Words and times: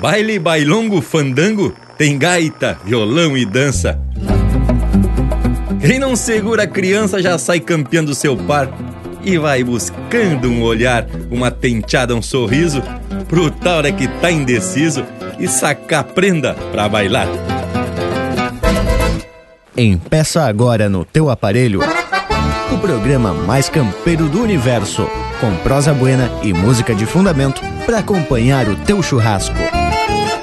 Baile, 0.00 0.38
bailongo, 0.38 1.02
fandango, 1.02 1.74
tem 1.96 2.16
gaita, 2.16 2.78
violão 2.84 3.36
e 3.36 3.44
dança. 3.44 4.00
Quem 5.80 5.98
não 5.98 6.14
segura 6.14 6.62
a 6.62 6.66
criança 6.66 7.20
já 7.20 7.36
sai 7.36 7.58
campeando 7.58 8.14
seu 8.14 8.36
par 8.36 8.68
e 9.24 9.36
vai 9.38 9.64
buscando 9.64 10.48
um 10.48 10.62
olhar, 10.62 11.06
uma 11.30 11.50
tenteada, 11.50 12.14
um 12.14 12.22
sorriso, 12.22 12.82
pro 13.28 13.50
tal 13.50 13.84
é 13.84 13.90
que 13.90 14.06
tá 14.06 14.30
indeciso 14.30 15.04
e 15.38 15.48
sacar 15.48 16.04
prenda 16.04 16.54
pra 16.70 16.88
bailar. 16.88 17.28
Empeça 19.76 20.42
agora 20.44 20.88
no 20.88 21.04
teu 21.04 21.28
aparelho 21.30 21.80
o 22.72 22.78
programa 22.78 23.32
mais 23.32 23.68
campeiro 23.68 24.28
do 24.28 24.42
universo, 24.42 25.08
com 25.40 25.54
prosa 25.56 25.94
buena 25.94 26.30
e 26.42 26.52
música 26.52 26.94
de 26.94 27.06
fundamento 27.06 27.62
para 27.86 27.98
acompanhar 27.98 28.68
o 28.68 28.76
teu 28.76 29.02
churrasco. 29.02 29.56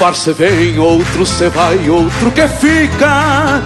Par 0.00 0.14
se 0.14 0.32
vem, 0.32 0.78
outro 0.78 1.26
se 1.26 1.50
vai, 1.50 1.90
outro 1.90 2.30
que 2.30 2.48
fica. 2.48 3.62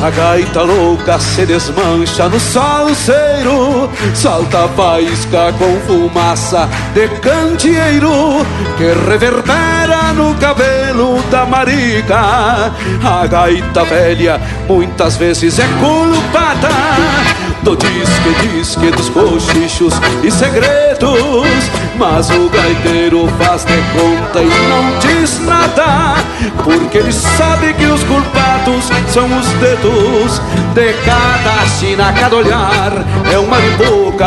A 0.00 0.10
gaita 0.10 0.62
louca 0.62 1.18
se 1.18 1.46
desmancha 1.46 2.28
no 2.28 2.40
salseiro 2.40 3.88
Salta 4.14 4.66
faísca 4.76 5.52
com 5.56 5.78
fumaça 5.86 6.68
de 6.92 7.06
candeeiro 7.20 8.44
Que 8.76 8.94
reverbera 9.08 10.12
no 10.12 10.34
cabelo 10.34 11.22
da 11.30 11.46
marica 11.46 12.72
A 13.04 13.26
gaita 13.28 13.84
velha 13.84 14.40
muitas 14.66 15.16
vezes 15.16 15.56
é 15.60 15.68
culpada 15.78 17.21
Do 17.62 17.76
disque, 17.76 18.48
disque 18.48 18.90
dos 18.90 19.08
cochichos 19.08 19.94
e 20.24 20.30
segredos 20.30 21.70
Mas 21.96 22.28
o 22.30 22.48
gaiteiro 22.48 23.28
faz 23.38 23.64
de 23.64 23.76
conta 23.92 24.42
e 24.42 24.68
não 24.68 24.98
diz 24.98 25.38
nada 25.46 26.16
Porque 26.64 26.98
ele 26.98 27.12
sabe 27.12 27.72
que 27.74 27.86
os 27.86 28.02
culpados 28.04 28.90
são 29.08 29.26
os 29.38 29.46
dedos 29.60 30.40
de 30.74 30.92
cada 31.04 31.66
china, 31.78 32.12
cada 32.18 32.36
olhar 32.36 32.92
é 33.30 33.38
uma 33.38 33.58
riboca, 33.58 34.26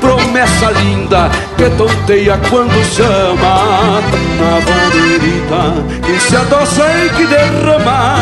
promessa 0.00 0.70
linda 0.70 1.30
que 1.56 1.68
tonteia 1.70 2.40
quando 2.48 2.72
chama. 2.84 4.00
Na 4.38 4.60
bandeirita 4.64 6.02
que 6.02 6.18
se 6.20 6.36
adoça 6.36 6.84
e 7.04 7.10
que 7.10 7.26
derrama 7.26 8.16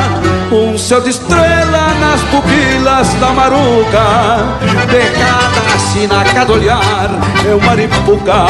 um 0.51 0.77
céu 0.77 1.01
de 1.01 1.11
estrela 1.11 1.82
nas 2.13 2.21
pupilas 2.25 3.15
da 3.15 3.31
maruca. 3.31 4.05
De 4.91 5.03
cada 5.19 5.79
china, 5.79 6.23
cada 6.35 6.53
olhar 6.53 7.11
é 7.49 7.55
uma 7.55 7.75
riboca, 7.75 8.47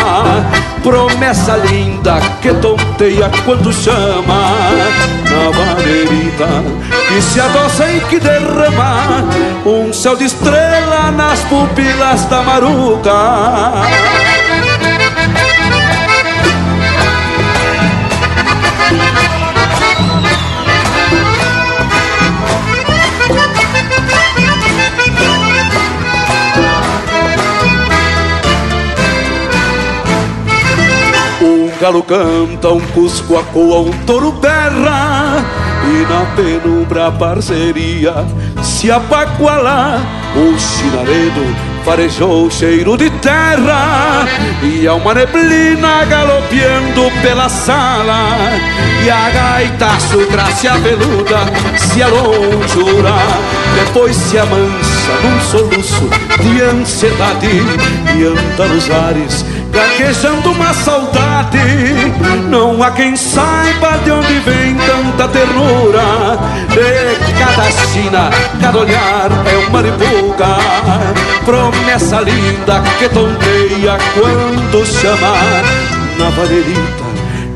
promessa 0.83 1.57
linda 1.57 2.21
que 2.41 2.53
tonteia 2.55 3.31
quando 3.45 3.73
chama 3.73 4.51
na 5.31 5.53
bandeirita 5.57 6.49
que 7.09 7.23
se 7.23 7.41
adoça 7.41 7.89
e 7.89 8.01
que 8.01 8.19
derrama 8.19 9.25
um 9.65 9.92
céu 9.92 10.17
de 10.17 10.25
estrela 10.25 11.13
nas 11.13 11.39
pupilas 11.41 12.25
da 12.25 12.42
maruca. 12.42 13.13
Galo 31.83 32.05
canta, 32.05 32.69
um 32.69 32.81
cusco 32.95 33.37
acoa, 33.37 33.81
um 33.81 33.91
touro 34.07 34.31
berra. 34.31 35.45
E 35.85 36.07
na 36.09 36.25
penumbra 36.37 37.11
parceria 37.11 38.15
se 38.63 38.89
apaguala 38.89 40.01
O 40.37 40.57
chinaredo 40.57 41.45
farejou 41.85 42.47
o 42.47 42.51
cheiro 42.53 42.97
de 42.97 43.11
terra. 43.11 44.29
E 44.63 44.87
há 44.87 44.95
uma 44.95 45.13
neblina 45.13 46.05
galopeando 46.05 47.11
pela 47.21 47.48
sala. 47.48 48.39
E 49.05 49.11
a 49.11 49.31
gaita 49.31 49.98
sutra 49.98 50.47
se 50.53 50.69
aveluda, 50.69 51.41
se 51.77 52.01
alonjura. 52.01 53.17
Depois 53.75 54.15
se 54.15 54.39
amansa 54.39 55.13
num 55.21 55.41
soluço 55.41 56.09
de 56.41 56.63
ansiedade 56.63 57.48
E 58.15 58.25
anda 58.25 58.67
nos 58.67 58.89
ares 58.89 59.45
gaguejando 59.73 60.53
uma 60.53 60.73
saudade. 60.75 61.59
Não 62.49 62.83
há 62.83 62.91
quem 62.91 63.17
saiba 63.17 63.99
de 64.05 64.11
onde 64.11 64.39
vem 64.41 64.77
tanta 64.77 65.29
ternura. 65.29 66.39
De 66.69 67.33
cada 67.39 67.69
esquina, 67.69 68.31
cada 68.61 68.79
olhar 68.79 69.31
é 69.47 69.67
uma 69.69 69.81
ribuga. 69.81 70.59
Promessa 71.45 72.21
linda 72.21 72.83
que 72.99 73.09
tonteia 73.09 73.99
quando 74.15 74.87
chama 74.87 75.33
na 76.19 76.31
valerita 76.31 77.13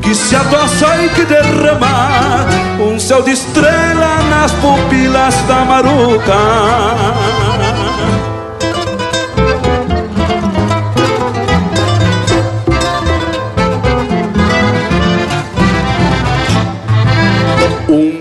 que 0.07 0.15
se 0.15 0.37
adoça 0.37 0.87
e 1.03 1.09
que 1.09 1.25
derrama 1.25 2.45
um 2.79 2.97
céu 2.97 3.21
de 3.21 3.31
estrela 3.31 4.23
nas 4.29 4.53
pupilas 4.53 5.35
da 5.47 5.65
maruca. 5.65 6.33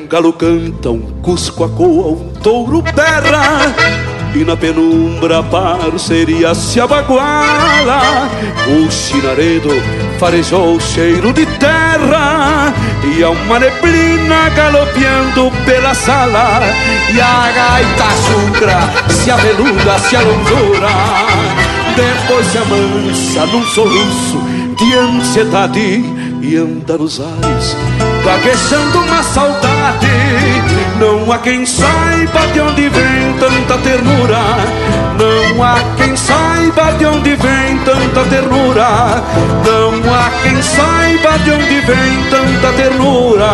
Um 0.06 0.08
galo 0.08 0.32
canta, 0.32 0.88
um 0.88 1.00
cusco 1.20 1.64
acoa, 1.64 2.12
um 2.12 2.32
touro 2.40 2.80
berra. 2.80 3.74
E 4.36 4.44
na 4.44 4.56
penumbra 4.56 5.42
parceria 5.42 6.54
se 6.54 6.78
abaguala. 6.78 8.30
O 8.68 8.88
chinaredo 8.88 9.70
farejou 10.20 10.76
o 10.76 10.80
cheiro 10.80 11.32
de 11.32 11.44
terra. 11.58 12.72
E 13.02 13.24
há 13.24 13.30
uma 13.30 13.58
neblina 13.58 14.48
galopeando 14.50 15.50
pela 15.64 15.92
sala. 15.92 16.60
E 17.12 17.20
a 17.20 17.50
gaita 17.50 18.06
chucra 18.28 19.12
se 19.12 19.28
aveluda, 19.28 19.98
se 19.98 20.14
alongura 20.14 20.88
Depois 21.96 22.46
se 22.46 22.58
amansa 22.58 23.46
num 23.46 23.66
soluço 23.66 24.38
de 24.76 24.94
ansiedade 24.94 26.04
E 26.40 26.56
anda 26.56 26.96
nos 26.96 27.20
ares 27.20 28.05
gaguejando 28.26 28.98
uma 28.98 29.22
saudade. 29.22 30.10
Não 30.98 31.30
há 31.30 31.38
quem 31.38 31.64
saiba 31.64 32.46
de 32.52 32.60
onde 32.60 32.88
vem 32.88 33.32
tanta 33.38 33.78
ternura. 33.78 34.40
Não 35.16 35.62
há 35.62 35.76
quem 35.96 36.16
saiba 36.16 36.92
de 36.98 37.06
onde 37.06 37.36
vem 37.36 37.78
tanta 37.84 38.24
ternura. 38.28 39.22
Não 39.64 40.12
há 40.12 40.30
quem 40.42 40.60
saiba 40.60 41.38
de 41.38 41.52
onde 41.52 41.80
vem 41.82 42.24
tanta 42.28 42.72
ternura. 42.72 43.50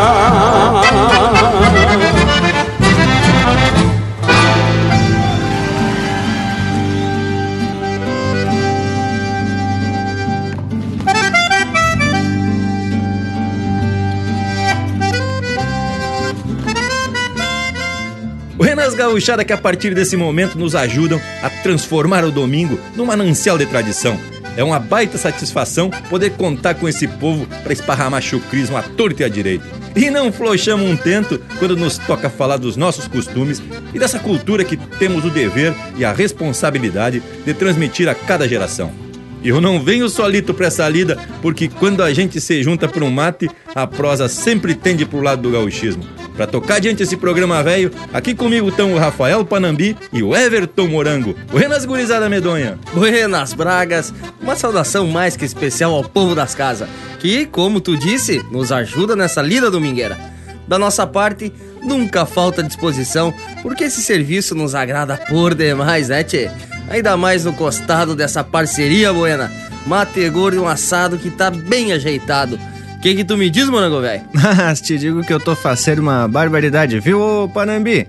Buenas 18.93 19.11
gauchada 19.11 19.45
que 19.45 19.53
a 19.53 19.59
partir 19.59 19.95
desse 19.95 20.17
momento 20.17 20.59
nos 20.59 20.75
ajudam 20.75 21.21
a 21.43 21.49
transformar 21.49 22.25
o 22.25 22.31
domingo 22.31 22.79
num 22.95 23.07
manancial 23.07 23.57
de 23.57 23.65
tradição. 23.65 24.19
É 24.55 24.63
uma 24.63 24.79
baita 24.79 25.17
satisfação 25.17 25.89
poder 26.11 26.33
contar 26.33 26.75
com 26.75 26.87
esse 26.87 27.09
povo 27.09 27.47
para 27.63 27.73
esparramar 27.73 28.21
chucrismo 28.21 28.77
à 28.77 28.83
torta 28.83 29.23
e 29.23 29.25
à 29.25 29.29
direita. 29.29 29.65
E 29.97 30.11
não 30.11 30.31
flochamos 30.31 30.87
um 30.87 30.95
tento 30.95 31.41
quando 31.59 31.77
nos 31.77 31.97
toca 31.97 32.29
falar 32.29 32.59
dos 32.59 32.77
nossos 32.77 33.09
costumes 33.09 33.63
e 33.95 33.99
dessa 33.99 34.19
cultura 34.19 34.63
que 34.63 34.77
temos 34.77 35.25
o 35.25 35.31
dever 35.31 35.73
e 35.97 36.05
a 36.05 36.13
responsabilidade 36.13 37.23
de 37.47 37.55
transmitir 37.55 38.09
a 38.09 38.15
cada 38.15 38.47
geração. 38.47 38.93
Eu 39.43 39.61
não 39.61 39.83
venho 39.83 40.09
solito 40.09 40.53
pra 40.53 40.67
essa 40.67 40.89
lida, 40.89 41.19
porque 41.41 41.69
quando 41.69 42.03
a 42.03 42.13
gente 42.13 42.41
se 42.41 42.63
junta 42.63 42.87
por 42.87 43.03
um 43.03 43.11
mate, 43.11 43.49
a 43.75 43.87
prosa 43.87 44.29
sempre 44.29 44.75
tende 44.75 45.07
pro 45.07 45.23
lado 45.23 45.43
do 45.43 45.51
gauchismo. 45.51 46.05
Pra 46.37 46.47
tocar 46.47 46.81
diante 46.81 47.03
esse 47.03 47.17
programa 47.17 47.63
velho, 47.63 47.91
aqui 48.13 48.35
comigo 48.35 48.71
estão 48.71 48.95
o 48.95 48.99
Rafael 48.99 49.45
Panambi 49.45 49.97
e 50.13 50.23
o 50.23 50.35
Everton 50.35 50.89
Morango. 50.89 51.35
Buenas 51.51 51.85
gurizada 51.85 52.29
medonha. 52.29 52.79
Buenas 52.95 53.53
Bragas, 53.53 54.13
uma 54.41 54.57
saudação 54.57 55.07
mais 55.07 55.37
que 55.37 55.45
especial 55.45 55.93
ao 55.93 56.05
povo 56.05 56.35
das 56.35 56.55
casas, 56.55 56.89
que, 57.19 57.45
como 57.47 57.81
tu 57.81 57.97
disse, 57.97 58.43
nos 58.51 58.73
ajuda 58.73 59.15
nessa 59.15 59.43
lida 59.43 59.71
domingueira. 59.71 60.19
Da 60.67 60.79
nossa 60.79 61.07
parte, 61.07 61.53
nunca 61.83 62.25
falta 62.25 62.63
disposição, 62.63 63.35
porque 63.63 63.85
esse 63.85 64.01
serviço 64.01 64.55
nos 64.55 64.75
agrada 64.75 65.19
por 65.29 65.55
demais, 65.55 66.09
né, 66.09 66.25
tchê? 66.25 66.51
Ainda 66.89 67.17
mais 67.17 67.45
no 67.45 67.53
costado 67.53 68.17
dessa 68.17 68.43
parceria, 68.43 69.13
Buena. 69.13 69.53
Mate 69.87 70.29
gordo 70.31 70.57
e 70.57 70.61
um 70.61 70.69
assado 70.69 71.19
que 71.19 71.29
tá 71.29 71.51
bem 71.51 71.93
ajeitado 71.93 72.59
que 73.03 73.17
que 73.17 73.25
tu 73.25 73.37
me 73.37 73.51
diz, 73.51 73.69
morango 73.69 74.01
velho? 74.01 74.23
Te 74.81 74.97
digo 74.97 75.25
que 75.25 75.33
eu 75.33 75.41
tô 75.41 75.57
fazendo 75.57 75.99
uma 75.99 76.29
barbaridade, 76.29 77.01
viu, 77.01 77.21
ô 77.21 77.49
Panambi? 77.49 78.07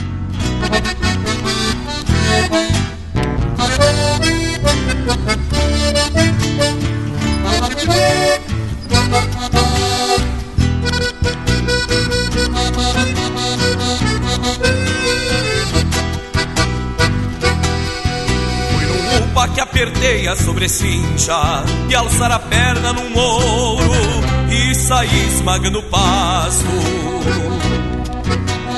Apertei 19.74 20.28
a 20.28 20.36
sobrecincha 20.36 21.64
e 21.90 21.94
alçar 21.96 22.30
a 22.30 22.38
perna 22.38 22.92
num 22.92 23.18
ouro 23.18 23.90
e 24.48 24.72
sair 24.72 25.26
esmagando 25.26 25.80
o 25.80 25.82
pasto. 25.82 26.64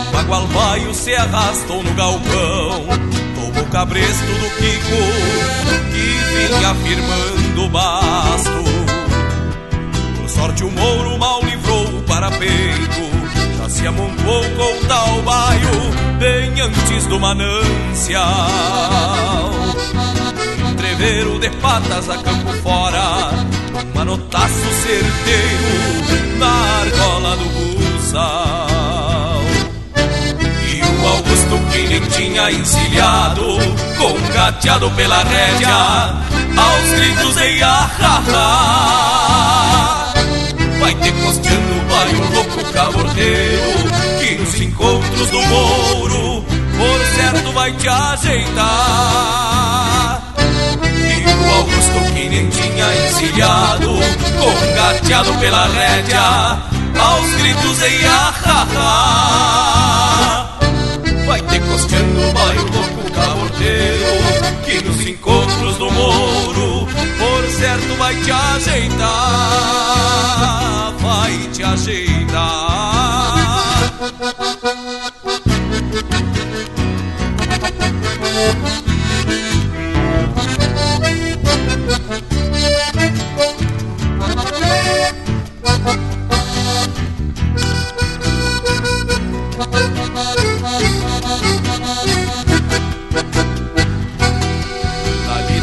O 0.08 0.10
bagual 0.10 0.46
baio 0.46 0.94
se 0.94 1.14
arrastou 1.14 1.82
no 1.82 1.92
galpão, 1.92 2.86
tomou 3.34 3.62
o 3.62 3.66
cabresto 3.66 4.24
do 4.24 4.50
Kiko 4.56 4.96
que 5.92 6.48
vinha 6.48 6.74
firmando 6.76 7.64
o 7.66 7.68
basto. 7.68 8.64
Por 10.16 10.28
sorte 10.30 10.64
o 10.64 10.70
mouro 10.70 11.18
mal 11.18 11.42
livrou 11.42 11.84
o 11.88 12.02
parapeito, 12.04 13.02
já 13.58 13.68
se 13.68 13.86
amontoou 13.86 14.44
com 14.56 14.78
o 14.78 14.88
tal 14.88 15.20
baio 15.20 15.68
bem 16.18 16.58
antes 16.58 17.04
do 17.04 17.20
manancial 17.20 18.26
entreveiro 20.96 21.38
de 21.38 21.50
patas 21.60 22.08
a 22.08 22.16
campo 22.16 22.50
fora, 22.62 23.30
um 23.74 23.84
manotaço 23.94 24.72
certeiro 24.82 26.38
na 26.38 26.80
argola 26.80 27.36
do 27.36 27.44
buçal. 27.44 29.42
E 30.66 30.80
o 30.82 31.08
Augusto 31.08 31.60
que 31.70 31.86
nem 31.88 32.00
tinha 32.00 32.50
encilhado, 32.50 33.58
congateado 33.98 34.90
pela 34.92 35.22
rédea, 35.22 36.14
aos 36.56 36.90
gritos 36.98 37.34
de 37.34 37.62
ahá, 37.62 38.22
Vai 40.80 40.94
ter 40.94 41.12
costeando 41.12 41.86
vai 41.90 42.14
o 42.14 42.32
louco 42.34 42.64
cabordeiro, 42.72 43.84
que 44.18 44.34
nos 44.36 44.60
encontros 44.60 45.28
do 45.30 45.42
mouro, 45.42 46.42
por 46.42 47.00
certo 47.16 47.52
vai 47.52 47.72
te 47.72 47.86
ajeitar. 47.88 49.46
Augusto 51.56 51.98
que 52.12 52.28
nem 52.28 52.48
tinha 52.48 52.86
encilhado, 53.06 53.88
congateado 54.38 55.32
pela 55.38 55.66
rédea, 55.68 56.58
aos 56.98 57.30
gritos 57.32 57.78
e 57.80 58.04
ahá. 58.06 58.66
Vai 61.26 61.40
ter 61.42 61.60
costeando, 61.62 62.20
o 62.20 62.24
louco 62.24 63.10
cabordeiro, 63.12 64.06
que 64.64 64.84
nos 64.84 65.00
encontros 65.06 65.76
do 65.76 65.90
mouro, 65.90 66.86
por 67.18 67.44
certo 67.58 67.96
vai 67.98 68.14
te 68.16 68.30
ajeitar, 68.30 69.06
vai 71.00 71.38
te 71.52 71.62
ajeitar. 71.64 73.16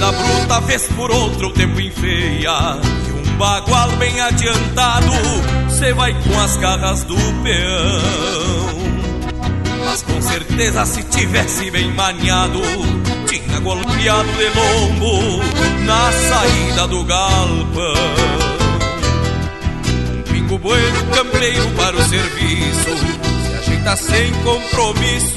Na 0.03 0.11
bruta, 0.11 0.59
vez 0.59 0.85
por 0.97 1.09
outro 1.09 1.47
o 1.47 1.51
tempo 1.53 1.79
enfeia. 1.79 2.77
E 3.07 3.11
um 3.13 3.37
bagual 3.37 3.89
bem 3.91 4.19
adiantado 4.19 5.13
Cê 5.69 5.93
vai 5.93 6.13
com 6.13 6.39
as 6.41 6.57
garras 6.57 7.05
do 7.05 7.15
peão. 7.15 8.83
Mas 9.85 10.01
com 10.01 10.21
certeza 10.21 10.85
se 10.85 11.03
tivesse 11.03 11.71
bem 11.71 11.89
maniado 11.93 12.59
Tinha 13.29 13.59
golpeado 13.61 14.29
de 14.33 14.49
lombo 14.59 15.41
Na 15.85 16.11
saída 16.11 16.85
do 16.85 17.05
galpão. 17.05 17.93
Um 20.17 20.21
pingo 20.33 20.59
bueno 20.59 21.05
campeiro 21.15 21.71
para 21.77 21.95
o 21.95 22.03
serviço 22.03 23.23
tá 23.83 23.97
sem 23.97 24.31
compromisso, 24.43 25.35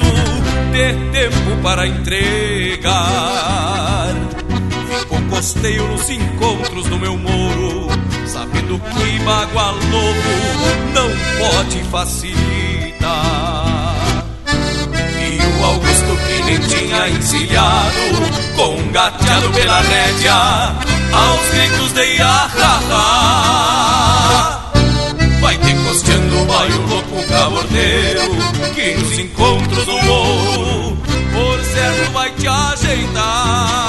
ter 0.71 0.95
tempo 1.11 1.61
para 1.61 1.85
entregar. 1.85 3.17
Ficou 5.37 5.53
costeio 5.53 5.87
nos 5.87 6.09
encontros 6.09 6.87
do 6.87 6.97
meu 6.97 7.15
moro, 7.15 7.87
sabendo 8.25 8.79
que 8.79 9.19
bagual 9.19 9.75
novo 9.75 10.31
não 10.95 11.11
pode 11.37 11.83
facilitar. 11.91 13.05
E 15.19 15.37
o 15.45 15.63
Augusto 15.63 16.17
que 16.25 16.41
nem 16.43 16.59
tinha 16.61 17.09
encilhado, 17.09 18.17
congateado 18.55 19.49
pela 19.51 19.79
rédea, 19.81 20.73
aos 21.13 21.47
gritos 21.51 21.93
de 21.93 22.19
ahá, 22.19 23.51
vai 25.39 25.55
ter 25.59 25.77
costeando 25.83 26.35
o 26.35 26.45
louco 26.89 27.23
cabordeiro 27.29 28.21
que 28.73 28.95
nos 28.95 29.19
encontros 29.19 29.85
do 29.85 30.01
morro 30.01 30.97
por 31.31 31.63
certo 31.63 32.11
vai 32.11 32.31
te 32.31 32.47
ajeitar. 32.47 33.86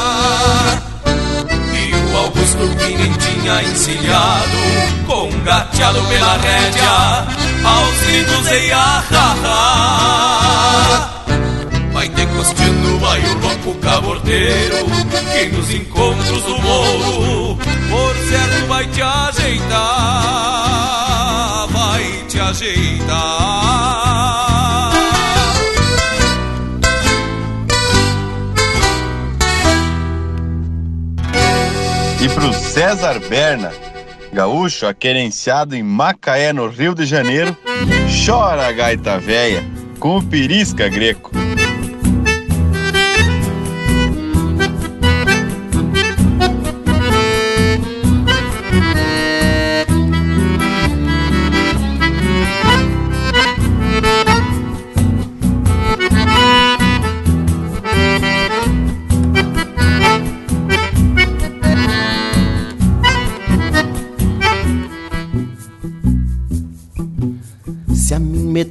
O 2.58 2.62
Augusto 2.62 2.76
que 2.76 2.96
nem 2.96 3.12
tinha 3.12 3.62
encilhado, 3.62 4.58
congateado 5.06 6.02
pela 6.02 6.36
rédea, 6.38 7.26
aos 7.64 8.00
gritos 8.00 8.50
e 8.50 8.72
ahá. 8.72 10.04
Vai 11.92 12.08
ter 12.08 12.26
costeando, 12.28 12.98
vai 12.98 13.20
o 13.20 13.38
louco 13.38 13.74
cabordeiro, 13.80 14.86
que 15.32 15.46
nos 15.56 15.70
encontros 15.70 16.42
do 16.42 16.58
morro, 16.60 17.56
por 17.56 18.16
certo 18.28 18.66
vai 18.66 18.86
te 18.88 19.02
ajeitar, 19.02 19.68
vai 21.70 22.24
te 22.28 22.40
ajeitar. 22.40 24.07
Pro 32.38 32.52
César 32.52 33.18
Berna, 33.18 33.72
gaúcho 34.32 34.86
aquerenciado 34.86 35.74
em 35.74 35.82
Macaé, 35.82 36.52
no 36.52 36.68
Rio 36.68 36.94
de 36.94 37.04
Janeiro, 37.04 37.56
chora 38.24 38.68
a 38.68 38.70
gaita 38.70 39.18
véia 39.18 39.64
com 39.98 40.18
o 40.18 40.22
pirisca 40.22 40.88
greco. 40.88 41.32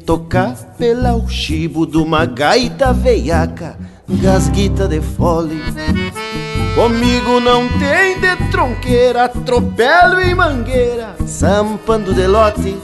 Tocar 0.07 0.55
pela 0.77 1.17
o 1.17 1.27
chibo 1.27 1.85
de 1.85 1.97
uma 1.97 2.25
gaita 2.25 2.93
veiaca, 2.93 3.77
gasguita 4.07 4.87
de 4.87 5.01
fole. 5.01 5.61
Comigo 6.75 7.41
não 7.41 7.67
tem 7.77 8.17
de 8.17 8.49
tronqueira, 8.49 9.25
atropelo 9.25 10.21
e 10.21 10.33
mangueira, 10.33 11.13
sampando 11.25 12.13
de 12.13 12.25
lote. 12.25 12.77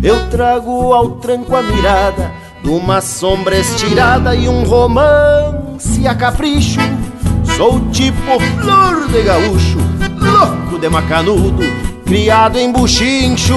Eu 0.00 0.30
trago 0.30 0.92
ao 0.92 1.16
tranco 1.16 1.56
a 1.56 1.62
mirada 1.62 2.30
de 2.62 2.70
uma 2.70 3.00
sombra 3.00 3.58
estirada 3.58 4.36
e 4.36 4.48
um 4.48 4.62
romance 4.62 6.06
a 6.06 6.14
capricho. 6.14 6.78
Sou 7.56 7.80
tipo 7.90 8.38
flor 8.62 9.08
de 9.08 9.22
gaúcho, 9.22 9.78
louco 10.16 10.78
de 10.78 10.88
macanudo, 10.88 11.64
criado 12.06 12.56
em 12.56 12.70
buchincho. 12.70 13.56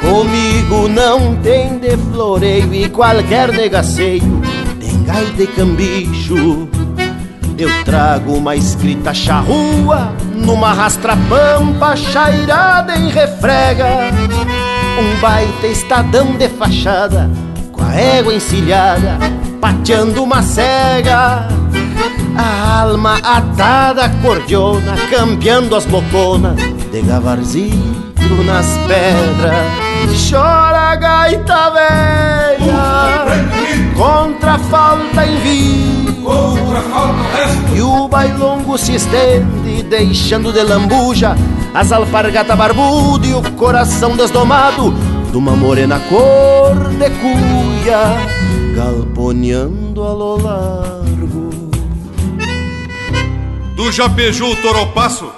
Comigo 0.00 0.88
não 0.88 1.36
tem 1.36 1.78
de 1.78 1.96
floreio 1.96 2.72
e 2.72 2.88
qualquer 2.88 3.52
negaceio 3.52 4.40
tem 4.80 5.02
gaita 5.04 5.42
e 5.42 5.46
cambicho. 5.46 6.68
Eu 7.58 7.68
trago 7.84 8.34
uma 8.34 8.56
escrita 8.56 9.12
charrua 9.12 10.12
numa 10.34 10.72
rastra-pampa 10.72 11.94
chairada 11.94 12.96
em 12.96 13.10
refrega. 13.10 13.86
Um 14.98 15.20
baita 15.20 15.66
estadão 15.66 16.34
de 16.36 16.48
fachada 16.48 17.30
com 17.70 17.82
a 17.82 17.94
égua 17.94 18.34
encilhada, 18.34 19.18
pateando 19.60 20.22
uma 20.22 20.42
cega. 20.42 21.48
A 22.36 22.80
alma 22.80 23.18
atada 23.22 24.08
cordiona, 24.22 24.94
campeando 25.10 25.76
as 25.76 25.84
boconas 25.84 26.56
de 26.90 27.02
gavarzinho 27.02 28.10
nas 28.44 28.66
pedras. 28.86 29.89
Chora 30.30 30.96
gaita 30.96 31.70
velha 31.70 33.24
Contra 33.96 34.54
a 34.54 34.58
falta 34.58 35.26
em 35.26 35.36
vivo 35.40 36.64
E 37.74 37.82
o 37.82 38.08
bailongo 38.08 38.78
se 38.78 38.94
estende 38.94 39.82
Deixando 39.82 40.52
de 40.52 40.62
lambuja 40.62 41.36
As 41.74 41.92
alpargatas 41.92 42.56
barbudas 42.56 43.28
E 43.28 43.34
o 43.34 43.42
coração 43.52 44.16
desdomado 44.16 44.94
De 45.30 45.36
uma 45.36 45.56
morena 45.56 46.00
cor 46.08 46.76
de 46.90 47.10
cuia 47.10 48.50
Galponeando 48.74 50.02
a 50.02 50.12
lo 50.12 50.36
largo. 50.42 51.50
Tu 53.76 53.92
já 53.92 54.08
beijou 54.08 54.52
o 54.52 54.56
toropasso? 54.56 55.30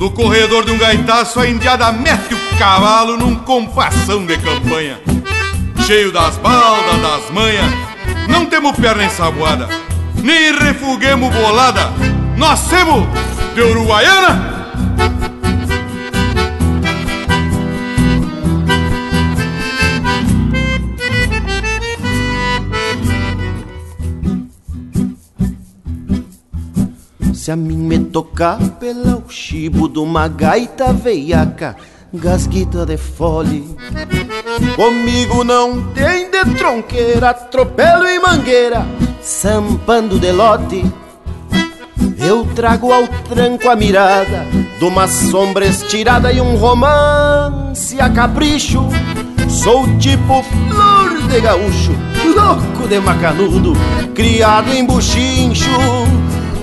No 0.00 0.10
corredor 0.12 0.64
de 0.64 0.72
um 0.72 0.78
gaitaço, 0.78 1.38
a 1.38 1.46
indiada 1.46 1.92
mete 1.92 2.32
o 2.32 2.58
cavalo 2.58 3.18
num 3.18 3.34
compassão 3.34 4.24
de 4.24 4.34
campanha. 4.38 4.98
Cheio 5.86 6.10
das 6.10 6.38
baldas, 6.38 7.02
das 7.02 7.30
manhas, 7.30 7.70
não 8.26 8.46
temos 8.46 8.74
perna 8.78 9.04
ensaboada, 9.04 9.68
nem 10.14 10.58
refuguemos 10.58 11.30
bolada. 11.34 11.92
Nós 12.34 12.66
temos 12.68 13.06
de 13.54 13.60
Uruguaiana 13.60 14.72
A 27.50 27.56
mim 27.56 27.78
me 27.78 27.98
tocar 27.98 28.60
pela 28.78 29.16
o 29.16 29.28
chibo 29.28 29.88
de 29.88 29.98
uma 29.98 30.28
gaita 30.28 30.92
veiaca, 30.92 31.74
gasguita 32.14 32.86
de 32.86 32.96
fole. 32.96 33.76
Comigo 34.76 35.42
não 35.42 35.82
tem 35.92 36.30
de 36.30 36.44
tronqueira, 36.56 37.30
atropelo 37.30 38.06
e 38.06 38.20
mangueira, 38.20 38.86
sampando 39.20 40.20
de 40.20 40.30
lote. 40.30 40.84
Eu 42.24 42.46
trago 42.54 42.92
ao 42.92 43.08
tranco 43.08 43.68
a 43.68 43.74
mirada 43.74 44.46
de 44.78 44.84
uma 44.84 45.08
sombra 45.08 45.66
estirada 45.66 46.30
e 46.30 46.40
um 46.40 46.54
romance 46.54 48.00
a 48.00 48.08
capricho. 48.08 48.86
Sou 49.48 49.88
tipo 49.98 50.44
flor 50.44 51.28
de 51.28 51.40
gaúcho, 51.40 51.92
louco 52.32 52.86
de 52.86 53.00
macanudo, 53.00 53.72
criado 54.14 54.72
em 54.72 54.84
buchincho. 54.84 55.68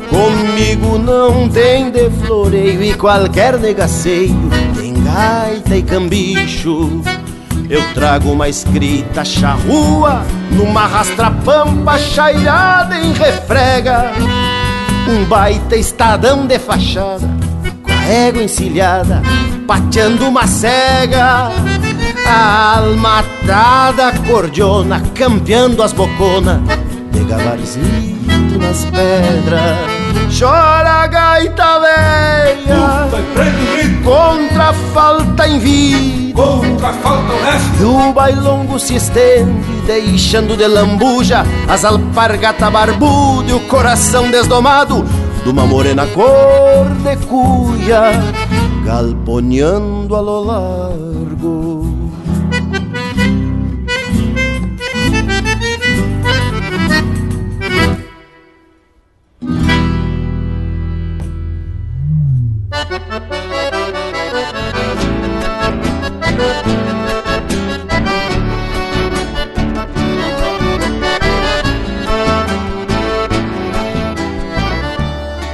Comigo 0.09 0.97
não 0.97 1.49
tem 1.49 1.91
de 1.91 2.09
floreio 2.09 2.81
e 2.83 2.93
qualquer 2.93 3.57
negaceio 3.59 4.49
Tem 4.75 4.93
gaita 4.93 5.75
e 5.75 5.83
cambicho. 5.83 7.01
Eu 7.69 7.81
trago 7.93 8.31
uma 8.31 8.47
escrita 8.47 9.25
charrua 9.25 10.23
Numa 10.51 10.85
rastra-pampa 10.85 11.97
chairada 11.97 12.97
em 12.97 13.11
refrega. 13.13 14.11
Um 15.09 15.25
baita 15.25 15.75
estadão 15.75 16.45
de 16.45 16.57
fachada 16.59 17.27
Com 17.83 17.91
a 17.91 18.05
égua 18.05 18.43
encilhada 18.43 19.21
Pateando 19.67 20.25
uma 20.27 20.47
cega. 20.47 21.51
A 22.25 22.77
alma 22.79 23.19
atada 23.19 24.13
cordiona 24.27 25.01
Campeando 25.13 25.83
as 25.83 25.93
boconas 25.93 26.59
De 27.11 27.23
gabarzinho 27.23 28.17
nas 28.57 28.85
pedras 28.85 29.96
Chora 30.37 31.07
gaita 31.07 31.79
velha. 31.79 33.07
Contra 34.03 34.69
a 34.69 34.73
falta 34.73 35.47
em 35.47 35.59
vida. 35.59 36.33
Contra 36.33 36.89
a 36.89 36.93
falta 36.93 37.33
honesta. 37.33 37.77
E 37.79 37.83
o 37.83 38.13
bailongo 38.13 38.79
se 38.79 38.95
estende 38.95 39.81
Deixando 39.87 40.55
de 40.55 40.67
lambuja 40.67 41.43
As 41.67 41.83
alpargata 41.83 42.69
barbuda 42.69 43.49
E 43.49 43.53
o 43.53 43.59
coração 43.61 44.29
desdomado 44.29 45.03
De 45.43 45.49
uma 45.49 45.65
morena 45.65 46.05
cor 46.07 46.85
de 47.03 47.15
cuia 47.25 48.11
Galponeando 48.85 50.15
a 50.15 50.21
lo 50.21 50.43
largo 50.43 51.86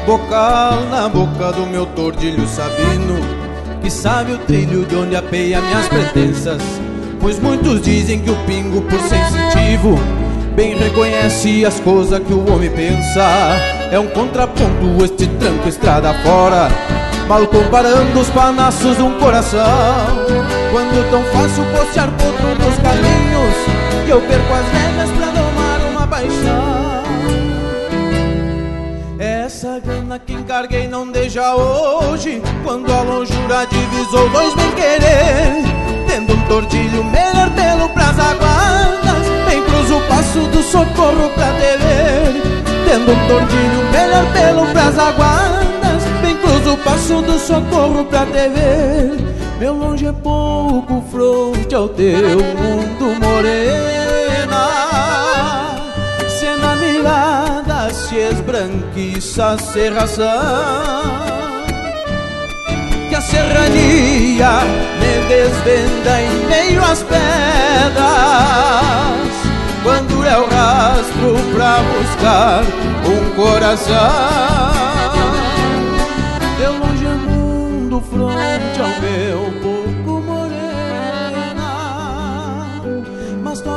Bocal 0.06 0.86
na 0.92 1.08
boca 1.08 1.52
do 1.54 1.66
meu 1.66 1.86
tordilho 1.86 2.46
sabino 2.48 3.16
Que 3.82 3.90
sabe 3.90 4.34
o 4.34 4.38
trilho 4.40 4.86
de 4.86 4.96
onde 4.96 5.16
apeia 5.16 5.62
minhas 5.62 5.88
pretensas. 5.88 6.62
Pois 7.20 7.40
muitos 7.40 7.82
dizem 7.82 8.20
que 8.20 8.30
o 8.30 8.36
pingo 8.46 8.82
por 8.82 9.00
sensitivo 9.00 9.98
Bem 10.56 10.78
reconhece 10.78 11.66
as 11.66 11.80
coisas 11.80 12.20
que 12.20 12.34
o 12.34 12.54
homem 12.54 12.70
pensa. 12.70 13.24
É 13.92 13.98
um 13.98 14.08
contraponto 14.08 15.04
este 15.04 15.26
tranco 15.28 15.68
estrada 15.68 16.14
fora 16.16 16.70
Mal 17.28 17.48
comparando 17.48 18.20
os 18.20 18.30
panaços 18.30 18.98
de 18.98 19.02
um 19.02 19.18
coração. 19.18 19.64
Quando 20.72 21.10
tão 21.10 21.24
fácil 21.26 21.64
postear 21.66 22.10
potro 22.12 22.50
nos 22.50 22.76
caminhos 22.80 23.56
Que 24.06 24.12
eu 24.12 24.22
perco 24.22 24.54
as 24.54 24.68
rédeas 24.72 25.10
pra 25.12 25.28
domar 25.28 25.80
uma 25.92 26.08
paixão. 26.08 27.04
Essa 29.20 29.80
grana 29.80 30.20
que 30.20 30.34
encarguei 30.34 30.88
não 30.88 31.08
deixa 31.10 31.56
hoje 31.56 32.42
Quando 32.64 32.92
a 32.92 33.02
longura 33.02 33.66
divisou 33.70 34.30
dois 34.30 34.54
bem 34.56 34.72
querer. 34.72 35.64
Tendo 36.08 36.34
um 36.34 36.42
tordilho 36.48 37.04
melhor 37.06 37.50
pelo 37.52 37.90
pras 37.90 38.20
aguardas. 38.20 39.28
Bem 39.48 39.64
cruzo 39.64 39.98
o 39.98 40.02
passo 40.08 40.40
do 40.40 40.62
socorro 40.62 41.30
pra 41.36 41.54
te 41.54 41.78
ver 41.78 42.42
Tendo 42.86 43.12
um 43.12 43.28
tordilho 43.28 43.92
melhor 43.92 44.26
pelo 44.34 44.66
pras 44.74 45.00
aguardas 45.00 45.73
Do 46.62 46.78
passo 46.78 47.22
do 47.22 47.38
socorro 47.38 48.06
pra 48.06 48.24
ver. 48.26 49.18
Meu 49.60 49.74
longe 49.74 50.06
é 50.08 50.12
pouco 50.12 51.04
fronte 51.12 51.76
ao 51.76 51.90
teu 51.90 52.40
mundo 52.40 53.20
morena. 53.20 54.70
Se 56.30 56.46
na 56.46 56.76
mirada 56.76 57.94
se 57.94 58.16
esbranquiça 58.16 59.52
a 59.52 59.58
serração 59.58 60.24
que 63.10 63.16
a 63.16 63.22
serrania 63.22 64.62
me 65.00 65.28
desvenda 65.28 66.22
em 66.22 66.46
meio 66.48 66.84
às 66.84 67.04
pedras. 67.04 67.24
Quando 69.84 70.26
é 70.26 70.38
o 70.38 70.46
rastro 70.50 71.36
pra 71.54 71.80
buscar 71.84 72.64
um 73.06 73.30
coração 73.36 74.93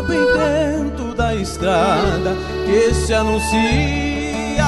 Topo 0.07 0.13
intento 0.13 1.15
da 1.17 1.35
estrada 1.35 2.37
que 2.65 2.95
se 2.95 3.13
anuncia 3.13 4.65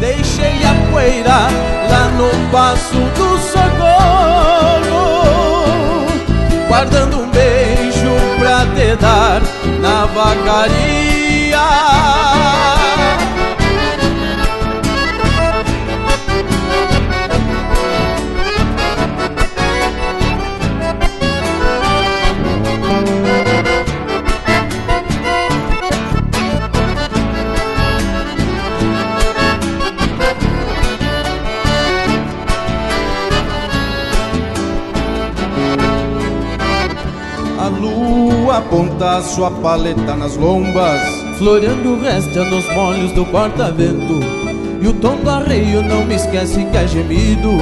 Deixei 0.00 0.64
a 0.64 0.74
poeira 0.90 1.48
lá 1.90 2.08
no 2.16 2.30
passo 2.50 2.94
do 2.94 3.38
socorro 3.52 4.96
Guardando 6.68 7.20
um 7.20 7.30
beijo 7.30 8.16
pra 8.38 8.64
te 8.74 8.96
dar 8.96 9.42
na 9.82 10.06
vacaria 10.06 11.60
aponta 38.60 39.20
sua 39.22 39.50
paleta 39.50 40.14
nas 40.14 40.36
lombas. 40.36 41.00
Floreando 41.38 41.98
resta 42.00 42.44
nos 42.44 42.66
molhos 42.74 43.12
do 43.12 43.24
corta-vento 43.24 44.20
E 44.82 44.86
o 44.86 44.92
tom 44.92 45.16
do 45.16 45.30
arreio 45.30 45.82
não 45.82 46.04
me 46.04 46.14
esquece 46.14 46.64
que 46.66 46.76
é 46.76 46.86
gemido. 46.86 47.58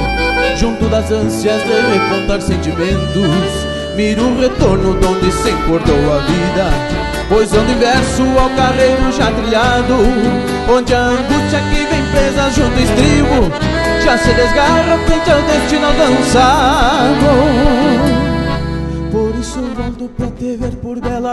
Junto 0.57 0.89
das 0.89 1.09
ânsias 1.11 1.61
de 1.63 1.69
repontar 1.69 2.41
sentimentos 2.41 3.69
Miro 3.95 4.23
o 4.23 4.39
retorno 4.39 4.99
de 4.99 5.05
onde 5.05 5.31
se 5.31 5.49
encordou 5.49 6.13
a 6.13 6.19
vida. 6.19 6.69
Pois 7.29 7.53
ando 7.53 7.71
inverso 7.71 8.23
ao 8.37 8.49
carreiro 8.49 9.11
já 9.11 9.31
trilhado 9.31 9.95
Onde 10.69 10.93
a 10.93 10.99
angústia 10.99 11.61
que 11.71 11.85
vem 11.85 12.03
presa 12.11 12.49
junto 12.49 12.73
ao 12.73 12.79
estribo 12.79 13.51
Já 14.03 14.17
se 14.17 14.33
desgarra 14.33 14.97
frente 15.05 15.31
ao 15.31 15.41
destino 15.43 15.85
alcançado 15.87 17.29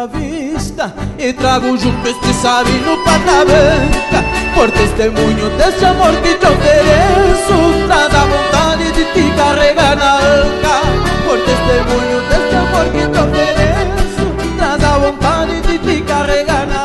Vista 0.04 0.92
E 1.18 1.32
trago 1.32 1.74
junto 1.78 2.06
este 2.06 2.34
sabe 2.34 2.70
no 2.84 2.98
pata 3.02 3.44
branca 3.46 4.22
Por 4.54 4.70
testemunho 4.70 5.48
desse 5.56 5.84
amor 5.86 6.14
que 6.20 6.34
te 6.34 6.46
ofereço 6.46 7.86
Traz 7.86 8.14
a 8.14 8.24
vontade 8.26 8.92
de 8.92 9.04
te 9.06 9.30
carregar 9.34 9.96
na 9.96 10.18
anca 10.18 10.82
Por 11.24 11.38
testemunho 11.38 12.20
desse 12.28 12.54
amor 12.54 12.84
que 12.92 13.08
te 13.08 13.18
ofereço 13.18 14.56
Traz 14.58 14.84
a 14.84 14.98
vontade 14.98 15.60
de 15.62 15.78
te 15.78 16.02
carregar 16.02 16.66
na 16.66 16.75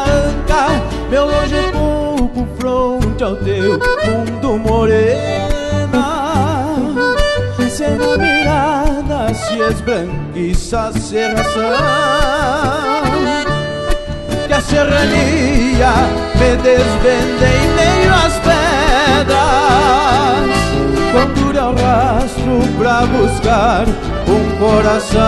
esbranquiça 9.72 10.82
a 10.88 10.94
serração 10.94 11.62
Que 14.48 14.54
a 14.54 14.62
serrania 14.62 15.94
me 16.36 16.56
desvenda 16.58 17.48
em 17.48 17.68
meio 17.76 18.14
às 18.14 18.34
pedras 18.40 19.38
Quando 21.12 21.58
é 21.58 21.64
o 21.64 21.74
rastro 21.76 22.60
pra 22.78 23.06
buscar 23.06 23.86
um 24.28 24.44
coração 24.58 25.22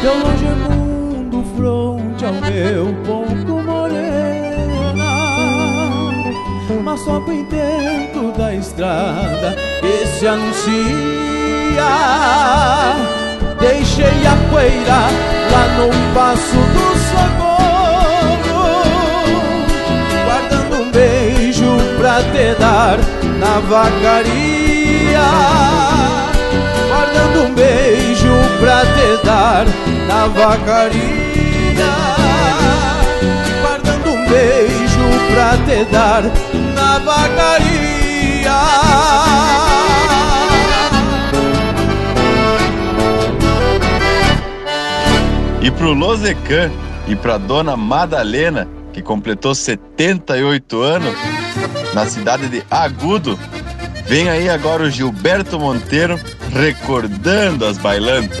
Teu 0.00 0.18
longe 0.18 0.44
mundo 0.44 1.44
fronte 1.56 2.24
ao 2.24 2.32
meu 2.32 2.94
pouco 3.04 3.62
morena. 3.62 4.10
Mas 6.82 7.00
só 7.00 7.20
pro 7.20 7.34
intento 7.34 8.32
da 8.36 8.54
estrada 8.54 9.69
se 10.20 10.26
anuncia. 10.26 10.74
Deixei 13.58 14.26
a 14.26 14.36
poeira 14.50 15.00
lá 15.50 15.64
no 15.78 15.88
passo 16.14 16.60
do 16.74 16.86
socorro 17.10 18.62
Guardando 20.26 20.82
um 20.82 20.90
beijo 20.90 21.70
pra 21.98 22.16
te 22.32 22.54
dar 22.58 22.98
na 23.38 23.60
vacaria. 23.60 25.28
Guardando 26.88 27.46
um 27.46 27.54
beijo 27.54 28.34
pra 28.60 28.80
te 28.80 29.24
dar 29.24 29.64
na 30.06 30.26
vacaria. 30.26 31.00
Guardando 33.62 34.10
um 34.10 34.28
beijo 34.28 35.04
pra 35.32 35.56
te 35.64 35.84
dar 35.90 36.22
na 36.74 36.98
vacaria 36.98 37.99
E 45.62 45.70
pro 45.70 45.92
Lozecan 45.92 46.70
e 47.06 47.14
pra 47.14 47.36
dona 47.36 47.76
Madalena, 47.76 48.66
que 48.92 49.02
completou 49.02 49.54
78 49.54 50.80
anos, 50.80 51.14
na 51.92 52.06
cidade 52.06 52.48
de 52.48 52.62
Agudo, 52.70 53.38
vem 54.06 54.28
aí 54.28 54.48
agora 54.48 54.84
o 54.84 54.90
Gilberto 54.90 55.58
Monteiro 55.58 56.18
recordando 56.52 57.66
as 57.66 57.78
bailantas. 57.78 58.40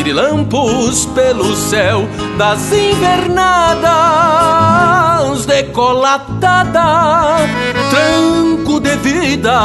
Pirilampos 0.00 1.04
pelo 1.14 1.54
céu 1.54 2.08
das 2.38 2.72
invernadas 2.72 3.84
Decolatada, 5.44 7.36
tranco 7.90 8.80
de 8.80 8.96
vida. 8.96 9.60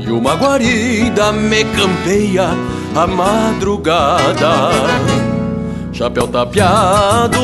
E 0.00 0.10
uma 0.10 0.34
guarida 0.34 1.30
me 1.30 1.62
campeia 1.64 2.48
a 2.96 3.06
madrugada. 3.06 4.72
Chapéu 5.92 6.26
tapeado, 6.26 7.38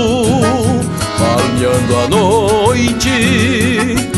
palmeando 1.16 1.96
a 1.96 2.08
noite 2.08 4.17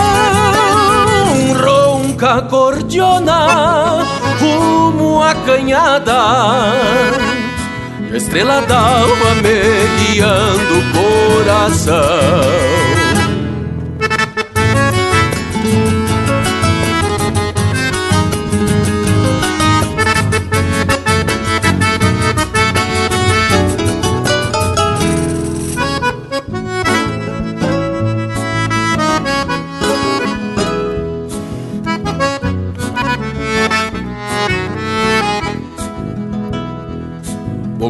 ronca 2.21 2.35
acordeona 2.35 4.05
rumo 4.39 5.21
à 5.23 5.33
canhada. 5.33 6.71
Estrela 8.13 8.61
d'alva 8.61 9.35
me 9.41 10.13
guiando 10.13 10.77
o 10.77 10.83
coração. 11.43 13.00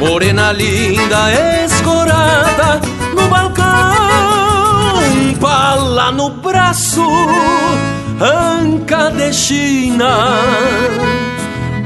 Morena 0.00 0.50
linda, 0.50 1.30
escorada 1.66 2.80
no 3.14 3.28
balcão, 3.28 4.24
pala 5.38 6.10
no 6.10 6.30
braço, 6.30 7.06
anca 8.18 9.10
de 9.10 9.30
China. 9.30 10.38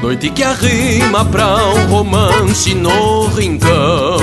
Noite 0.01 0.31
que 0.31 0.45
arrima 0.45 1.25
pra 1.25 1.57
um 1.57 1.87
romance 1.87 2.73
no 2.73 3.27
rincão. 3.27 4.21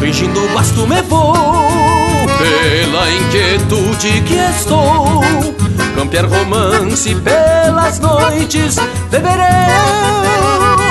Fingindo 0.00 0.48
basto 0.54 0.86
me 0.86 1.02
vou, 1.02 1.34
pela 2.38 3.10
inquietude 3.10 4.20
que 4.20 4.36
estou. 4.56 5.20
Campear 5.96 6.26
romance 6.26 7.12
pelas 7.16 7.98
noites, 7.98 8.76
beberei 9.10 10.83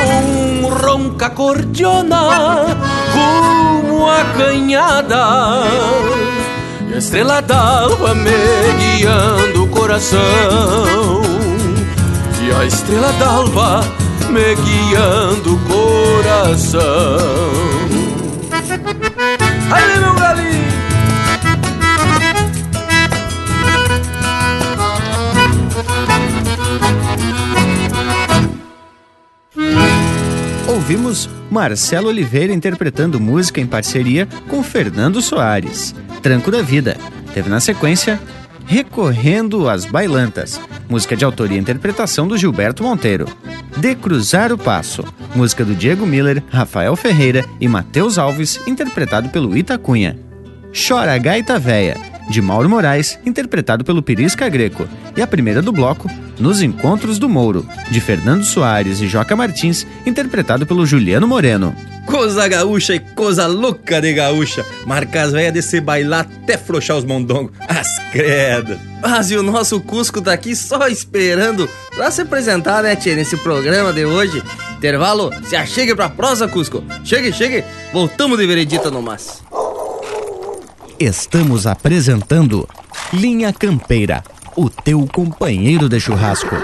ronca 0.70 1.30
cordiona 1.30 2.66
rumo 3.14 4.10
à 4.10 4.24
canhada. 4.38 5.64
E 6.90 6.94
a 6.94 6.98
estrela 6.98 7.42
d'alva 7.42 8.14
me 8.16 8.32
o 9.60 9.68
coração. 9.68 10.22
E 12.42 12.52
a 12.52 12.66
estrela 12.66 13.12
d'alva 13.14 13.84
me 14.30 14.56
guiando 14.56 15.56
o 15.56 15.60
coração. 15.60 16.82
Aí 19.72 20.00
meu 20.00 20.14
galinho 20.14 20.53
ouvimos 30.84 31.30
Marcelo 31.50 32.10
Oliveira 32.10 32.52
interpretando 32.52 33.18
música 33.18 33.62
em 33.62 33.66
parceria 33.66 34.28
com 34.50 34.62
Fernando 34.62 35.22
Soares, 35.22 35.96
Tranco 36.22 36.52
da 36.52 36.62
Vida. 36.62 36.98
Teve 37.34 37.50
na 37.50 37.62
sequência 37.62 38.20
Recorrendo 38.66 39.70
às 39.70 39.86
Bailantas, 39.86 40.60
música 40.90 41.16
de 41.16 41.24
autoria 41.24 41.58
e 41.58 41.62
interpretação 41.62 42.28
do 42.28 42.38
Gilberto 42.38 42.84
Monteiro. 42.84 43.26
De 43.78 43.96
Cruzar 43.96 44.52
o 44.52 44.58
Passo, 44.58 45.06
música 45.34 45.64
do 45.64 45.74
Diego 45.74 46.06
Miller, 46.06 46.44
Rafael 46.50 46.98
Ferreira 46.98 47.46
e 47.62 47.68
Matheus 47.70 48.18
Alves, 48.18 48.60
interpretado 48.68 49.30
pelo 49.30 49.56
Itacunha. 49.56 50.20
Chora 50.76 51.18
Gaita 51.18 51.58
Véia, 51.58 51.96
de 52.30 52.42
Mauro 52.42 52.70
Moraes, 52.70 53.20
interpretado 53.26 53.84
pelo 53.84 54.02
Pirisca 54.02 54.48
Greco. 54.50 54.88
E 55.16 55.22
a 55.22 55.28
primeira 55.28 55.62
do 55.62 55.72
bloco, 55.72 56.10
Nos 56.40 56.62
Encontros 56.62 57.20
do 57.20 57.30
Mouro, 57.30 57.66
de 57.90 58.02
Fernando 58.02 58.44
Soares 58.44 59.00
e 59.02 59.08
Joca 59.08 59.36
Martins, 59.36 59.86
interpretado 60.06 60.66
pelo 60.66 60.86
Juliano 60.86 61.28
Moreno. 61.28 61.76
Coisa 62.06 62.48
gaúcha 62.48 62.96
e 62.96 63.00
coisa 63.00 63.48
louca 63.48 64.02
de 64.02 64.14
gaúcha. 64.14 64.66
Marca 64.86 65.22
as 65.22 65.32
velhas 65.32 65.54
de 65.54 65.62
se 65.62 65.80
bailar 65.80 66.28
até 66.44 66.58
frouxar 66.58 66.98
os 66.98 67.06
mondongos. 67.06 67.54
As 67.68 67.88
credas. 68.12 68.78
Mas 69.02 69.32
e 69.32 69.38
o 69.38 69.44
nosso 69.44 69.80
Cusco 69.80 70.22
tá 70.22 70.34
aqui 70.34 70.56
só 70.56 70.88
esperando 70.88 71.70
pra 71.96 72.12
se 72.12 72.22
apresentar, 72.22 72.84
né, 72.84 72.96
tia, 72.96 73.16
nesse 73.16 73.38
programa 73.38 73.94
de 73.94 74.06
hoje. 74.06 74.44
Intervalo, 74.78 75.32
se 75.46 75.56
achegue 75.56 75.96
pra 75.96 76.10
prosa, 76.10 76.48
Cusco. 76.48 76.84
Chegue, 77.06 77.32
chegue. 77.32 77.64
Voltamos 77.94 78.38
de 78.38 78.46
veredita 78.46 78.92
no 78.92 79.02
mas. 79.02 79.42
Estamos 81.00 81.66
apresentando 81.66 82.68
Linha 83.12 83.52
Campeira, 83.52 84.24
o 84.56 84.70
teu 84.70 85.08
companheiro 85.08 85.90
de 85.90 86.00
churrasco. 86.00 86.56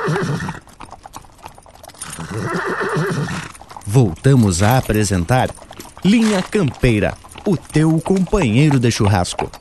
Voltamos 3.86 4.62
a 4.62 4.78
apresentar 4.78 5.50
Linha 6.06 6.42
Campeira, 6.44 7.16
o 7.46 7.58
teu 7.58 8.00
companheiro 8.00 8.80
de 8.80 8.92
churrasco. 8.92 9.52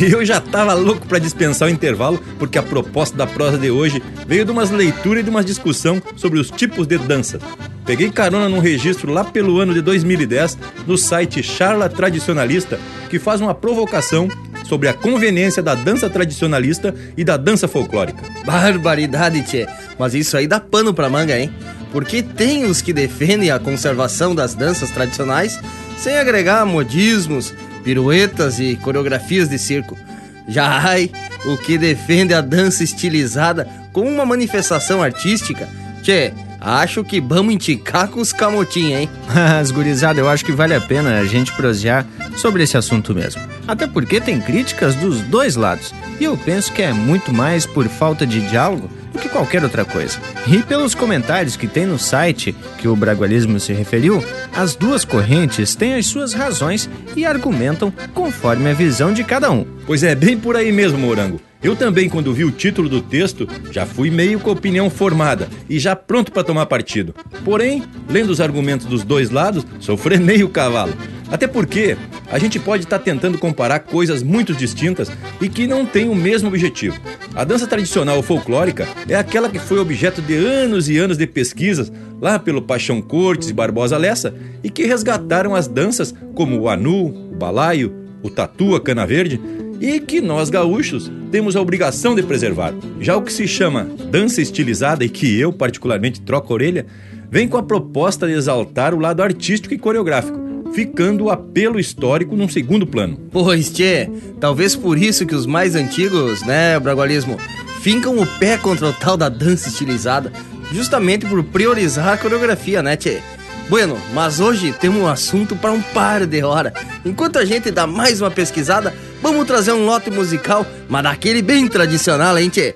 Eu 0.00 0.24
já 0.24 0.40
tava 0.40 0.74
louco 0.74 1.06
para 1.06 1.18
dispensar 1.18 1.68
o 1.68 1.70
intervalo, 1.70 2.18
porque 2.38 2.58
a 2.58 2.62
proposta 2.62 3.16
da 3.16 3.26
prosa 3.26 3.58
de 3.58 3.70
hoje 3.70 4.02
veio 4.26 4.44
de 4.44 4.50
umas 4.50 4.70
leituras 4.70 5.20
e 5.20 5.24
de 5.24 5.30
uma 5.30 5.42
discussão 5.42 6.00
sobre 6.16 6.38
os 6.38 6.50
tipos 6.50 6.86
de 6.86 6.98
danças. 6.98 7.42
Peguei 7.90 8.08
carona 8.08 8.48
num 8.48 8.60
registro 8.60 9.12
lá 9.12 9.24
pelo 9.24 9.58
ano 9.58 9.74
de 9.74 9.82
2010 9.82 10.56
no 10.86 10.96
site 10.96 11.42
Charla 11.42 11.88
Tradicionalista, 11.88 12.78
que 13.08 13.18
faz 13.18 13.40
uma 13.40 13.52
provocação 13.52 14.28
sobre 14.62 14.86
a 14.86 14.94
conveniência 14.94 15.60
da 15.60 15.74
dança 15.74 16.08
tradicionalista 16.08 16.94
e 17.16 17.24
da 17.24 17.36
dança 17.36 17.66
folclórica. 17.66 18.22
Barbaridade, 18.44 19.42
tchê. 19.42 19.66
Mas 19.98 20.14
isso 20.14 20.36
aí 20.36 20.46
dá 20.46 20.60
pano 20.60 20.94
pra 20.94 21.10
manga, 21.10 21.36
hein? 21.36 21.52
Porque 21.90 22.22
tem 22.22 22.64
os 22.64 22.80
que 22.80 22.92
defendem 22.92 23.50
a 23.50 23.58
conservação 23.58 24.36
das 24.36 24.54
danças 24.54 24.92
tradicionais 24.92 25.58
sem 25.98 26.16
agregar 26.16 26.64
modismos, 26.64 27.52
piruetas 27.82 28.60
e 28.60 28.76
coreografias 28.76 29.48
de 29.48 29.58
circo. 29.58 29.98
Já 30.46 30.78
ai, 30.80 31.10
o 31.44 31.56
que 31.56 31.76
defende 31.76 32.34
a 32.34 32.40
dança 32.40 32.84
estilizada 32.84 33.68
como 33.92 34.08
uma 34.08 34.24
manifestação 34.24 35.02
artística, 35.02 35.68
tchê, 36.04 36.32
acho 36.60 37.02
que 37.02 37.20
vamos 37.20 37.54
enticar 37.54 38.08
com 38.08 38.20
os 38.20 38.32
camotinhos, 38.32 39.00
hein? 39.00 39.10
Mas, 39.32 39.70
gurizada, 39.70 40.20
eu 40.20 40.28
acho 40.28 40.44
que 40.44 40.52
vale 40.52 40.74
a 40.74 40.80
pena 40.80 41.18
a 41.18 41.24
gente 41.24 41.52
prosear 41.54 42.06
sobre 42.36 42.62
esse 42.62 42.76
assunto 42.76 43.14
mesmo. 43.14 43.40
Até 43.66 43.86
porque 43.86 44.20
tem 44.20 44.40
críticas 44.40 44.94
dos 44.94 45.20
dois 45.22 45.56
lados. 45.56 45.94
E 46.18 46.24
eu 46.24 46.36
penso 46.36 46.72
que 46.72 46.82
é 46.82 46.92
muito 46.92 47.32
mais 47.32 47.64
por 47.64 47.86
falta 47.88 48.26
de 48.26 48.40
diálogo 48.48 48.90
do 49.12 49.18
que 49.18 49.28
qualquer 49.28 49.62
outra 49.62 49.84
coisa. 49.84 50.18
E 50.46 50.58
pelos 50.58 50.94
comentários 50.94 51.56
que 51.56 51.66
tem 51.66 51.86
no 51.86 51.98
site 51.98 52.54
que 52.78 52.88
o 52.88 52.96
Bragualismo 52.96 53.58
se 53.58 53.72
referiu, 53.72 54.22
as 54.54 54.74
duas 54.74 55.04
correntes 55.04 55.74
têm 55.74 55.94
as 55.94 56.06
suas 56.06 56.32
razões 56.32 56.88
e 57.16 57.24
argumentam 57.24 57.92
conforme 58.14 58.70
a 58.70 58.74
visão 58.74 59.12
de 59.12 59.24
cada 59.24 59.50
um. 59.50 59.66
Pois 59.86 60.02
é, 60.02 60.14
bem 60.14 60.38
por 60.38 60.56
aí 60.56 60.72
mesmo, 60.72 60.98
Morango. 60.98 61.40
Eu 61.62 61.76
também, 61.76 62.08
quando 62.08 62.32
vi 62.32 62.42
o 62.42 62.50
título 62.50 62.88
do 62.88 63.02
texto, 63.02 63.46
já 63.70 63.84
fui 63.84 64.10
meio 64.10 64.40
com 64.40 64.50
opinião 64.50 64.88
formada 64.88 65.46
e 65.68 65.78
já 65.78 65.94
pronto 65.94 66.32
para 66.32 66.42
tomar 66.42 66.64
partido. 66.64 67.14
Porém, 67.44 67.82
lendo 68.08 68.30
os 68.30 68.40
argumentos 68.40 68.86
dos 68.86 69.04
dois 69.04 69.28
lados, 69.28 69.66
sofrenei 69.78 70.42
o 70.44 70.48
cavalo. 70.48 70.94
Até 71.30 71.46
porque 71.46 71.98
a 72.30 72.38
gente 72.38 72.58
pode 72.58 72.84
estar 72.84 72.98
tá 72.98 73.04
tentando 73.04 73.36
comparar 73.36 73.80
coisas 73.80 74.22
muito 74.22 74.54
distintas 74.54 75.12
e 75.38 75.50
que 75.50 75.66
não 75.66 75.84
têm 75.84 76.08
o 76.08 76.14
mesmo 76.14 76.48
objetivo. 76.48 76.98
A 77.34 77.44
dança 77.44 77.66
tradicional 77.66 78.22
folclórica 78.22 78.88
é 79.06 79.14
aquela 79.14 79.50
que 79.50 79.58
foi 79.58 79.78
objeto 79.78 80.22
de 80.22 80.34
anos 80.34 80.88
e 80.88 80.96
anos 80.96 81.18
de 81.18 81.26
pesquisas 81.26 81.92
lá 82.20 82.38
pelo 82.38 82.62
Paixão 82.62 83.02
Cortes 83.02 83.50
e 83.50 83.52
Barbosa 83.52 83.98
Lessa 83.98 84.34
e 84.64 84.70
que 84.70 84.86
resgataram 84.86 85.54
as 85.54 85.68
danças 85.68 86.14
como 86.34 86.58
o 86.58 86.68
anu, 86.70 87.06
o 87.32 87.36
balaio, 87.36 87.94
o 88.22 88.30
tatu, 88.30 88.74
a 88.74 88.80
cana 88.80 89.06
verde 89.06 89.40
e 89.80 89.98
que 89.98 90.20
nós 90.20 90.50
gaúchos 90.50 91.10
temos 91.32 91.56
a 91.56 91.60
obrigação 91.60 92.14
de 92.14 92.22
preservar. 92.22 92.74
Já 93.00 93.16
o 93.16 93.22
que 93.22 93.32
se 93.32 93.48
chama 93.48 93.88
dança 94.10 94.42
estilizada 94.42 95.04
e 95.04 95.08
que 95.08 95.38
eu 95.40 95.52
particularmente 95.52 96.20
troco 96.20 96.52
a 96.52 96.54
orelha, 96.54 96.86
vem 97.30 97.48
com 97.48 97.56
a 97.56 97.62
proposta 97.62 98.26
de 98.26 98.34
exaltar 98.34 98.94
o 98.94 98.98
lado 98.98 99.22
artístico 99.22 99.72
e 99.72 99.78
coreográfico, 99.78 100.38
ficando 100.74 101.24
o 101.24 101.30
apelo 101.30 101.80
histórico 101.80 102.36
num 102.36 102.48
segundo 102.48 102.86
plano. 102.86 103.18
Pois, 103.30 103.70
tchê, 103.70 104.10
talvez 104.38 104.76
por 104.76 104.98
isso 104.98 105.24
que 105.24 105.34
os 105.34 105.46
mais 105.46 105.74
antigos, 105.74 106.42
né, 106.42 106.78
bragualismo, 106.78 107.38
fincam 107.80 108.18
o 108.18 108.26
pé 108.38 108.58
contra 108.58 108.88
o 108.88 108.92
tal 108.92 109.16
da 109.16 109.28
dança 109.28 109.68
estilizada, 109.68 110.32
justamente 110.72 111.24
por 111.24 111.42
priorizar 111.44 112.08
a 112.08 112.18
coreografia, 112.18 112.82
né, 112.82 112.96
tchê? 112.96 113.20
Bueno, 113.70 113.96
mas 114.12 114.40
hoje 114.40 114.72
temos 114.72 115.00
um 115.00 115.06
assunto 115.06 115.54
para 115.54 115.70
um 115.70 115.80
par 115.80 116.26
de 116.26 116.42
horas. 116.42 116.72
Enquanto 117.04 117.38
a 117.38 117.44
gente 117.44 117.70
dá 117.70 117.86
mais 117.86 118.20
uma 118.20 118.28
pesquisada, 118.28 118.92
vamos 119.22 119.46
trazer 119.46 119.70
um 119.70 119.86
lote 119.86 120.10
musical, 120.10 120.66
mas 120.88 121.04
daquele 121.04 121.40
bem 121.40 121.68
tradicional, 121.68 122.36
hein, 122.36 122.48
tchê? 122.48 122.74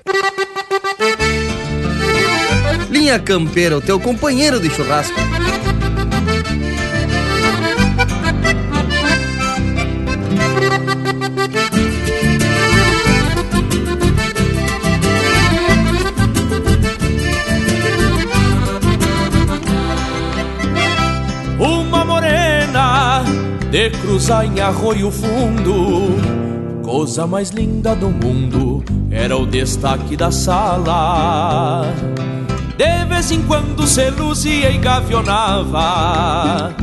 Linha 2.89 3.19
Campeira, 3.19 3.77
o 3.77 3.81
teu 3.81 3.99
companheiro 3.99 4.57
de 4.57 4.69
churrasco. 4.69 5.34
De 23.75 23.89
cruzar 23.89 24.45
em 24.45 24.61
arroio 24.61 25.11
fundo. 25.11 26.15
Coisa 26.81 27.27
mais 27.27 27.49
linda 27.49 27.93
do 27.93 28.07
mundo 28.09 28.81
era 29.11 29.35
o 29.35 29.45
destaque 29.45 30.15
da 30.15 30.31
sala. 30.31 31.93
De 32.77 33.05
vez 33.05 33.31
em 33.31 33.41
quando 33.41 33.85
se 33.85 34.09
luzia 34.11 34.71
e 34.71 34.77
gavionava. 34.77 36.73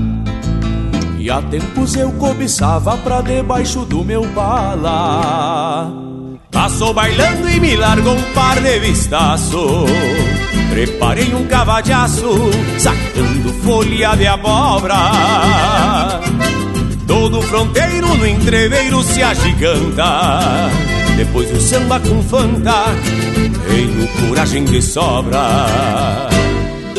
E 1.19 1.31
há 1.31 1.41
tempos 1.41 1.97
eu 1.97 2.13
cobiçava 2.13 2.99
pra 2.99 3.23
debaixo 3.23 3.87
do 3.87 4.05
meu 4.05 4.27
bala. 4.27 5.91
Passou 6.51 6.93
bailando 6.93 7.49
e 7.49 7.59
me 7.59 7.75
largou 7.75 8.13
um 8.13 8.33
par 8.35 8.61
de 8.61 8.79
vistaço. 8.81 9.87
Preparei 10.71 11.35
um 11.35 11.47
cavadhaço, 11.47 12.51
sacando 12.79 13.51
folha 13.65 14.15
de 14.15 14.27
abóbora. 14.27 15.01
Todo 17.13 17.43
fronteiro 17.43 18.17
no 18.17 18.27
entreveiro 18.27 19.03
se 19.03 19.23
agiganta. 19.23 20.71
Depois 21.15 21.51
o 21.53 21.61
samba 21.61 22.01
com 22.01 22.23
fanta 22.23 22.87
Tenho 23.69 24.09
coragem 24.29 24.65
de 24.65 24.81
sobra. 24.81 25.67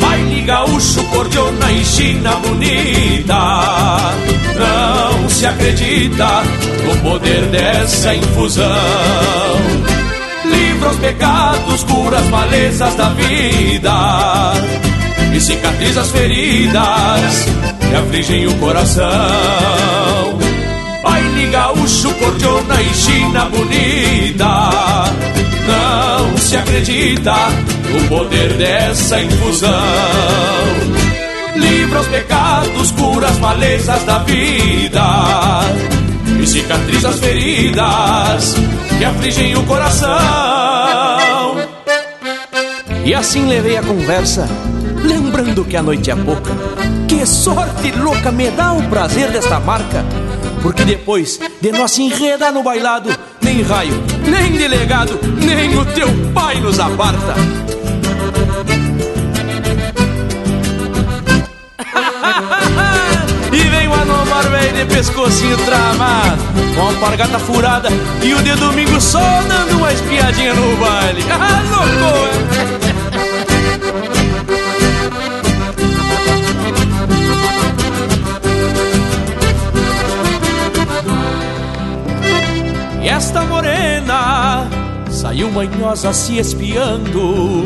Baile 0.00 0.42
gaúcho, 0.42 1.02
cordiona 1.06 1.72
e 1.72 1.84
china 1.84 2.36
bonita. 2.36 4.14
Não 4.56 5.28
se 5.28 5.46
acredita 5.46 6.44
no 6.84 6.96
poder 6.98 7.46
dessa 7.46 8.14
infusão. 8.14 8.70
Livra 10.44 10.90
os 10.90 10.96
pecados, 10.98 11.82
cura 11.82 12.18
as 12.18 12.28
malezas 12.28 12.94
da 12.94 13.08
vida. 13.08 14.52
E 15.34 15.40
cicatriza 15.40 16.02
as 16.02 16.10
feridas 16.12 17.73
que 17.94 17.98
afligem 17.98 18.46
o 18.48 18.54
coração. 18.58 19.06
Baile 21.02 21.46
gaúcho, 21.46 22.12
cordiona 22.14 22.82
e 22.82 22.92
china 22.92 23.44
bonita. 23.44 24.70
Não 25.68 26.36
se 26.36 26.56
acredita 26.56 27.34
no 27.92 28.08
poder 28.08 28.54
dessa 28.54 29.20
infusão. 29.20 29.70
Livra 31.54 32.00
os 32.00 32.08
pecados, 32.08 32.90
cura 32.90 33.28
as 33.28 33.38
malezas 33.38 34.02
da 34.02 34.18
vida. 34.18 35.04
E 36.42 36.46
cicatriza 36.48 37.10
as 37.10 37.20
feridas 37.20 38.56
que 38.98 39.04
afligem 39.04 39.56
o 39.56 39.62
coração. 39.66 40.18
E 43.04 43.14
assim 43.14 43.46
levei 43.46 43.76
a 43.76 43.82
conversa, 43.82 44.48
lembrando 45.04 45.64
que 45.64 45.76
a 45.76 45.82
noite 45.82 46.10
é 46.10 46.16
pouca 46.16 46.50
que 47.06 47.24
sorte 47.26 47.92
louca 47.92 48.32
me 48.32 48.50
dá 48.50 48.72
o 48.72 48.82
prazer 48.88 49.30
desta 49.30 49.60
marca. 49.60 50.04
Porque 50.62 50.84
depois 50.84 51.38
de 51.60 51.70
nós 51.72 51.98
enredar 51.98 52.50
no 52.52 52.62
bailado, 52.62 53.10
nem 53.40 53.62
raio, 53.62 53.92
nem 54.26 54.52
delegado, 54.52 55.18
nem 55.38 55.76
o 55.78 55.84
teu 55.84 56.08
pai 56.32 56.60
nos 56.60 56.80
aparta. 56.80 57.34
e 63.52 63.56
vem 63.56 63.88
o 63.88 63.94
anomar 63.94 64.48
velho 64.48 64.72
de 64.72 64.86
pescocinho 64.94 65.58
travado, 65.58 66.42
com 66.74 66.80
a 66.80 66.86
alpargata 66.86 67.38
furada 67.38 67.90
e 68.22 68.32
o 68.34 68.42
de 68.42 68.54
domingo 68.56 69.00
só 69.00 69.20
dando 69.46 69.76
uma 69.78 69.92
espiadinha 69.92 70.54
no 70.54 70.76
baile. 70.76 71.22
Ah, 71.30 71.62
louco! 71.70 72.93
Esta 83.24 83.42
morena 83.46 84.68
saiu 85.08 85.50
manhosa 85.50 86.12
se 86.12 86.36
espiando, 86.36 87.64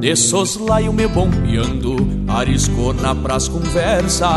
de 0.00 0.16
soslaio 0.16 0.92
me 0.92 1.06
bombeando, 1.06 1.94
ariscou 2.26 2.92
na 2.92 3.14
pras 3.14 3.46
conversa. 3.46 4.28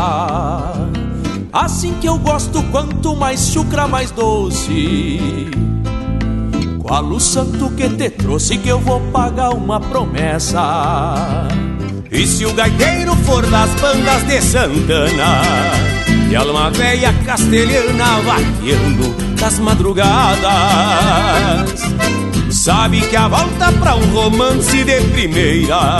Assim 1.52 1.92
que 1.94 2.06
eu 2.08 2.16
gosto, 2.18 2.62
quanto 2.70 3.16
mais 3.16 3.48
chucra, 3.48 3.88
mais 3.88 4.12
doce. 4.12 5.18
Qual 6.78 7.04
o 7.04 7.18
santo 7.18 7.70
que 7.70 7.88
te 7.88 8.10
trouxe 8.10 8.56
que 8.56 8.68
eu 8.68 8.78
vou 8.78 9.00
pagar 9.10 9.50
uma 9.50 9.80
promessa? 9.80 11.16
E 12.12 12.24
se 12.28 12.46
o 12.46 12.54
gaiteiro 12.54 13.16
for 13.16 13.44
das 13.50 13.70
bandas 13.80 14.22
de 14.22 14.40
Santana? 14.40 16.03
E 16.34 16.36
alma 16.36 16.68
velha 16.70 17.14
castelhana 17.24 18.20
vaqueando 18.22 19.14
das 19.40 19.60
madrugadas. 19.60 20.10
Sabe 22.50 23.00
que 23.02 23.16
a 23.16 23.28
volta 23.28 23.70
pra 23.78 23.94
um 23.94 24.06
romance 24.12 24.82
de 24.82 25.00
primeira 25.12 25.98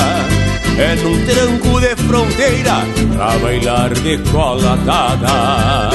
é 0.77 0.97
num 0.97 1.25
tranco 1.25 1.81
de 1.81 1.95
fronteira 1.95 2.85
pra 3.15 3.39
bailar 3.39 3.95
de 3.95 4.19
cola 4.33 4.77
dada. 4.79 5.91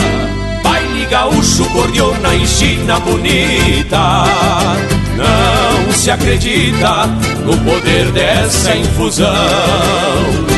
Baile 0.63 1.05
gaúcho, 1.07 1.65
cordiona 1.71 2.33
e 2.33 2.47
china 2.47 2.97
bonita. 3.01 4.23
Não 5.17 5.91
se 5.91 6.11
acredita 6.11 7.07
no 7.45 7.57
poder 7.57 8.09
dessa 8.13 8.73
infusão. 8.73 10.48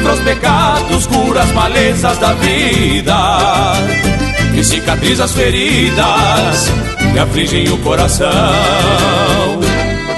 Livra 0.00 0.14
os 0.14 0.20
pecados, 0.20 1.06
cura 1.08 1.42
as 1.42 1.52
malezas 1.52 2.16
da 2.16 2.32
vida 2.32 3.14
e 4.54 4.64
cicatriza 4.64 5.24
as 5.24 5.32
feridas 5.34 6.72
que 7.12 7.18
afligem 7.18 7.68
o 7.68 7.76
coração. 7.78 8.30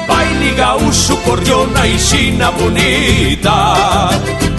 Baile 0.06 0.52
gaúcho, 0.52 1.16
cordiona 1.18 1.84
e 1.84 1.98
china 1.98 2.52
bonita. 2.52 3.50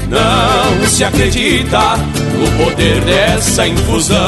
Não 0.10 0.88
se 0.90 1.06
acredita 1.06 1.96
no 1.96 2.66
poder 2.66 3.00
dessa 3.06 3.66
infusão. 3.66 4.20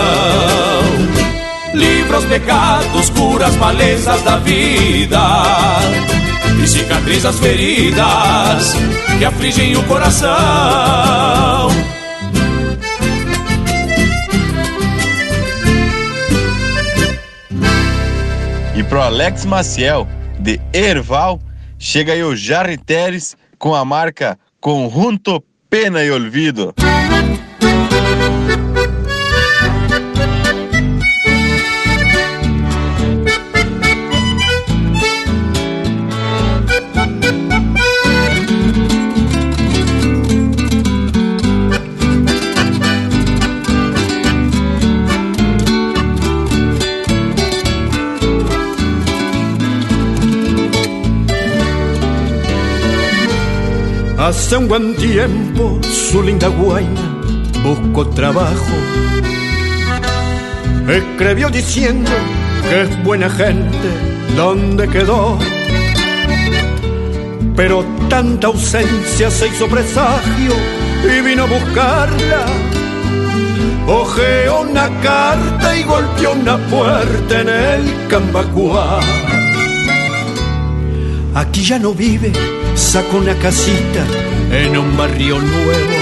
Livra 1.73 2.19
os 2.19 2.25
pecados, 2.25 3.09
cura 3.09 3.47
as 3.47 3.55
malezas 3.57 4.21
da 4.21 4.37
vida 4.37 5.19
e 6.63 6.65
cicatriza 6.65 7.29
as 7.29 7.39
feridas 7.39 8.94
que 9.17 9.25
afligem 9.25 9.75
o 9.77 9.83
coração. 9.83 10.29
E 18.75 18.83
pro 18.83 19.01
Alex 19.01 19.45
Maciel, 19.45 20.07
de 20.39 20.59
Erval, 20.73 21.39
chega 21.79 22.13
aí 22.13 22.23
o 22.23 22.35
Jarry 22.35 22.77
Teres 22.77 23.37
com 23.57 23.73
a 23.73 23.85
marca 23.85 24.37
Conjunto 24.59 25.43
Pena 25.69 26.03
e 26.03 26.11
Olvido. 26.11 26.73
Hace 54.25 54.57
un 54.57 54.67
buen 54.67 54.95
tiempo 54.95 55.79
su 55.83 56.23
linda 56.23 56.47
guaina 56.47 57.21
buscó 57.63 58.09
trabajo. 58.09 58.75
Escribió 60.89 61.51
diciendo 61.51 62.09
que 62.67 62.81
es 62.81 63.03
buena 63.03 63.29
gente, 63.29 63.87
¿dónde 64.35 64.87
quedó? 64.89 65.37
Pero 67.55 67.85
tanta 68.09 68.47
ausencia 68.47 69.29
se 69.29 69.47
hizo 69.47 69.67
presagio 69.67 70.53
y 71.03 71.21
vino 71.21 71.43
a 71.43 71.45
buscarla. 71.45 72.45
Ojeó 73.85 74.61
una 74.61 74.89
carta 75.01 75.77
y 75.77 75.83
golpeó 75.83 76.31
una 76.31 76.57
puerta 76.57 77.41
en 77.41 77.49
el 77.49 78.07
Cambacuá. 78.07 79.01
Aquí 81.35 81.63
ya 81.63 81.77
no 81.77 81.93
vive, 81.93 82.31
sacó 82.75 83.17
una 83.17 83.33
casita 83.35 84.05
en 84.51 84.77
un 84.77 84.95
barrio 84.97 85.39
nuevo. 85.39 85.93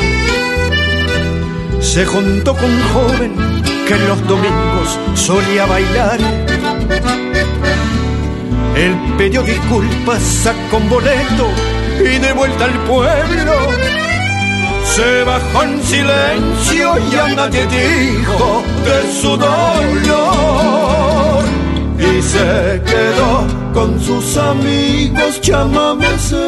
Se 1.79 2.05
juntó 2.05 2.55
con 2.55 2.65
un 2.65 2.81
joven 2.93 3.33
que 3.87 3.95
los 3.95 4.27
domingos 4.27 4.99
solía 5.13 5.65
bailar. 5.65 6.19
Él 8.75 8.97
pidió 9.17 9.43
disculpas, 9.43 10.21
sacó 10.21 10.77
un 10.77 10.89
boleto 10.89 11.47
y 11.99 12.17
de 12.17 12.33
vuelta 12.33 12.65
al 12.65 12.83
pueblo. 12.83 13.53
Se 14.95 15.23
bajó 15.23 15.63
en 15.63 15.83
silencio 15.83 16.93
y 17.11 17.15
a 17.15 17.27
nadie 17.35 17.65
dijo 17.67 18.63
de 18.83 19.13
su 19.21 19.37
dolor. 19.37 20.82
Y 22.03 22.21
se 22.21 22.81
quedó 22.85 23.47
con 23.73 23.99
sus 23.99 24.37
amigos 24.37 25.39
chamameceros, 25.41 26.43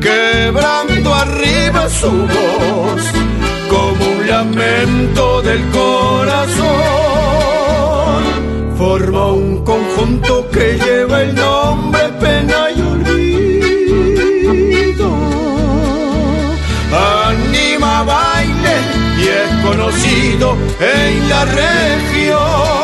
quebrando 0.00 1.14
arriba 1.14 1.88
su 1.88 2.10
voz 2.10 3.02
como 3.68 4.04
un 4.12 4.26
lamento 4.28 5.42
del 5.42 5.62
corazón. 5.70 6.70
Forma 8.78 9.32
un 9.32 9.64
conjunto 9.64 10.48
que 10.50 10.78
lleva 10.78 11.22
el 11.22 11.34
nombre 11.34 12.08
pena 12.20 12.70
y 12.76 12.80
olvido. 12.80 13.10
Anima 17.26 18.02
baile 18.04 18.29
y 18.29 18.29
es 18.29 18.29
conocido 19.70 20.56
en 20.80 21.28
la 21.28 21.44
región. 21.44 22.79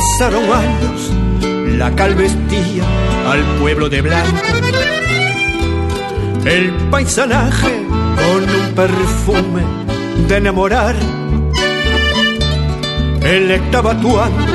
Pasaron 0.00 0.44
años, 0.50 1.12
la 1.76 1.94
cal 1.94 2.14
vestía 2.14 2.84
al 3.30 3.42
pueblo 3.60 3.90
de 3.90 4.00
blanco. 4.00 4.34
El 6.46 6.72
paisanaje 6.90 7.84
con 8.16 8.48
un 8.48 8.74
perfume 8.74 9.62
de 10.26 10.36
enamorar. 10.38 10.96
Él 13.20 13.50
estaba 13.50 13.90
actuando 13.90 14.46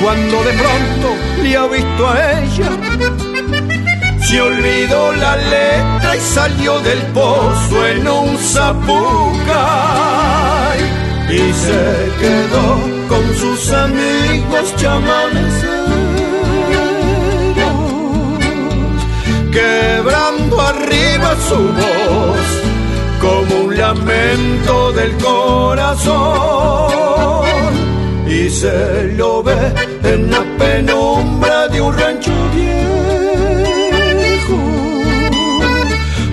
cuando 0.00 0.44
de 0.44 0.52
pronto 0.52 1.16
le 1.42 1.56
ha 1.56 1.66
visto 1.66 2.08
a 2.08 2.40
ella. 2.40 2.70
Se 4.20 4.40
olvidó 4.40 5.12
la 5.14 5.36
letra 5.36 6.16
y 6.16 6.20
salió 6.20 6.78
del 6.78 7.02
pozo 7.12 7.86
en 7.88 8.06
un 8.06 8.38
zapucay 8.38 8.86
y 11.28 11.52
se 11.52 12.12
quedó 12.20 12.95
con 13.08 13.34
sus 13.34 13.72
amigos 13.72 14.74
chamaneceros, 14.76 15.88
quebrando 19.52 20.60
arriba 20.60 21.36
su 21.48 21.56
voz 21.56 22.40
como 23.20 23.64
un 23.64 23.76
lamento 23.76 24.92
del 24.92 25.16
corazón. 25.18 26.94
Y 28.26 28.50
se 28.50 29.12
lo 29.16 29.42
ve 29.42 29.72
en 30.02 30.30
la 30.30 30.44
penumbra 30.58 31.68
de 31.68 31.80
un 31.80 31.96
rancho 31.96 32.32
viejo, 32.54 32.98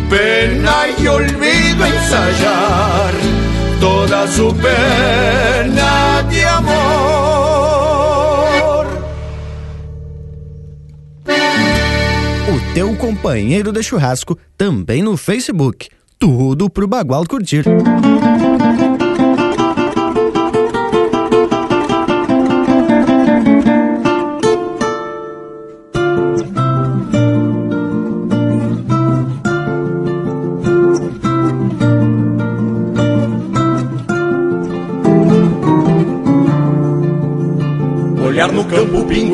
pena 0.10 0.76
y 0.98 1.08
olvido 1.08 1.86
ensayar 1.86 3.33
toda 3.84 4.26
su 4.28 4.56
pena 4.56 6.22
de 6.30 6.46
amor. 6.46 6.74
O 12.48 12.74
teu 12.74 12.96
companheiro 12.96 13.74
de 13.74 13.84
churrasco 13.84 14.40
também 14.58 15.04
no 15.04 15.18
Facebook. 15.18 15.90
Tudo 16.18 16.70
pro 16.70 16.88
Bagual 16.88 17.26
curtir. 17.28 17.66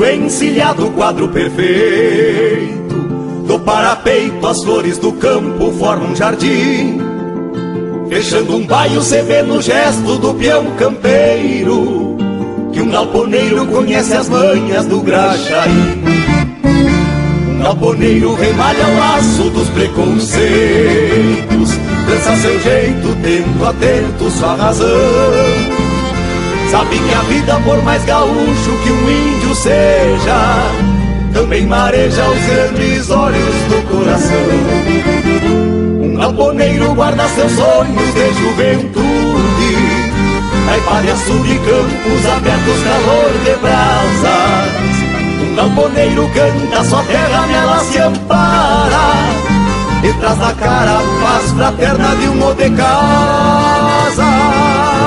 Encilhado, 0.06 0.88
o 0.88 0.92
quadro 0.92 1.28
perfeito. 1.30 2.96
Do 3.46 3.60
parapeito, 3.60 4.46
as 4.46 4.64
flores 4.64 4.98
do 4.98 5.14
campo 5.14 5.72
formam 5.74 6.12
um 6.12 6.16
jardim. 6.16 7.00
Fechando 8.10 8.56
um 8.56 8.66
baio, 8.66 9.02
cê 9.02 9.22
vê 9.22 9.42
no 9.42 9.62
gesto 9.62 10.18
do 10.18 10.34
peão 10.34 10.66
campeiro 10.78 12.18
que 12.72 12.82
um 12.82 12.90
galponeiro 12.90 13.66
conhece 13.66 14.14
as 14.14 14.30
manhas 14.30 14.86
do 14.86 15.02
graxaí. 15.02 16.02
Um 17.50 17.60
galponeiro 17.62 18.36
remalha 18.36 18.88
o 18.88 18.98
laço 18.98 19.50
dos 19.50 19.68
preconceitos, 19.70 20.40
dança 22.08 22.36
seu 22.38 22.58
jeito, 22.62 23.18
tendo 23.22 23.66
atento 23.66 24.32
sua 24.32 24.56
razão. 24.56 25.79
Sabe 26.72 27.00
que 27.00 27.14
a 27.14 27.22
vida, 27.22 27.60
por 27.66 27.82
mais 27.82 28.06
gaúcho 28.06 28.78
que 28.84 28.92
um 28.92 29.10
índio 29.10 29.56
seja, 29.56 30.38
também 31.34 31.66
mareja 31.66 32.30
os 32.30 32.46
grandes 32.46 33.10
olhos 33.10 33.56
do 33.70 33.82
coração. 33.90 34.38
Um 36.04 36.16
galponeiro 36.16 36.94
guarda 36.94 37.28
seus 37.30 37.54
sonhos 37.54 38.14
de 38.14 38.34
juventude, 38.34 39.02
Taipá 40.68 41.02
de 41.02 41.10
açude, 41.10 41.58
campos 41.58 42.26
abertos, 42.38 42.84
calor 42.84 43.32
de 43.44 43.56
brasas. 43.62 44.70
Um 45.42 45.56
galponeiro 45.56 46.30
canta, 46.30 46.84
sua 46.84 47.02
terra 47.04 47.48
nela 47.48 47.80
se 47.80 47.98
ampara, 47.98 49.10
e 50.04 50.14
traz 50.20 50.38
na 50.38 50.54
cara 50.54 50.92
a 50.92 51.02
paz 51.24 51.52
fraterna 51.52 52.16
de 52.16 52.30
um 52.30 52.54
de 52.54 52.70
casa. 52.78 54.99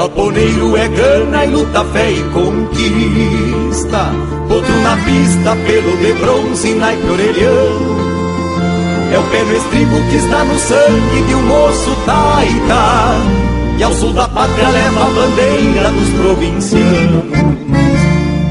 Galponeiro 0.00 0.74
é 0.78 0.88
gana 0.88 1.44
e 1.44 1.50
luta, 1.50 1.84
fé 1.92 2.10
e 2.10 2.22
conquista. 2.32 4.10
Outro 4.48 4.74
na 4.80 4.96
pista, 4.96 5.54
pelo 5.66 5.94
de 5.98 6.12
bronze, 6.14 6.72
naipe 6.72 7.06
orelhão. 7.06 8.00
É 9.12 9.18
o 9.18 9.22
pé 9.24 9.42
no 9.42 9.56
estribo 9.58 9.96
que 10.08 10.16
está 10.16 10.42
no 10.42 10.58
sangue 10.58 11.22
de 11.28 11.34
um 11.34 11.42
moço 11.42 11.94
taita. 12.06 13.20
E 13.78 13.82
ao 13.82 13.92
sul 13.92 14.14
da 14.14 14.26
pátria 14.26 14.70
leva 14.70 15.02
a 15.02 15.10
bandeira 15.10 15.90
dos 15.90 16.08
provincianos. 16.18 17.24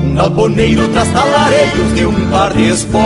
Um 0.03 0.13
galponeiro 0.13 0.87
traz 0.89 1.11
talareios 1.11 1.95
de 1.95 2.05
um 2.05 2.29
par 2.29 2.53
de 2.53 2.69
esporas. 2.69 2.99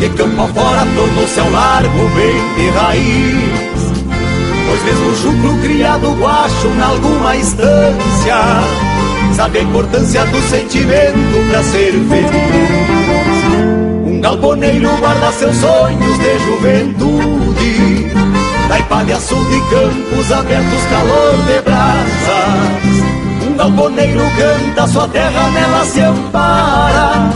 Que 0.00 0.10
campo 0.10 0.42
afora 0.42 0.86
tornou-se 0.94 1.40
ao 1.40 1.50
largo 1.50 2.08
bem 2.10 2.54
de 2.56 2.68
raiz. 2.76 3.73
Pois 4.74 4.82
mesmo 4.86 5.08
o 5.08 5.16
chucro 5.16 5.56
criado 5.58 6.10
guacho 6.14 6.66
em 6.66 6.82
alguma 6.82 7.36
instância 7.36 8.34
Sabe 9.32 9.60
a 9.60 9.62
importância 9.62 10.26
do 10.26 10.42
sentimento 10.48 11.48
pra 11.48 11.62
ser 11.62 11.92
feliz 11.92 12.30
Um 14.04 14.20
galponeiro 14.20 14.88
guarda 14.96 15.30
seus 15.30 15.54
sonhos 15.58 16.18
de 16.18 16.38
juventude 16.40 18.10
Taipá 18.66 19.04
de 19.04 19.12
campos 19.70 20.32
abertos, 20.32 20.82
calor 20.90 21.36
de 21.46 21.60
brasas. 21.62 23.46
Um 23.46 23.56
galponeiro 23.56 24.24
canta, 24.36 24.88
sua 24.88 25.06
terra 25.06 25.50
nela 25.50 25.84
se 25.84 26.00
ampara 26.00 27.30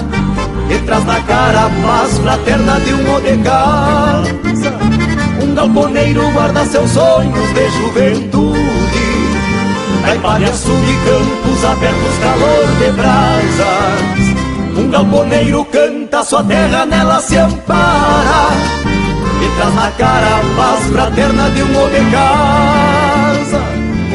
E 0.68 0.78
traz 0.78 1.05
na 1.05 1.20
cara 1.20 1.66
a 1.66 1.70
paz 1.86 2.18
fraterna 2.18 2.80
de 2.80 2.95
um 2.95 3.14
um 3.14 4.47
galponeiro 5.59 6.30
guarda 6.30 6.64
seus 6.66 6.88
sonhos 6.92 7.52
de 7.52 7.68
juventude. 7.70 8.59
Caipalhaço 10.04 10.68
de 10.68 10.94
campos 11.04 11.64
abertos, 11.64 12.18
calor 12.22 12.66
de 12.78 12.90
brasas. 12.92 14.78
Um 14.78 14.88
galponeiro 14.88 15.64
canta, 15.64 16.22
sua 16.22 16.44
terra 16.44 16.86
nela 16.86 17.20
se 17.20 17.36
ampara. 17.36 18.54
E 19.42 19.56
traz 19.56 19.74
na 19.74 19.90
cara 19.90 20.26
a 20.26 20.56
paz 20.56 20.86
fraterna 20.92 21.50
de 21.50 21.62
um 21.64 21.82
homem 21.82 22.09
casa. 22.12 23.61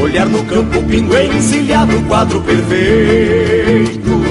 Olhar 0.01 0.25
no 0.25 0.45
campo 0.45 0.81
pingo 0.83 1.17
encilhado, 1.17 2.01
quadro 2.07 2.41
perfeito. 2.41 4.23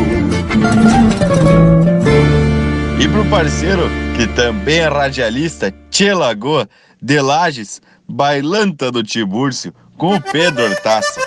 E 2.98 3.08
pro 3.08 3.24
parceiro, 3.26 3.90
que 4.16 4.26
também 4.28 4.78
é 4.78 4.88
radialista, 4.88 5.74
Tchê 5.90 6.14
Lagoa, 6.14 6.68
de 7.02 7.20
Lages, 7.20 7.82
Bailanta 8.08 8.90
do 8.92 9.02
Tibúrcio, 9.02 9.74
com 9.98 10.14
o 10.14 10.20
Pedro 10.20 10.64
Hortaça. 10.64 11.20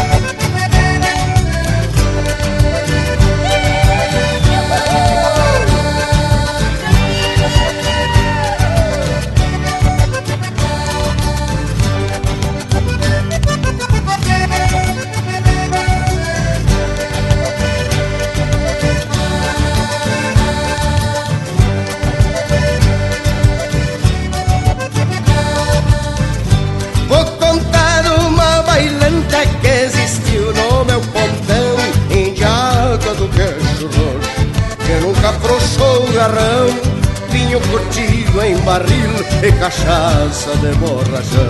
garrão 36.21 36.67
Vinho 37.31 37.59
curtido 37.61 38.43
em 38.43 38.55
barril 38.57 39.09
e 39.41 39.51
cachaça 39.53 40.51
de 40.57 40.75
borrachão. 40.75 41.41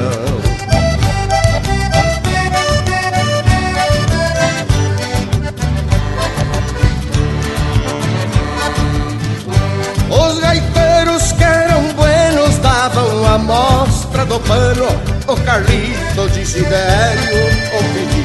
Os 10.09 10.39
gaiteiros 10.39 11.31
que 11.33 11.43
eram 11.43 11.81
buenos 11.93 12.57
davam 12.59 13.25
a 13.25 13.37
mostra 13.39 14.25
do 14.25 14.39
pano 14.41 14.87
O 15.27 15.35
Carlito 15.43 16.29
de 16.29 16.45
Sidério, 16.45 17.47
o 17.77 17.83
Viviano 17.93 18.20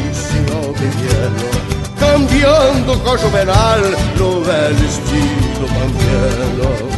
cambiando 2.36 2.98
com 3.00 3.10
o 3.10 3.18
juvenal 3.18 3.78
no 4.16 4.42
velho 4.42 4.84
estilo 4.84 5.68
pampiano. 5.68 6.96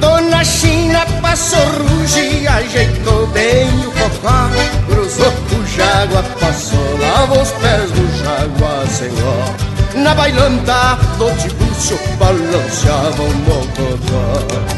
Dona 0.00 0.44
China 0.44 1.06
passou 1.20 1.60
ruge, 1.60 2.46
ajeitou 2.48 3.26
bem 3.28 3.68
o 3.86 3.92
cocó, 3.92 4.48
cruzou 4.88 5.32
o 5.56 5.66
jágua, 5.66 6.22
passou, 6.40 6.98
lavou 6.98 7.40
os 7.40 7.50
pés 7.52 7.90
do 7.92 8.24
jágua, 8.24 8.86
senhor 8.88 9.71
na 9.94 10.14
bailanta 10.14 10.98
do 11.18 11.30
Tiburcio 11.36 11.98
balanceava 12.18 13.22
um 13.22 13.34
mocotó 13.34 14.72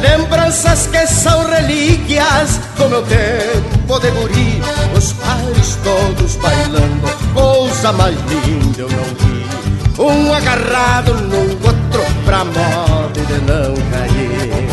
Lembranças 0.00 0.86
que 0.86 1.06
são 1.06 1.48
relíquias 1.50 2.60
do 2.76 2.88
meu 2.88 3.02
tempo 3.02 3.98
de 3.98 4.10
guri 4.10 4.62
Os 4.96 5.12
pares 5.14 5.78
todos 5.82 6.36
bailando, 6.36 7.08
coisa 7.34 7.92
mais 7.92 8.16
linda 8.16 8.82
eu 8.82 8.88
não 8.88 9.04
vi. 9.04 9.38
Um 10.00 10.32
agarrado 10.32 11.14
no 11.14 11.40
outro 11.66 12.04
pra 12.24 12.44
modo 12.44 13.20
de 13.26 13.40
não 13.40 13.74
cair 13.90 14.67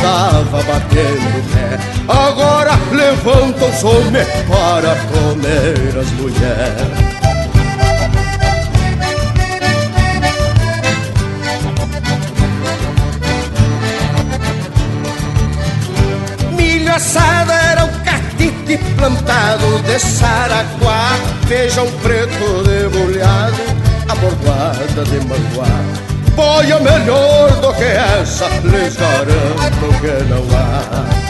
tava 0.00 0.62
batendo 0.62 1.52
pé. 1.52 1.78
Agora 2.08 2.72
levanta 2.92 3.64
os 3.66 3.84
homens 3.84 4.26
para 4.48 4.96
comer 5.12 5.98
as 5.98 6.10
mulheres. 6.12 7.20
Milho 16.56 16.94
assado 16.94 17.52
era 17.52 17.84
o 17.84 17.88
catite 18.04 18.78
plantado 18.96 19.82
de 19.82 19.98
saraguá, 19.98 21.18
feijão 21.46 21.86
preto 22.02 22.62
debulhado, 22.64 23.56
a 24.08 24.14
bordoada 24.14 25.04
de 25.04 25.20
manguá. 25.26 26.09
Boia 26.40 26.80
melhor 26.80 27.50
do 27.60 27.70
que 27.74 27.84
essa, 27.84 28.48
lhes 28.64 28.96
garanto 28.96 30.00
que 30.00 30.24
não 30.24 30.42
há. 30.56 31.20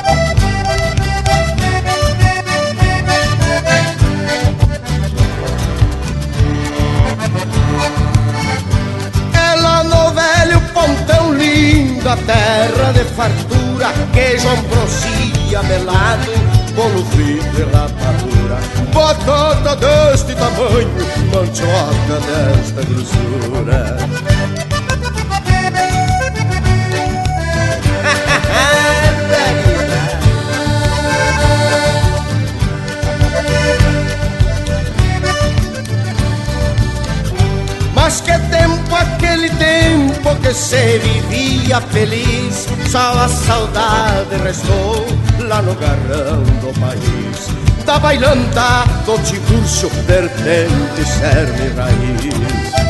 Pontão 10.73 11.35
linda, 11.35 12.17
terra 12.25 12.93
de 12.93 13.05
fartura, 13.15 13.93
queijo 14.15 14.49
ambrosia 14.49 15.63
melado, 15.65 16.33
bolo 16.75 17.05
frito 17.07 17.59
e 17.59 17.65
rapadura. 17.65 18.59
Batata 18.95 19.77
deste 19.77 20.35
tamanho, 20.37 20.89
mandioca 21.35 22.17
desta 22.25 22.83
grossura. 22.83 24.40
Que 40.51 40.55
se 40.55 40.99
vivia 40.99 41.81
feliz 41.81 42.67
Só 42.89 43.13
a 43.13 43.29
saudade 43.29 44.35
restou 44.43 45.07
lá 45.47 45.63
no 45.63 45.75
garrão 45.77 46.43
do 46.43 46.81
país 46.81 47.85
Da 47.85 47.99
bailanta 48.01 48.85
do 49.07 49.17
Tiburcio, 49.23 49.89
vertente, 50.07 51.09
cerne 51.09 51.67
e 51.67 51.75
raiz 51.77 52.81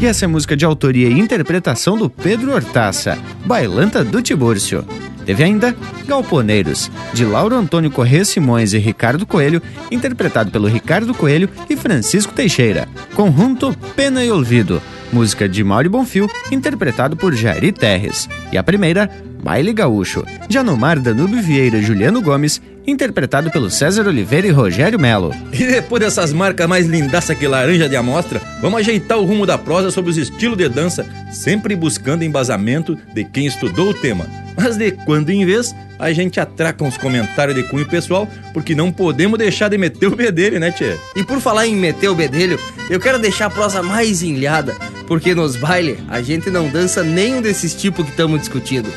E 0.00 0.06
essa 0.06 0.24
é 0.24 0.28
música 0.28 0.56
de 0.56 0.64
autoria 0.64 1.10
e 1.10 1.18
interpretação 1.18 1.98
do 1.98 2.08
Pedro 2.08 2.54
Hortaça, 2.54 3.18
Bailanta 3.44 4.02
do 4.02 4.22
Tibúrcio. 4.22 4.82
Teve 5.30 5.44
ainda 5.44 5.76
Galponeiros, 6.08 6.90
de 7.14 7.24
Lauro 7.24 7.54
Antônio 7.54 7.88
Corrêa 7.88 8.24
Simões 8.24 8.72
e 8.72 8.78
Ricardo 8.78 9.24
Coelho, 9.24 9.62
interpretado 9.88 10.50
pelo 10.50 10.66
Ricardo 10.66 11.14
Coelho 11.14 11.48
e 11.68 11.76
Francisco 11.76 12.32
Teixeira. 12.32 12.88
Conjunto 13.14 13.72
Pena 13.94 14.24
e 14.24 14.30
Olvido, 14.32 14.82
música 15.12 15.48
de 15.48 15.62
Mauro 15.62 15.88
Bonfil, 15.88 16.28
interpretado 16.50 17.16
por 17.16 17.32
Jairi 17.32 17.70
Terres. 17.70 18.28
E 18.50 18.58
a 18.58 18.62
primeira, 18.64 19.08
Baile 19.40 19.72
Gaúcho, 19.72 20.24
de 20.48 20.58
Anomar 20.58 20.98
Danube 20.98 21.40
Vieira 21.40 21.80
Juliano 21.80 22.20
Gomes, 22.20 22.60
interpretado 22.90 23.50
pelo 23.50 23.70
César 23.70 24.06
Oliveira 24.06 24.46
e 24.46 24.50
Rogério 24.50 24.98
Melo. 24.98 25.34
E 25.52 25.66
depois 25.66 26.02
dessas 26.02 26.32
marcas 26.32 26.68
mais 26.68 26.86
lindaças 26.86 27.36
que 27.36 27.46
laranja 27.46 27.88
de 27.88 27.96
amostra, 27.96 28.40
vamos 28.60 28.80
ajeitar 28.80 29.18
o 29.18 29.24
rumo 29.24 29.46
da 29.46 29.56
prosa 29.56 29.90
sobre 29.90 30.10
os 30.10 30.16
estilos 30.16 30.58
de 30.58 30.68
dança, 30.68 31.06
sempre 31.30 31.74
buscando 31.76 32.24
embasamento 32.24 32.96
de 33.14 33.24
quem 33.24 33.46
estudou 33.46 33.90
o 33.90 33.94
tema. 33.94 34.26
Mas 34.56 34.76
de 34.76 34.92
quando 34.92 35.30
em 35.30 35.44
vez, 35.46 35.74
a 35.98 36.12
gente 36.12 36.40
atraca 36.40 36.84
uns 36.84 36.96
comentários 36.96 37.56
de 37.56 37.62
cunho 37.64 37.86
pessoal, 37.86 38.28
porque 38.52 38.74
não 38.74 38.90
podemos 38.90 39.38
deixar 39.38 39.68
de 39.68 39.78
meter 39.78 40.06
o 40.06 40.16
bedelho, 40.16 40.58
né, 40.58 40.70
tchê? 40.70 40.96
E 41.14 41.22
por 41.22 41.40
falar 41.40 41.66
em 41.66 41.76
meter 41.76 42.08
o 42.08 42.14
bedelho, 42.14 42.58
eu 42.88 42.98
quero 42.98 43.18
deixar 43.18 43.46
a 43.46 43.50
prosa 43.50 43.82
mais 43.82 44.22
enlhada, 44.22 44.74
porque 45.06 45.34
nos 45.34 45.56
bailes 45.56 45.98
a 46.08 46.20
gente 46.20 46.50
não 46.50 46.68
dança 46.68 47.02
nenhum 47.02 47.40
desses 47.40 47.74
tipos 47.74 48.04
que 48.04 48.10
estamos 48.10 48.40
discutindo. 48.40 48.90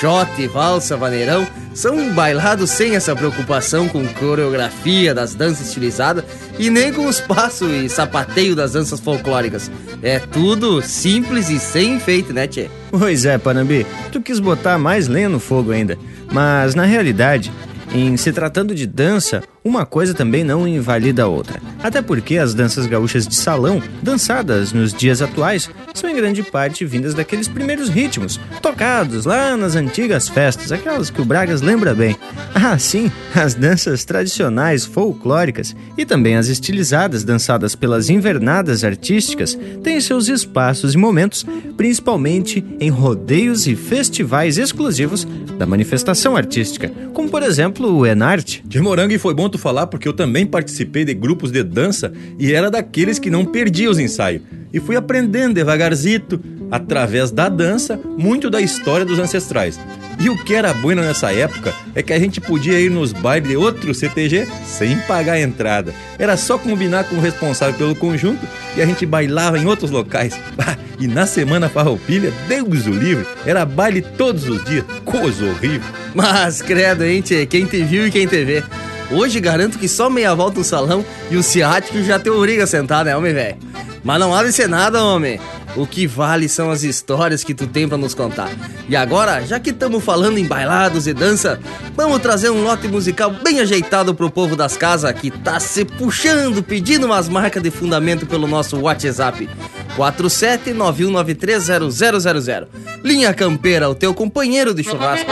Shot, 0.00 0.46
valsa, 0.48 0.96
vaneirão 0.96 1.46
são 1.74 2.12
bailados 2.12 2.70
sem 2.70 2.96
essa 2.96 3.14
preocupação 3.16 3.88
com 3.88 4.06
coreografia 4.06 5.14
das 5.14 5.34
danças 5.34 5.68
estilizadas 5.68 6.24
e 6.58 6.70
nem 6.70 6.92
com 6.92 7.06
os 7.06 7.20
passos 7.20 7.70
e 7.70 7.88
sapateio 7.88 8.54
das 8.54 8.72
danças 8.72 9.00
folclóricas. 9.00 9.70
É 10.02 10.18
tudo 10.18 10.82
simples 10.82 11.48
e 11.48 11.58
sem 11.58 11.94
enfeite, 11.96 12.32
né, 12.32 12.46
Tchê? 12.46 12.68
Pois 12.90 13.24
é, 13.24 13.38
Panambi, 13.38 13.86
tu 14.12 14.20
quis 14.20 14.38
botar 14.38 14.78
mais 14.78 15.08
lenha 15.08 15.28
no 15.28 15.40
fogo 15.40 15.70
ainda. 15.70 15.98
Mas 16.30 16.74
na 16.74 16.84
realidade, 16.84 17.52
em 17.94 18.16
se 18.16 18.32
tratando 18.32 18.74
de 18.74 18.86
dança, 18.86 19.42
uma 19.66 19.84
coisa 19.84 20.14
também 20.14 20.44
não 20.44 20.66
invalida 20.66 21.24
a 21.24 21.26
outra. 21.26 21.60
Até 21.82 22.00
porque 22.00 22.38
as 22.38 22.54
danças 22.54 22.86
gaúchas 22.86 23.26
de 23.26 23.34
salão, 23.34 23.82
dançadas 24.00 24.72
nos 24.72 24.94
dias 24.94 25.20
atuais, 25.20 25.68
são 25.92 26.08
em 26.08 26.14
grande 26.14 26.42
parte 26.42 26.84
vindas 26.84 27.14
daqueles 27.14 27.48
primeiros 27.48 27.88
ritmos, 27.88 28.38
tocados 28.62 29.24
lá 29.24 29.56
nas 29.56 29.74
antigas 29.74 30.28
festas, 30.28 30.70
aquelas 30.70 31.10
que 31.10 31.20
o 31.20 31.24
Bragas 31.24 31.62
lembra 31.62 31.94
bem. 31.94 32.16
Ah, 32.54 32.78
sim, 32.78 33.10
as 33.34 33.54
danças 33.54 34.04
tradicionais 34.04 34.84
folclóricas 34.84 35.74
e 35.98 36.06
também 36.06 36.36
as 36.36 36.46
estilizadas 36.48 37.24
dançadas 37.24 37.74
pelas 37.74 38.08
invernadas 38.08 38.84
artísticas 38.84 39.58
têm 39.82 40.00
seus 40.00 40.28
espaços 40.28 40.94
e 40.94 40.98
momentos, 40.98 41.44
principalmente 41.76 42.64
em 42.78 42.88
rodeios 42.88 43.66
e 43.66 43.74
festivais 43.74 44.58
exclusivos 44.58 45.26
da 45.58 45.66
manifestação 45.66 46.36
artística, 46.36 46.90
como 47.12 47.28
por 47.28 47.42
exemplo 47.42 47.92
o 47.92 48.06
Enarte. 48.06 48.62
De 48.64 48.80
Morango 48.80 49.12
e 49.12 49.18
foi 49.18 49.34
bom 49.34 49.48
falar 49.58 49.86
porque 49.86 50.08
eu 50.08 50.12
também 50.12 50.46
participei 50.46 51.04
de 51.04 51.14
grupos 51.14 51.50
de 51.50 51.62
dança 51.62 52.12
e 52.38 52.52
era 52.52 52.70
daqueles 52.70 53.18
que 53.18 53.30
não 53.30 53.44
perdia 53.44 53.90
os 53.90 53.98
ensaios. 53.98 54.42
E 54.72 54.80
fui 54.80 54.96
aprendendo 54.96 55.54
devagarzito, 55.54 56.40
através 56.70 57.30
da 57.30 57.48
dança, 57.48 57.98
muito 58.18 58.50
da 58.50 58.60
história 58.60 59.06
dos 59.06 59.18
ancestrais. 59.18 59.78
E 60.18 60.30
o 60.30 60.36
que 60.36 60.54
era 60.54 60.72
bueno 60.72 61.02
nessa 61.02 61.32
época 61.32 61.74
é 61.94 62.02
que 62.02 62.12
a 62.12 62.18
gente 62.18 62.40
podia 62.40 62.80
ir 62.80 62.90
nos 62.90 63.12
bailes 63.12 63.48
de 63.48 63.56
outro 63.56 63.94
CTG 63.94 64.48
sem 64.64 64.96
pagar 65.00 65.34
a 65.34 65.40
entrada. 65.40 65.94
Era 66.18 66.36
só 66.36 66.56
combinar 66.56 67.04
com 67.04 67.16
o 67.16 67.20
responsável 67.20 67.74
pelo 67.74 67.94
conjunto 67.94 68.46
e 68.76 68.82
a 68.82 68.86
gente 68.86 69.04
bailava 69.04 69.58
em 69.58 69.66
outros 69.66 69.90
locais. 69.90 70.38
e 70.98 71.06
na 71.06 71.26
semana 71.26 71.68
farroupilha, 71.68 72.32
Deus 72.48 72.86
o 72.86 72.90
livre, 72.90 73.26
era 73.44 73.66
baile 73.66 74.00
todos 74.00 74.48
os 74.48 74.64
dias. 74.64 74.84
Coisa 75.04 75.44
horrível. 75.44 75.88
Mas 76.14 76.62
credo, 76.62 77.04
hein, 77.04 77.20
tchê? 77.20 77.44
Quem 77.44 77.66
te 77.66 77.82
viu 77.82 78.06
e 78.06 78.10
quem 78.10 78.26
te 78.26 78.42
vê. 78.42 78.64
Hoje 79.10 79.40
garanto 79.40 79.78
que 79.78 79.88
só 79.88 80.10
meia 80.10 80.34
volta 80.34 80.58
no 80.58 80.64
salão 80.64 81.04
e 81.30 81.36
o 81.36 81.42
ciático 81.42 82.02
já 82.02 82.18
te 82.18 82.28
obriga 82.28 82.64
a 82.64 82.66
sentar, 82.66 83.04
né, 83.04 83.16
homem 83.16 83.32
velho? 83.32 83.56
Mas 84.02 84.20
não 84.20 84.34
há 84.34 84.42
de 84.42 84.52
ser 84.52 84.68
nada, 84.68 85.02
homem. 85.02 85.40
O 85.76 85.86
que 85.86 86.06
vale 86.06 86.48
são 86.48 86.70
as 86.70 86.82
histórias 86.82 87.44
que 87.44 87.52
tu 87.52 87.66
tem 87.66 87.86
para 87.88 87.98
nos 87.98 88.14
contar. 88.14 88.50
E 88.88 88.96
agora, 88.96 89.44
já 89.44 89.60
que 89.60 89.68
estamos 89.70 90.02
falando 90.02 90.38
em 90.38 90.46
bailados 90.46 91.06
e 91.06 91.12
dança, 91.12 91.60
vamos 91.94 92.20
trazer 92.20 92.48
um 92.50 92.62
lote 92.62 92.88
musical 92.88 93.30
bem 93.30 93.60
ajeitado 93.60 94.14
pro 94.14 94.30
povo 94.30 94.56
das 94.56 94.74
casas 94.76 95.12
que 95.12 95.30
tá 95.30 95.60
se 95.60 95.84
puxando, 95.84 96.62
pedindo 96.62 97.04
umas 97.06 97.28
marcas 97.28 97.62
de 97.62 97.70
fundamento 97.70 98.26
pelo 98.26 98.46
nosso 98.46 98.78
WhatsApp. 98.78 99.48
47919300000. 99.96 102.68
Linha 103.04 103.34
Campeira, 103.34 103.90
o 103.90 103.94
teu 103.94 104.14
companheiro 104.14 104.72
de 104.72 104.82
churrasco. 104.82 105.30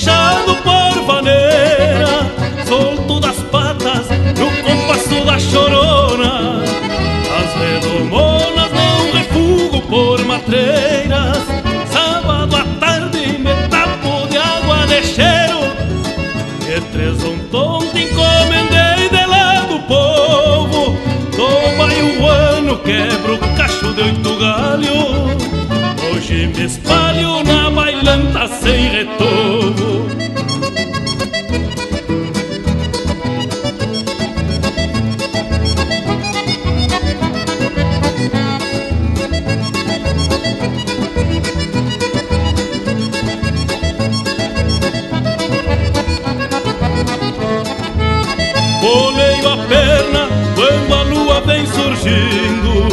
Puxado 0.00 0.56
por 0.62 1.02
vaneira, 1.02 2.32
solto 2.66 3.20
das 3.20 3.36
patas 3.52 4.08
no 4.38 4.50
compasso 4.62 5.26
da 5.26 5.38
chorona. 5.38 6.62
As 7.38 7.54
redomonas 7.60 8.70
não 8.72 9.12
refugo 9.12 9.82
por 9.82 10.24
matreiras, 10.24 11.44
sábado 11.92 12.56
à 12.56 12.64
tarde 12.80 13.38
me 13.40 13.54
tapo 13.68 14.26
de 14.28 14.38
água 14.38 14.86
de 14.86 15.02
cheiro. 15.04 15.60
E 16.66 16.80
três 16.92 17.22
um 17.22 17.38
tonto 17.50 17.98
encomendei 17.98 19.06
de 19.10 19.26
lá 19.26 19.66
do 19.68 19.80
povo, 19.80 20.96
toma 21.36 21.92
e 21.92 22.18
o 22.18 22.26
ano 22.26 22.78
quebro 22.78 23.34
o 23.34 23.54
cacho 23.54 23.92
de 23.92 24.00
oito 24.00 24.34
galhos. 24.38 25.44
Hoje 26.10 26.46
me 26.46 26.64
espalho 26.64 26.99
sem 28.58 28.88
retorno. 28.88 30.08
Boleio 48.80 49.48
a 49.50 49.56
perna 49.68 50.28
quando 50.54 50.94
a 50.94 51.02
lua 51.02 51.40
vem 51.42 51.66
surgindo 51.66 52.88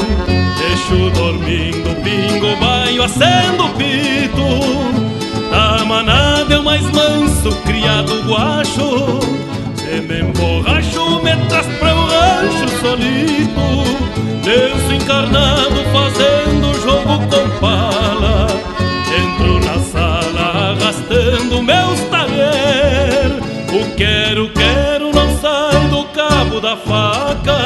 Deixo 0.58 1.10
dormindo, 1.12 1.96
pingo, 2.04 2.56
banho, 2.58 3.04
acendo 3.04 3.66
o 3.66 3.70
pito 3.70 4.97
Da 5.58 5.84
manada 5.84 6.54
é 6.54 6.60
o 6.60 6.64
mais 6.64 6.84
manso, 6.92 7.52
criado 7.66 8.22
guacho. 8.28 9.20
Se 9.76 10.02
me 10.02 10.20
emborracho, 10.22 11.24
me 11.24 11.36
traz 11.48 11.66
pra 11.80 11.96
o 11.96 12.06
rancho 12.06 12.70
solito. 12.80 13.68
Lenço 14.46 14.94
encarnado 14.94 15.84
fazendo 15.92 16.80
jogo 16.82 17.20
com 17.28 17.60
pala 17.60 18.48
Entro 19.12 19.60
na 19.60 19.78
sala 19.80 20.72
arrastando 20.72 21.62
meus 21.62 22.00
talher 22.10 23.32
O 23.74 23.96
quero, 23.98 24.50
quero 24.52 25.12
não 25.12 25.38
sai 25.42 25.90
do 25.90 26.06
cabo 26.14 26.62
da 26.62 26.78
faca 26.78 27.57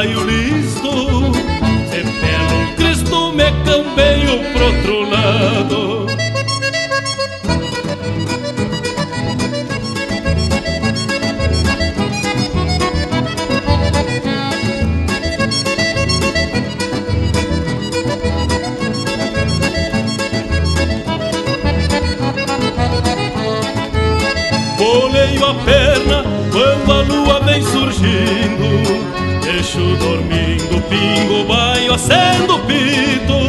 saio 0.00 0.24
listo 0.24 1.32
Se 1.90 2.02
pelo 2.02 2.76
Cristo 2.76 3.32
me 3.32 3.52
cambeio 3.64 4.40
pro 4.52 4.66
outro 4.66 4.99
pingo, 30.90 31.44
baio, 31.44 31.94
acendo 31.94 32.58
pito. 32.66 33.40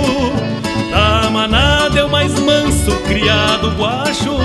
Da 0.91 1.29
manada 1.29 2.05
o 2.05 2.09
mais 2.09 2.39
manso, 2.39 2.91
criado 3.07 3.71
guacho. 3.71 4.37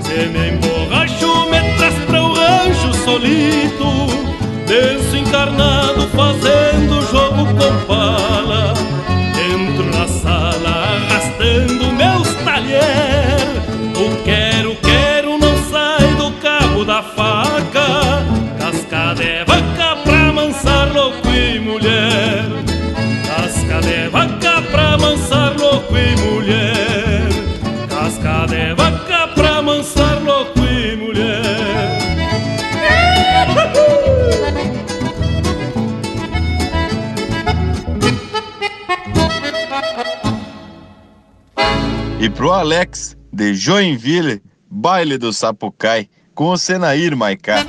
Se 0.00 0.26
me 0.26 0.48
emborracho, 0.50 1.46
me 1.50 1.76
traz 1.76 1.94
pra 2.06 2.22
o 2.22 2.34
rancho 2.34 2.92
solito. 3.04 4.06
Denso 4.66 5.16
encarnado 5.16 6.08
pro 42.44 42.52
Alex, 42.52 43.16
de 43.32 43.54
Joinville, 43.54 44.42
baile 44.70 45.16
do 45.16 45.32
Sapucai, 45.32 46.10
com 46.34 46.50
o 46.50 46.58
Senair 46.58 47.16
Maicá. 47.16 47.64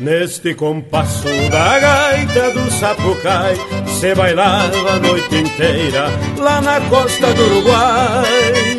Neste 0.00 0.52
compasso 0.54 1.28
da 1.48 1.78
gaita 1.78 2.50
do 2.50 2.68
Sapucai 2.72 3.85
Se 3.98 4.14
bailava 4.14 4.90
a 4.90 4.98
noite 4.98 5.36
inteira 5.36 6.10
lá 6.38 6.60
na 6.60 6.78
costa 6.82 7.32
do 7.32 7.42
Uruguai. 7.46 8.78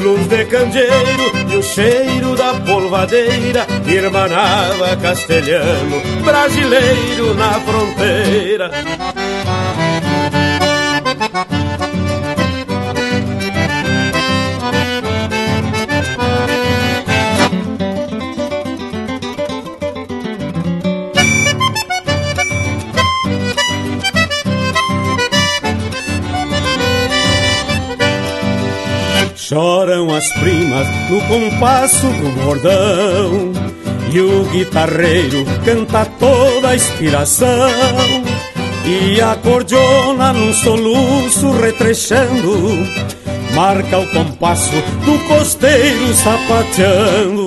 Luz 0.00 0.28
de 0.28 0.44
candeeiro 0.44 1.32
e 1.50 1.56
o 1.56 1.62
cheiro 1.62 2.36
da 2.36 2.54
polvadeira 2.54 3.66
Irmanava 3.84 4.96
castelhano, 4.96 6.00
brasileiro 6.22 7.34
na 7.34 7.52
fronteira 7.60 8.70
Choram 29.54 30.12
as 30.12 30.32
primas 30.32 30.84
no 31.08 31.20
compasso 31.28 32.08
do 32.08 32.44
bordão. 32.44 33.52
E 34.12 34.20
o 34.20 34.42
guitarreiro 34.46 35.44
canta 35.64 36.04
toda 36.18 36.70
a 36.70 36.74
inspiração. 36.74 37.46
E 38.84 39.20
a 39.20 39.36
cordiona 39.36 40.32
num 40.32 40.52
soluço 40.52 41.52
retrechando 41.52 42.84
Marca 43.54 44.00
o 44.00 44.06
compasso 44.08 44.72
do 45.04 45.16
costeiro 45.28 46.12
sapateando 46.14 47.43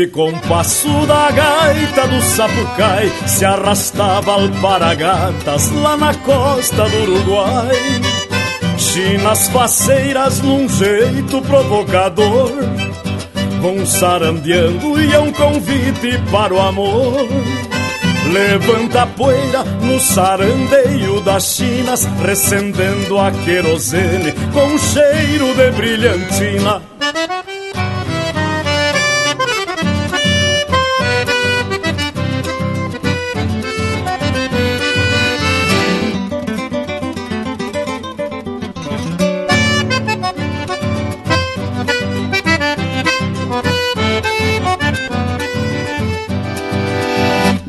Neste 0.00 0.14
compasso 0.14 0.88
da 1.06 1.30
gaita 1.30 2.08
do 2.08 2.22
sapucai 2.22 3.12
Se 3.26 3.44
arrastava 3.44 4.32
alparagatas 4.32 5.70
lá 5.72 5.94
na 5.94 6.14
costa 6.14 6.88
do 6.88 7.02
Uruguai. 7.02 7.76
Chinas 8.78 9.48
faceiras 9.48 10.40
num 10.40 10.66
jeito 10.66 11.42
provocador 11.42 12.50
Vão 13.60 13.84
sarandeando 13.84 14.98
e 14.98 15.12
é 15.12 15.18
um 15.18 15.32
convite 15.32 16.18
para 16.32 16.54
o 16.54 16.60
amor. 16.60 17.28
Levanta 18.32 19.02
a 19.02 19.06
poeira 19.06 19.64
no 19.82 20.00
sarandeio 20.00 21.20
das 21.20 21.56
chinas 21.56 22.06
Recendendo 22.24 23.18
a 23.18 23.30
querosene 23.30 24.32
com 24.54 24.78
cheiro 24.78 25.54
de 25.54 25.70
brilhantina 25.72 26.89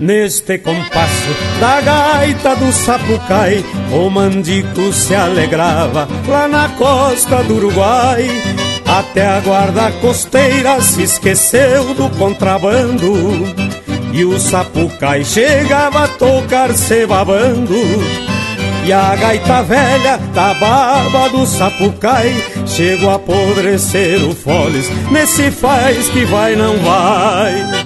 Neste 0.02 0.58
compasso 0.58 1.30
da 1.60 1.80
gaita 1.80 2.56
do 2.56 2.74
sapucai, 2.74 3.64
o 3.92 4.10
mandico 4.10 4.92
se 4.92 5.14
alegrava 5.14 6.08
lá 6.28 6.48
na 6.48 6.70
costa 6.70 7.44
do 7.44 7.58
Uruguai. 7.58 8.28
Até 8.84 9.28
a 9.28 9.40
guarda 9.42 9.92
costeira 10.02 10.82
se 10.82 11.04
esqueceu 11.04 11.94
do 11.94 12.10
contrabando. 12.18 13.14
E 14.12 14.26
o 14.26 14.40
sapucai 14.40 15.24
chegava 15.24 16.06
a 16.06 16.08
tocar 16.08 16.74
se 16.74 17.06
babando. 17.06 17.76
E 18.84 18.92
a 18.92 19.16
gaita 19.16 19.62
velha 19.62 20.18
da 20.34 20.56
baba 20.56 21.30
do 21.30 21.46
sapucai 21.46 22.34
Chegou 22.66 23.12
a 23.12 23.16
apodrecer 23.16 24.28
o 24.28 24.34
foles 24.34 24.90
Nesse 25.12 25.52
faz 25.52 26.10
que 26.10 26.26
vai 26.26 26.56
não 26.56 26.76
vai 26.78 27.81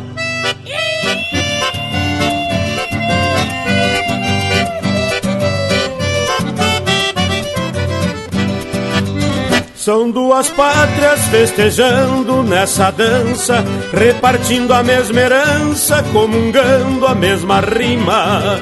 São 9.86 10.10
duas 10.10 10.50
pátrias 10.50 11.28
festejando 11.28 12.42
nessa 12.42 12.90
dança, 12.90 13.64
repartindo 13.94 14.74
a 14.74 14.82
mesma 14.82 15.22
herança, 15.22 16.04
comungando 16.12 17.06
a 17.06 17.14
mesma 17.14 17.60
rima. 17.60 18.60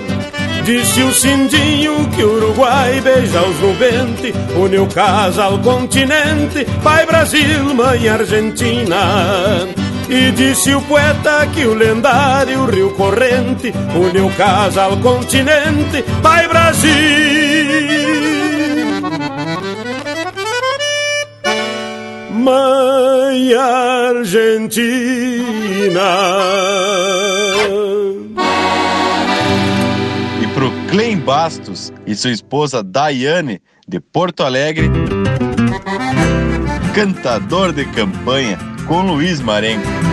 Disse 0.65 1.01
o 1.01 1.13
Cindinho 1.13 2.09
que 2.09 2.21
o 2.25 2.35
Uruguai 2.35 2.99
beija 2.99 3.41
os 3.41 3.57
nubentes, 3.61 4.35
uniu 4.61 4.85
casa 4.87 5.45
ao 5.45 5.59
continente, 5.59 6.65
pai 6.83 7.05
Brasil, 7.05 7.73
mãe 7.73 8.09
Argentina. 8.09 9.65
E 10.09 10.29
disse 10.31 10.75
o 10.75 10.81
poeta 10.81 11.47
que 11.53 11.63
o 11.65 11.73
lendário 11.73 12.65
Rio 12.65 12.93
Corrente 12.95 13.73
uniu 13.95 14.29
casa 14.35 14.83
ao 14.83 14.97
continente, 14.97 16.03
pai 16.21 16.49
Brasil. 16.49 17.62
Mãe 22.43 23.53
Argentina. 23.53 24.91
E 30.41 30.47
pro 30.53 30.69
Clem 30.89 31.17
Bastos 31.17 31.93
e 32.05 32.13
sua 32.15 32.31
esposa 32.31 32.83
Daiane, 32.83 33.61
de 33.87 33.99
Porto 33.99 34.43
Alegre, 34.43 34.89
cantador 36.93 37.71
de 37.71 37.85
campanha 37.85 38.57
com 38.87 39.01
Luiz 39.01 39.39
Marenco. 39.39 40.12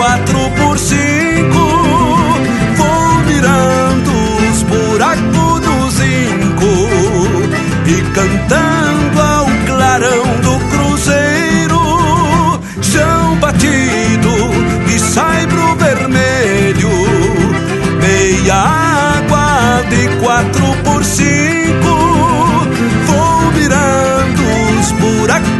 quatro 0.00 0.50
por 0.56 0.78
cinco. 0.78 1.20
Buraco 4.70 5.60
do 5.60 5.90
zinco 5.90 6.72
e 7.86 8.02
cantando 8.14 9.20
ao 9.20 9.46
clarão 9.66 10.24
do 10.42 10.58
cruzeiro, 10.70 12.60
chão 12.80 13.36
batido 13.40 14.30
e 14.94 14.98
saibro 14.98 15.74
vermelho, 15.74 16.90
meia 18.00 18.54
água 18.54 19.82
de 19.90 20.08
quatro 20.20 20.66
por 20.84 21.04
cinco, 21.04 21.94
vou 23.06 23.50
virando 23.50 24.42
os 24.78 24.92
buracos 24.92 25.59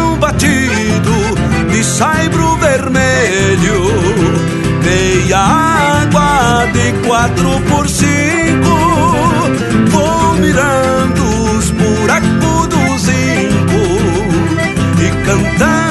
batido 0.21 1.13
de 1.71 1.83
saibro 1.83 2.55
vermelho, 2.57 3.81
meia 4.83 5.39
água 5.39 6.67
de 6.71 7.07
quatro 7.07 7.59
por 7.69 7.89
cinco. 7.89 8.77
Vou 9.89 10.33
mirando 10.35 11.23
os 11.57 11.71
buracos 11.71 12.67
do 12.67 12.97
zinco 12.99 13.81
e 15.01 15.25
cantando 15.25 15.90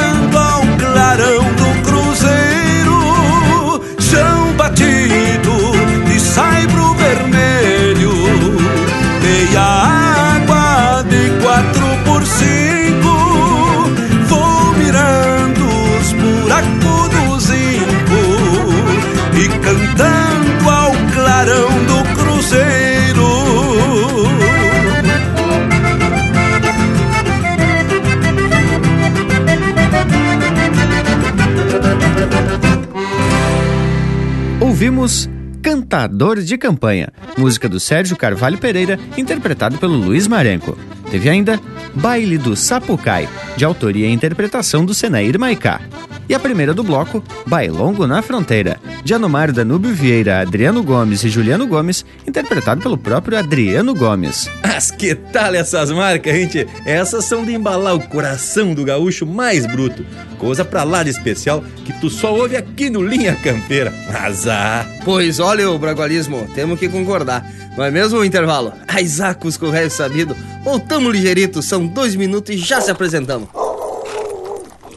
Ouvimos 35.01 35.31
Cantador 35.63 36.43
de 36.43 36.59
Campanha, 36.59 37.09
música 37.39 37.67
do 37.67 37.81
Sérgio 37.81 38.19
Carvalho 38.19 38.59
Pereira, 38.59 38.99
interpretado 39.17 39.79
pelo 39.79 39.95
Luiz 39.95 40.27
Marenco. 40.27 40.77
Teve 41.11 41.31
ainda 41.31 41.59
Baile 41.95 42.37
do 42.37 42.55
Sapucai, 42.55 43.27
de 43.57 43.65
autoria 43.65 44.07
e 44.07 44.13
interpretação 44.13 44.85
do 44.85 44.93
Senair 44.93 45.39
Maicá. 45.39 45.81
E 46.29 46.35
a 46.35 46.39
primeira 46.39 46.75
do 46.75 46.83
bloco, 46.83 47.25
Bailongo 47.47 48.07
na 48.07 48.21
Fronteira, 48.21 48.79
de 49.03 49.15
Anomar 49.15 49.53
Danúbio 49.53 49.95
Vieira, 49.95 50.41
Adriano 50.41 50.83
Gomes 50.83 51.25
e 51.25 51.31
Juliano 51.31 51.67
Gomes, 51.67 52.05
interpretado 52.27 52.83
pelo 52.83 52.99
próprio 52.99 53.39
Adriano 53.39 53.95
Gomes. 53.95 54.51
Mas 54.63 54.91
que 54.91 55.15
tal 55.15 55.55
essas 55.55 55.91
marcas, 55.91 56.35
gente? 56.35 56.67
Essas 56.85 57.25
são 57.25 57.45
de 57.45 57.55
embalar 57.55 57.95
o 57.95 58.07
coração 58.07 58.75
do 58.75 58.85
gaúcho 58.85 59.27
mais 59.27 59.65
bruto. 59.65 60.05
Coisa 60.41 60.65
pra 60.65 60.85
lá 60.85 61.03
de 61.03 61.11
especial 61.11 61.63
que 61.85 61.93
tu 62.01 62.09
só 62.09 62.35
ouve 62.35 62.57
aqui 62.57 62.89
no 62.89 63.07
Linha 63.07 63.37
Campeira. 63.37 63.93
Azar! 64.09 64.89
Pois 65.05 65.39
olha, 65.39 65.71
o 65.71 65.79
bragualismo, 65.79 66.49
temos 66.55 66.79
que 66.79 66.89
concordar. 66.89 67.47
Não 67.77 67.85
é 67.85 67.91
mesmo 67.91 68.19
o 68.19 68.25
intervalo? 68.25 68.73
Ai, 68.89 69.07
Zacos 69.07 69.59
com 69.59 69.67
o 69.67 69.91
sabido. 69.91 70.35
Voltamos 70.65 71.13
ligeirito, 71.13 71.61
são 71.61 71.87
dois 71.87 72.17
minutos 72.17 72.55
e 72.55 72.59
já 72.59 72.81
se 72.81 72.91
apresentamos. 72.91 73.51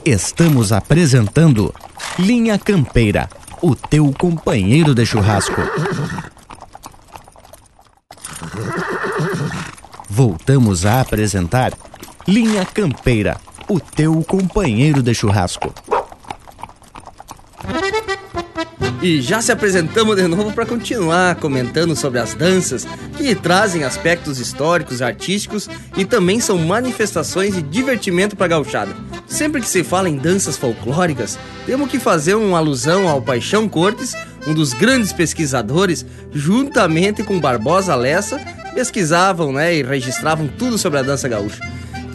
Estamos 0.05 0.71
apresentando 0.71 1.73
Linha 2.17 2.57
Campeira, 2.57 3.29
o 3.61 3.75
teu 3.75 4.13
companheiro 4.17 4.95
de 4.95 5.05
churrasco. 5.05 5.61
Voltamos 10.09 10.85
a 10.85 11.01
apresentar 11.01 11.73
Linha 12.25 12.65
Campeira, 12.65 13.37
o 13.73 13.79
teu 13.79 14.23
companheiro 14.23 15.01
de 15.01 15.15
churrasco. 15.15 15.73
E 19.01 19.19
já 19.19 19.41
se 19.41 19.51
apresentamos 19.51 20.15
de 20.15 20.27
novo 20.27 20.53
para 20.53 20.63
continuar 20.63 21.35
comentando 21.35 21.95
sobre 21.95 22.19
as 22.19 22.35
danças 22.35 22.87
que 23.17 23.33
trazem 23.33 23.83
aspectos 23.83 24.39
históricos, 24.39 25.01
artísticos 25.01 25.67
e 25.97 26.05
também 26.05 26.39
são 26.39 26.59
manifestações 26.59 27.55
de 27.55 27.63
divertimento 27.63 28.35
para 28.35 28.45
a 28.45 28.49
gauchada. 28.49 28.95
Sempre 29.27 29.59
que 29.59 29.67
se 29.67 29.83
fala 29.83 30.07
em 30.07 30.17
danças 30.17 30.55
folclóricas, 30.55 31.39
temos 31.65 31.89
que 31.89 31.99
fazer 31.99 32.35
uma 32.35 32.59
alusão 32.59 33.09
ao 33.09 33.23
Paixão 33.23 33.67
Cortes, 33.67 34.13
um 34.45 34.53
dos 34.53 34.71
grandes 34.71 35.11
pesquisadores, 35.11 36.05
juntamente 36.31 37.23
com 37.23 37.39
Barbosa 37.39 37.95
Lessa, 37.95 38.39
pesquisavam 38.75 39.51
né, 39.51 39.75
e 39.75 39.81
registravam 39.83 40.47
tudo 40.47 40.77
sobre 40.77 40.99
a 40.99 41.03
dança 41.03 41.27
gaúcha. 41.27 41.59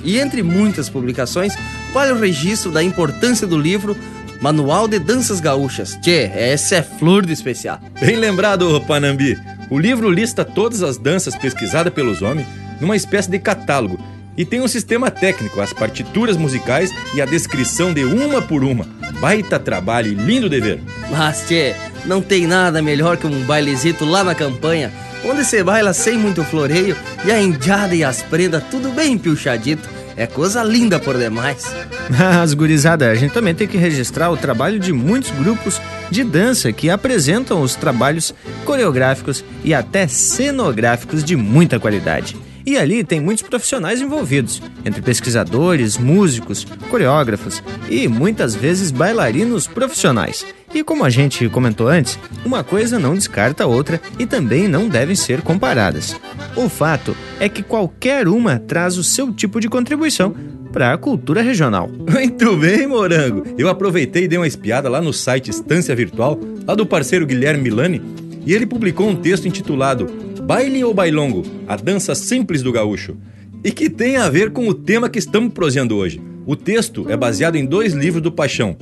E 0.05 0.19
entre 0.19 0.43
muitas 0.43 0.89
publicações, 0.89 1.55
vale 1.93 2.13
o 2.13 2.19
registro 2.19 2.71
da 2.71 2.83
importância 2.83 3.47
do 3.47 3.59
livro 3.59 3.97
Manual 4.41 4.87
de 4.87 4.99
Danças 4.99 5.41
Gaúchas. 5.41 5.99
Tchê, 6.01 6.31
essa 6.35 6.77
é 6.77 6.83
flor 6.83 7.27
de 7.27 7.33
especial. 7.33 7.81
Bem 8.01 8.17
lembrado, 8.17 8.81
Panambi. 8.87 9.39
O 9.71 9.79
livro 9.79 10.11
lista 10.11 10.45
todas 10.45 10.83
as 10.83 10.97
danças 10.97 11.37
pesquisadas 11.37 11.93
pelos 11.93 12.23
homens 12.23 12.47
numa 12.81 12.97
espécie 12.97 13.31
de 13.31 13.39
catálogo 13.39 13.99
e 14.39 14.45
tem 14.45 14.61
um 14.61 14.69
sistema 14.69 15.11
técnico, 15.11 15.61
as 15.61 15.73
partituras 15.73 16.37
musicais 16.37 16.95
e 17.13 17.21
a 17.21 17.27
descrição 17.27 17.93
de 17.93 18.05
uma 18.05 18.41
por 18.41 18.63
uma. 18.63 18.87
Baita 19.21 19.59
trabalho 19.59 20.13
e 20.13 20.15
lindo 20.15 20.49
dever. 20.49 20.81
Mas, 21.11 21.45
tchê, 21.49 21.75
não 22.05 22.23
tem 22.23 22.47
nada 22.47 22.81
melhor 22.81 23.17
que 23.17 23.27
um 23.27 23.45
bailezito 23.45 24.05
lá 24.05 24.23
na 24.23 24.37
campanha, 24.37 24.93
onde 25.25 25.45
você 25.45 25.63
baila 25.63 25.93
sem 25.93 26.19
muito 26.19 26.45
floreio 26.45 26.97
e 27.25 27.31
a 27.31 27.41
indiada 27.41 27.95
e 27.95 28.05
as 28.05 28.23
prendas 28.23 28.63
tudo 28.71 28.91
bem 28.91 29.19
piochadito. 29.19 29.89
É 30.17 30.27
coisa 30.27 30.65
linda 30.65 30.99
por 30.99 31.17
demais. 31.17 31.65
Mas, 32.11 32.53
gurizada, 32.53 33.09
a 33.09 33.15
gente 33.15 33.33
também 33.33 33.55
tem 33.55 33.69
que 33.69 33.77
registrar 33.77 34.31
o 34.31 34.37
trabalho 34.37 34.81
de 34.81 34.93
muitos 34.93 35.31
grupos 35.31 35.81
de 36.11 36.25
dança 36.25 36.73
que 36.73 36.91
apresentam 36.91 37.63
os 37.63 37.77
trabalhos 37.77 38.35
coreográficos 38.65 39.45
e 39.63 39.73
até 39.73 40.09
cenográficos 40.09 41.23
de 41.23 41.37
muita 41.37 41.79
qualidade. 41.79 42.37
E 42.69 42.77
ali 42.77 43.03
tem 43.03 43.19
muitos 43.19 43.43
profissionais 43.45 43.99
envolvidos, 43.99 44.61
entre 44.85 45.01
pesquisadores, 45.01 45.97
músicos, 45.97 46.67
coreógrafos 46.91 47.63
e 47.89 48.07
muitas 48.07 48.55
vezes 48.55 48.91
bailarinos 48.91 49.67
profissionais. 49.67 50.45
E 50.75 50.85
como 50.85 51.03
a 51.03 51.09
gente 51.09 51.49
comentou 51.49 51.89
antes, 51.89 52.19
uma 52.45 52.63
coisa 52.63 52.99
não 52.99 53.15
descarta 53.15 53.65
a 53.65 53.67
outra 53.67 53.99
e 54.19 54.27
também 54.27 54.69
não 54.69 54.87
devem 54.87 55.17
ser 55.17 55.41
comparadas. 55.41 56.15
O 56.55 56.69
fato 56.69 57.17
é 57.41 57.49
que 57.49 57.63
qualquer 57.63 58.29
uma 58.29 58.59
traz 58.59 58.99
o 58.99 59.03
seu 59.03 59.33
tipo 59.33 59.61
de 59.61 59.69
contribuição 59.71 60.35
para 60.71 60.93
a 60.93 60.99
cultura 60.99 61.41
regional. 61.41 61.89
Muito 62.07 62.55
bem, 62.59 62.87
Morango. 62.87 63.45
Eu 63.57 63.71
aproveitei 63.71 64.25
e 64.25 64.29
dei 64.29 64.39
uma 64.39 64.47
espiada 64.47 64.91
lá 64.91 65.01
no 65.01 65.15
site 65.15 65.49
Estância 65.49 65.97
Virtual, 65.97 66.39
lá 66.67 66.75
do 66.75 66.85
parceiro 66.85 67.25
Guilherme 67.25 67.63
Milani, 67.63 68.03
e 68.45 68.53
ele 68.53 68.67
publicou 68.67 69.09
um 69.09 69.17
texto 69.17 69.49
intitulado 69.49 70.28
Baile 70.49 70.83
ou 70.83 70.95
Bailongo, 70.95 71.43
a 71.67 71.77
dança 71.77 72.15
simples 72.15 72.63
do 72.63 72.73
gaúcho, 72.73 73.19
e 73.63 73.71
que 73.71 73.91
tem 73.91 74.17
a 74.17 74.31
ver 74.31 74.51
com 74.51 74.67
o 74.67 74.73
tema 74.73 75.11
que 75.11 75.19
estamos 75.19 75.53
proseando 75.53 75.95
hoje. 75.95 76.23
O 76.47 76.57
texto 76.57 77.05
é 77.11 77.15
baseado 77.15 77.57
em 77.57 77.67
dois 77.67 77.93
livros 77.93 78.23
do 78.23 78.33
Paixão, 78.33 78.75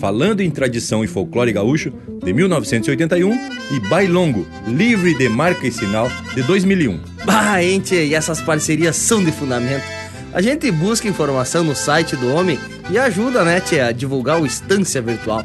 Falando 0.00 0.40
em 0.40 0.50
Tradição 0.50 1.04
e 1.04 1.06
Folclore 1.06 1.52
Gaúcho, 1.52 1.92
de 2.24 2.32
1981, 2.32 3.32
e 3.70 3.88
Bailongo, 3.88 4.44
Livre 4.66 5.16
de 5.16 5.28
Marca 5.28 5.64
e 5.64 5.70
Sinal, 5.70 6.10
de 6.34 6.42
2001. 6.42 6.98
Bah, 7.24 7.62
ente, 7.62 7.94
e 7.94 8.16
essas 8.16 8.40
parcerias 8.40 8.96
são 8.96 9.22
de 9.22 9.30
fundamento. 9.30 9.84
A 10.34 10.42
gente 10.42 10.68
busca 10.72 11.06
informação 11.06 11.62
no 11.62 11.76
site 11.76 12.16
do 12.16 12.34
homem 12.34 12.58
e 12.90 12.98
ajuda, 12.98 13.44
né, 13.44 13.60
tia, 13.60 13.86
a 13.86 13.92
divulgar 13.92 14.42
o 14.42 14.46
Estância 14.46 15.00
Virtual. 15.00 15.44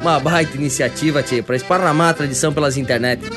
Uma 0.00 0.20
baita 0.20 0.56
iniciativa, 0.56 1.20
tia, 1.20 1.42
para 1.42 1.56
esparramar 1.56 2.10
a 2.10 2.14
tradição 2.14 2.52
pelas 2.52 2.76
internet. 2.76 3.28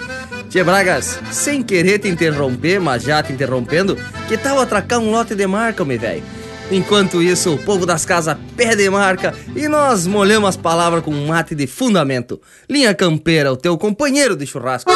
Tia 0.49 0.63
Bragas, 0.63 1.19
sem 1.31 1.61
querer 1.61 1.99
te 1.99 2.07
interromper, 2.07 2.79
mas 2.79 3.03
já 3.03 3.21
te 3.21 3.31
interrompendo, 3.31 3.95
que 4.27 4.35
tal 4.35 4.59
atracar 4.59 4.97
um 4.99 5.11
lote 5.11 5.35
de 5.35 5.45
marca, 5.45 5.85
meu 5.85 5.99
velho? 5.99 6.23
Enquanto 6.71 7.21
isso, 7.21 7.53
o 7.53 7.57
povo 7.57 7.85
das 7.85 8.03
casas 8.03 8.35
pede 8.57 8.89
marca 8.89 9.35
e 9.55 9.67
nós 9.67 10.07
molhamos 10.07 10.49
as 10.49 10.57
palavras 10.57 11.03
com 11.03 11.11
um 11.11 11.27
mate 11.27 11.53
de 11.53 11.67
fundamento. 11.67 12.41
Linha 12.67 12.95
Campeira, 12.95 13.51
o 13.51 13.57
teu 13.57 13.77
companheiro 13.77 14.35
de 14.35 14.47
churrasco. 14.47 14.91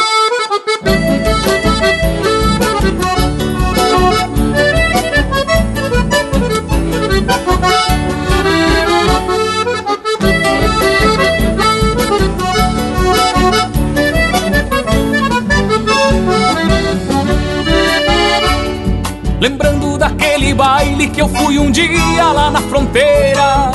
Lembrando 19.43 19.97
daquele 19.97 20.53
baile 20.53 21.09
que 21.09 21.21
eu 21.21 21.27
fui 21.27 21.59
um 21.59 21.69
dia 21.69 22.31
lá 22.31 22.49
na 22.49 22.61
fronteira. 22.61 23.71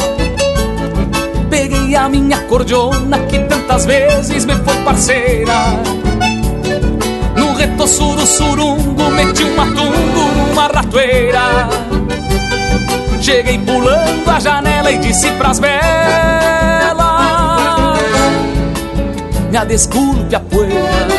Peguei 1.51 1.95
a 1.95 2.09
minha 2.09 2.39
cordiona 2.45 3.19
que 3.27 3.39
tantas 3.41 3.85
vezes 3.85 4.47
me 4.47 4.55
foi 4.55 4.77
parceira. 4.83 5.53
No 7.37 7.53
retoço 7.53 8.17
do 8.17 8.27
surungo 8.27 9.11
meti 9.11 9.45
um 9.45 9.57
matungo 9.57 10.49
numa 10.49 10.69
ratoeira. 10.69 11.69
Cheguei 13.21 13.59
pulando 13.59 14.27
a 14.27 14.41
janela 14.41 14.91
e 14.91 14.97
disse 14.97 15.31
pras 15.33 15.59
velas 15.59 16.49
me 19.51 19.67
desculpe 19.67 20.35
a 20.35 20.41
poeira. 20.41 21.18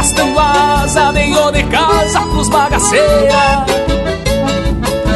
Arrastando 0.00 0.38
asa, 0.38 1.12
dei 1.12 1.30
de 1.30 1.62
casa 1.64 2.20
pros 2.20 2.48
bagaceira. 2.48 3.66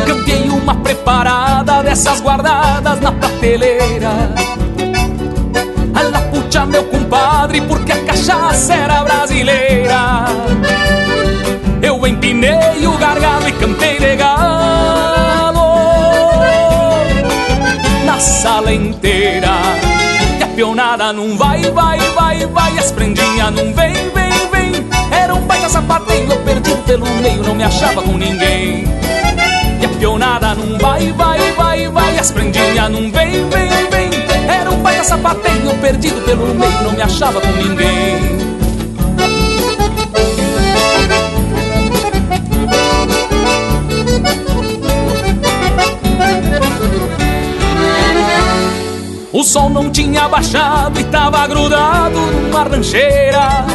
Campeei 0.07 0.51
uma 0.51 0.75
preparada 0.75 1.83
dessas 1.83 2.21
guardadas 2.21 3.01
na 3.01 3.11
prateleira. 3.11 4.11
Ela 5.99 6.21
puxa 6.31 6.67
meu 6.67 6.85
compadre, 6.85 7.63
porque 7.63 7.93
a 7.93 8.05
cachaça 8.05 8.75
era 8.75 9.03
brasileira. 9.05 10.27
Eu 11.81 12.07
empinei 12.07 12.87
o 12.87 12.99
gargalo 12.99 13.49
e 13.49 13.53
cantei 13.53 13.99
de 13.99 14.17
galo 14.17 15.61
Na 18.05 18.19
sala 18.19 18.73
inteira 18.73 19.51
E 20.39 20.43
a 20.43 20.47
pionada 20.49 21.13
não 21.13 21.37
vai, 21.37 21.61
vai, 21.71 21.99
vai, 21.99 22.47
vai 22.47 22.79
As 22.79 22.91
prendinhas 22.91 23.51
não 23.53 23.75
vem, 23.75 23.93
vem 24.15 24.24
Era 25.35 25.43
um 25.43 25.47
baita 25.49 25.69
sapateio, 25.69 26.31
eu 26.31 26.39
perdi 26.45 26.77
pelo 26.87 27.07
meio 27.17 27.43
Não 27.43 27.57
me 27.57 27.65
achava 27.65 28.01
com 28.03 28.17
ninguém. 28.17 28.85
E 29.81 29.85
a 29.85 29.89
pionada 29.89 30.55
não 30.55 30.79
vai, 30.79 31.13
vai, 31.13 31.53
vai, 31.53 31.89
vai 31.89 32.19
As 32.19 32.31
prendinhas 32.31 32.89
não 32.89 33.11
vem, 33.11 33.49
vem, 33.49 33.91
vem. 33.91 34.11
Era 34.49 34.71
um 34.71 34.81
baita 34.81 35.03
sapateio, 35.03 35.77
perdido 35.81 36.25
pelo 36.25 36.55
meio 36.55 36.83
Não 36.85 36.93
me 36.93 37.03
achava 37.03 37.41
com 37.41 37.51
ninguém. 37.51 38.45
O 49.33 49.43
sol 49.43 49.69
não 49.69 49.91
tinha 49.91 50.29
baixado 50.29 51.01
e 51.01 51.05
tava 51.05 51.45
grudado 51.49 52.21
numa 52.21 52.63
rancheira 52.63 53.67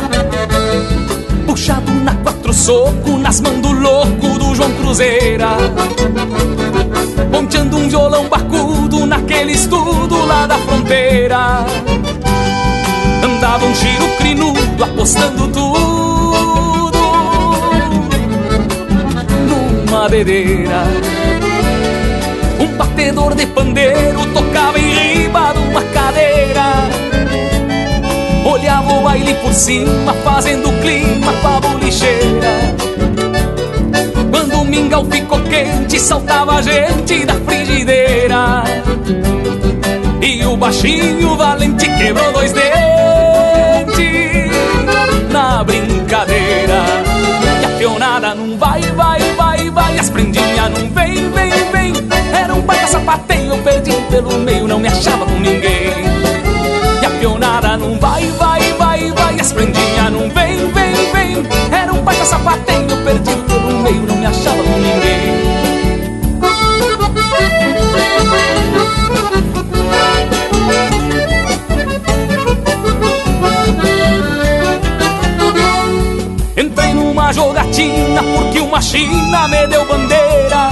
na 2.04 2.16
quatro 2.16 2.54
soco, 2.54 3.18
nas 3.18 3.42
mãos 3.42 3.62
do 3.62 3.72
louco 3.72 4.40
do 4.40 4.56
João 4.56 4.72
Cruzeira. 4.74 5.50
Ponteando 7.32 7.78
um 7.78 7.90
violão 7.90 8.28
bacudo 8.28 9.06
naquele 9.06 9.54
estudo 9.54 10.26
lá 10.26 10.48
da 10.48 10.58
fronteira. 10.58 11.66
Andava 13.24 13.66
um 13.66 13.76
giro 13.76 14.08
crinudo 14.18 14.84
apostando 14.84 15.48
tudo 15.48 16.92
Numa 19.48 20.10
bebeira. 20.10 20.84
Um 22.60 22.78
batedor 22.78 23.36
de 23.36 23.46
pandeiro 23.48 24.26
tocava 24.34 24.80
em 24.80 24.90
riba 24.92 25.59
Olhava 28.50 28.94
o 28.94 29.02
baile 29.02 29.36
por 29.36 29.54
cima, 29.54 30.14
fazendo 30.24 30.72
clima 30.82 31.32
com 31.34 31.48
a 31.48 31.60
bolicheira. 31.60 32.76
Quando 34.32 34.62
o 34.62 34.66
mingau 34.66 35.06
ficou 35.06 35.40
quente, 35.42 36.00
saltava 36.00 36.56
a 36.56 36.62
gente 36.62 37.26
da 37.26 37.36
frigideira. 37.36 38.64
E 40.22 40.46
o 40.46 40.58
baixinho 40.58 41.36
valente 41.36 41.88
quebrou 41.98 42.34
dois 42.34 42.52
dentes 42.52 42.70
Na 45.32 45.64
brincadeira. 45.64 46.84
E 47.62 47.66
a 47.66 47.70
peonada 47.78 48.34
não 48.34 48.58
vai, 48.58 48.82
vai, 48.82 49.20
vai, 49.36 49.70
vai 49.70 50.00
As 50.00 50.10
prendinhas 50.10 50.72
não 50.72 50.90
vem, 50.90 51.30
vem, 51.32 51.52
vem. 51.72 51.94
Era 52.34 52.54
um 52.54 52.62
baita 52.62 52.88
sapateio, 52.88 53.54
eu 53.54 53.58
perdi 53.60 53.92
pelo 54.10 54.38
meio 54.40 54.68
Não 54.68 54.80
me 54.80 54.88
achava 54.88 55.26
com 55.26 55.40
ninguém. 55.40 56.19
E 56.19 56.19
pionada 57.20 57.78
não 57.78 58.00
vai, 58.00 58.26
vai, 58.32 58.74
vai, 58.74 59.12
vai 59.12 59.40
As 59.40 59.52
prendinhas 59.52 60.12
não 60.12 60.30
vem, 60.30 60.72
vem, 60.72 61.12
vem. 61.12 61.46
Era 61.72 61.94
um 61.94 62.02
baita 62.02 62.26
sapateio, 62.26 62.90
eu 62.90 62.98
perdi 63.04 63.36
pelo 63.48 63.80
meio 63.80 64.02
Não 64.02 64.16
me 64.16 64.26
achava 64.26 64.64
com 64.64 64.80
ninguém. 64.80 65.60
Entrei 76.58 76.94
numa 76.94 77.32
jogatina 77.32 78.24
porque 78.24 78.60
uma 78.60 78.82
china 78.82 79.48
me 79.48 79.68
deu 79.68 79.86
bandeira. 79.86 80.70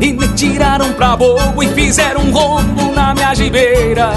E 0.00 0.12
me 0.12 0.28
tiraram 0.28 0.92
pra 0.92 1.16
bobo 1.16 1.62
e 1.62 1.68
fizeram 1.68 2.20
um 2.20 2.30
rombo 2.30 2.92
na 2.92 3.14
minha 3.14 3.34
gibeira 3.34 4.12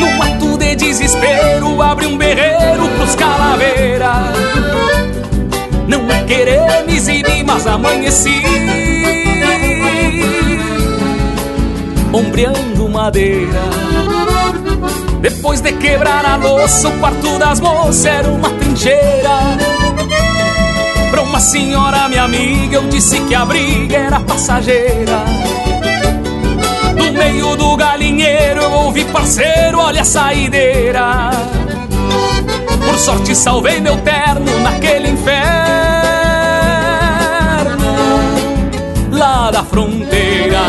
Num 0.00 0.22
ato 0.22 0.58
de 0.58 0.74
desespero 0.74 1.82
abri 1.82 2.06
um 2.06 2.16
berreiro 2.16 2.88
pros 2.96 3.14
calaveira 3.14 4.32
Não 5.86 6.10
é 6.10 6.24
querer 6.24 6.84
me 6.86 6.96
exibir, 6.96 7.44
mas 7.44 7.66
amanheci 7.66 8.42
Ombreando 12.12 12.88
madeira 12.88 13.60
depois 15.20 15.60
de 15.60 15.72
quebrar 15.72 16.24
a 16.24 16.36
louça, 16.36 16.88
o 16.88 16.98
quarto 16.98 17.38
das 17.38 17.60
moças 17.60 18.06
era 18.06 18.26
uma 18.26 18.48
trincheira. 18.48 19.58
Pra 21.10 21.20
uma 21.20 21.38
senhora, 21.38 22.08
minha 22.08 22.22
amiga, 22.22 22.76
eu 22.76 22.88
disse 22.88 23.20
que 23.20 23.34
a 23.34 23.44
briga 23.44 23.98
era 23.98 24.20
passageira. 24.20 25.24
Meio 27.20 27.54
do 27.54 27.76
galinheiro 27.76 28.62
eu 28.62 28.72
ouvi, 28.72 29.04
parceiro, 29.04 29.78
olha 29.78 30.00
a 30.00 30.04
saideira. 30.04 31.30
Por 32.82 32.98
sorte 32.98 33.34
salvei 33.34 33.78
meu 33.78 33.98
terno 33.98 34.58
naquele 34.60 35.10
inferno 35.10 35.60
lá 39.10 39.50
da 39.50 39.62
fronteira. 39.62 40.62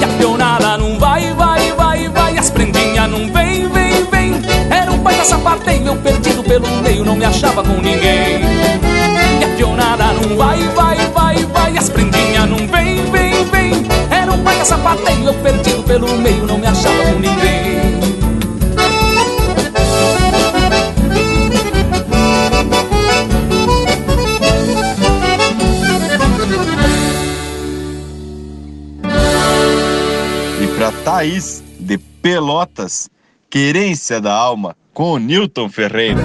E 0.00 0.04
a 0.04 0.08
peonada 0.16 0.78
não 0.78 0.96
vai, 0.96 1.32
vai, 1.32 1.72
vai, 1.72 2.08
vai, 2.08 2.38
as 2.38 2.50
prendinhas 2.50 3.10
não 3.10 3.32
vem, 3.32 3.68
vem, 3.68 4.04
vem. 4.12 4.32
Era 4.70 4.92
um 4.92 4.98
baita 4.98 5.24
sapateio, 5.24 5.88
eu 5.88 5.96
perdido 5.96 6.44
pelo 6.44 6.68
meio, 6.82 7.04
não 7.04 7.16
me 7.16 7.24
achava 7.24 7.64
com 7.64 7.80
ninguém. 7.80 8.42
E 9.40 9.44
a 9.44 9.48
pionada 9.56 10.04
não 10.12 10.36
vai, 10.36 10.58
vai, 10.68 10.83
Baita 14.64 14.76
sapateio, 14.76 15.26
eu 15.26 15.34
perdido 15.34 15.82
pelo 15.82 16.16
meio, 16.16 16.46
não 16.46 16.56
me 16.56 16.66
achava 16.66 17.04
com 17.04 17.18
ninguém. 17.18 17.84
E 30.62 30.66
pra 30.78 30.92
Thaís, 31.04 31.62
de 31.78 31.98
Pelotas, 31.98 33.10
Querência 33.50 34.18
da 34.20 34.32
Alma, 34.32 34.74
com 34.94 35.18
Newton 35.18 35.68
Ferreira. 35.68 36.22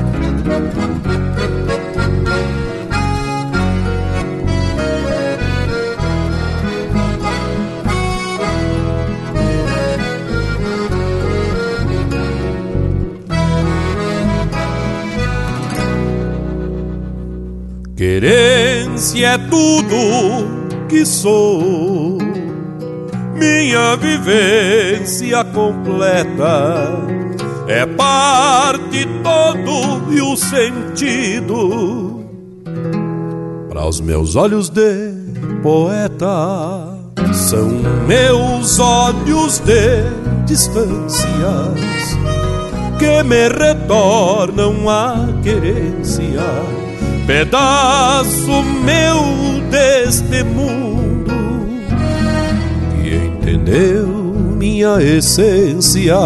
Querência 18.20 19.28
é 19.28 19.38
tudo 19.38 20.88
que 20.90 21.06
sou, 21.06 22.18
minha 23.34 23.96
vivência 23.96 25.42
completa 25.46 26.92
é 27.66 27.86
parte 27.86 29.08
todo 29.24 30.12
e 30.12 30.22
o 30.22 30.36
sentido 30.36 32.26
para 33.70 33.88
os 33.88 34.02
meus 34.02 34.36
olhos 34.36 34.68
de 34.68 35.14
poeta. 35.64 37.00
São 37.34 37.70
meus 38.06 38.80
olhos 38.80 39.60
de 39.60 40.04
distâncias 40.46 41.30
que 43.00 43.24
me 43.24 43.48
retornam 43.48 44.90
a 44.90 45.16
querência 45.42 46.89
pedaço 47.30 48.64
meu 48.84 49.62
deste 49.70 50.44
mundo 50.44 51.32
que 52.96 53.16
entendeu 53.16 54.08
minha 54.58 55.00
essência. 55.00 56.18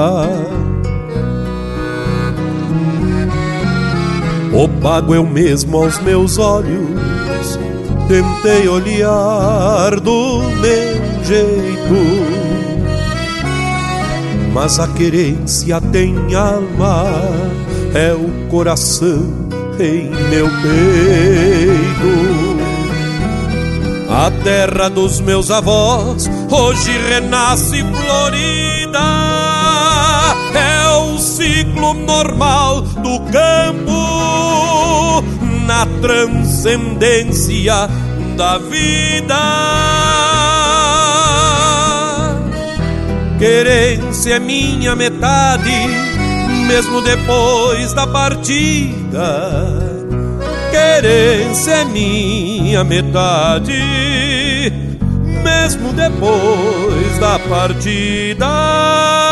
O 4.54 4.70
pago 4.82 5.14
eu 5.14 5.26
mesmo 5.26 5.76
aos 5.76 6.00
meus 6.00 6.38
olhos, 6.38 7.60
tentei 8.08 8.70
olhar 8.70 10.00
do 10.00 10.40
meu 10.62 11.26
jeito. 11.26 12.64
mas 14.54 14.80
a 14.80 14.88
querência 14.88 15.82
tem 15.82 16.16
alma, 16.34 17.04
é 17.94 18.14
o 18.14 18.48
coração 18.50 19.53
em 19.80 20.10
meu 20.30 20.48
peito. 20.62 22.14
A 24.10 24.30
terra 24.44 24.90
dos 24.90 25.20
meus 25.20 25.50
avós 25.50 26.30
hoje 26.50 26.92
renasce 27.10 27.84
florida. 27.84 29.00
É 30.54 30.88
o 30.98 31.18
ciclo 31.18 31.94
normal 31.94 32.82
do 32.82 33.20
campo 33.32 35.24
na 35.66 35.86
transcendência 36.02 37.90
da 38.38 38.58
vida. 38.60 39.40
Querência 43.40 44.36
é 44.36 44.40
minha 44.40 44.96
metade, 44.96 45.72
mesmo 46.68 47.02
depois 47.02 47.94
da 47.94 48.08
partida 48.08 49.94
querência 50.74 51.72
é 51.72 51.86
minha 51.86 52.84
metade, 52.84 53.80
mesmo 55.44 55.94
depois 55.94 57.20
da 57.20 57.38
partida. 57.38 59.23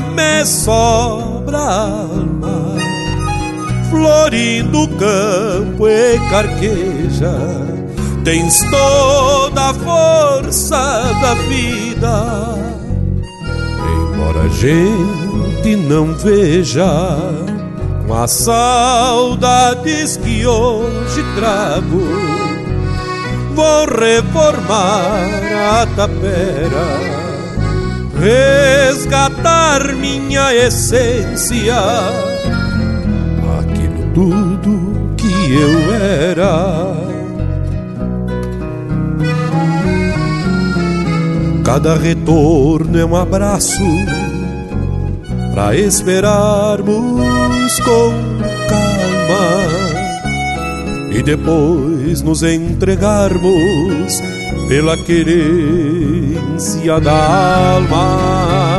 Me 0.00 0.44
sobra 0.44 1.58
alma, 1.58 2.74
florindo 3.90 4.88
campo 4.98 5.88
e 5.88 6.18
carqueja, 6.30 7.34
tens 8.24 8.60
toda 8.70 9.70
a 9.70 9.74
força 9.74 11.02
da 11.20 11.34
vida. 11.48 12.56
Embora 14.12 14.42
a 14.42 14.48
gente 14.48 15.76
não 15.88 16.14
veja 16.14 16.86
com 18.06 18.14
as 18.14 18.30
saudades 18.30 20.16
que 20.18 20.46
hoje 20.46 21.24
trago, 21.34 22.02
vou 23.54 23.86
reformar 23.86 25.28
a 25.80 25.86
tapera 25.96 27.16
resgatar 29.06 29.94
minha 29.94 30.52
essência, 30.52 31.76
aquilo 33.60 34.10
tudo 34.12 35.14
que 35.16 35.54
eu 35.54 35.94
era. 35.94 36.96
Cada 41.64 41.96
retorno 41.96 42.98
é 42.98 43.04
um 43.04 43.14
abraço 43.16 43.84
para 45.54 45.76
esperarmos 45.76 47.78
com 47.80 48.12
calma 48.68 49.62
e 51.12 51.22
depois 51.22 52.22
nos 52.22 52.42
entregarmos 52.42 54.20
pela 54.68 54.96
querência 54.96 56.98
da 57.00 57.74
alma. 57.74 58.75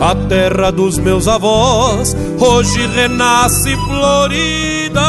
A 0.00 0.14
terra 0.28 0.70
dos 0.70 0.98
meus 0.98 1.26
avós 1.26 2.16
hoje 2.38 2.86
renasce 2.88 3.74
florida. 3.86 5.00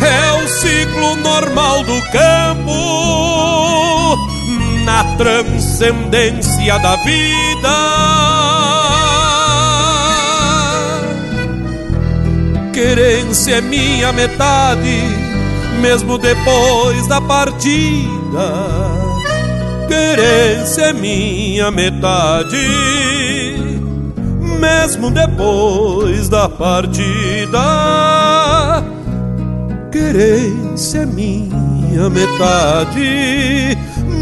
É 0.00 0.32
o 0.42 0.48
ciclo 0.48 1.16
normal 1.16 1.84
do 1.84 2.00
campo 2.10 2.70
na 4.84 5.04
transcendência 5.16 6.78
da 6.78 6.96
vida. 6.96 7.76
Querência 12.72 13.56
é 13.56 13.60
minha 13.60 14.12
metade 14.12 15.30
mesmo 15.80 16.18
depois 16.18 17.06
da 17.06 17.20
partida. 17.20 18.10
Querência 19.88 20.82
é 20.82 20.92
minha 20.92 21.70
metade, 21.70 22.56
mesmo 24.60 25.10
depois 25.10 26.28
da 26.28 26.48
partida. 26.48 27.58
Querência 29.90 30.98
é 30.98 31.06
minha 31.06 32.10
metade, 32.10 33.78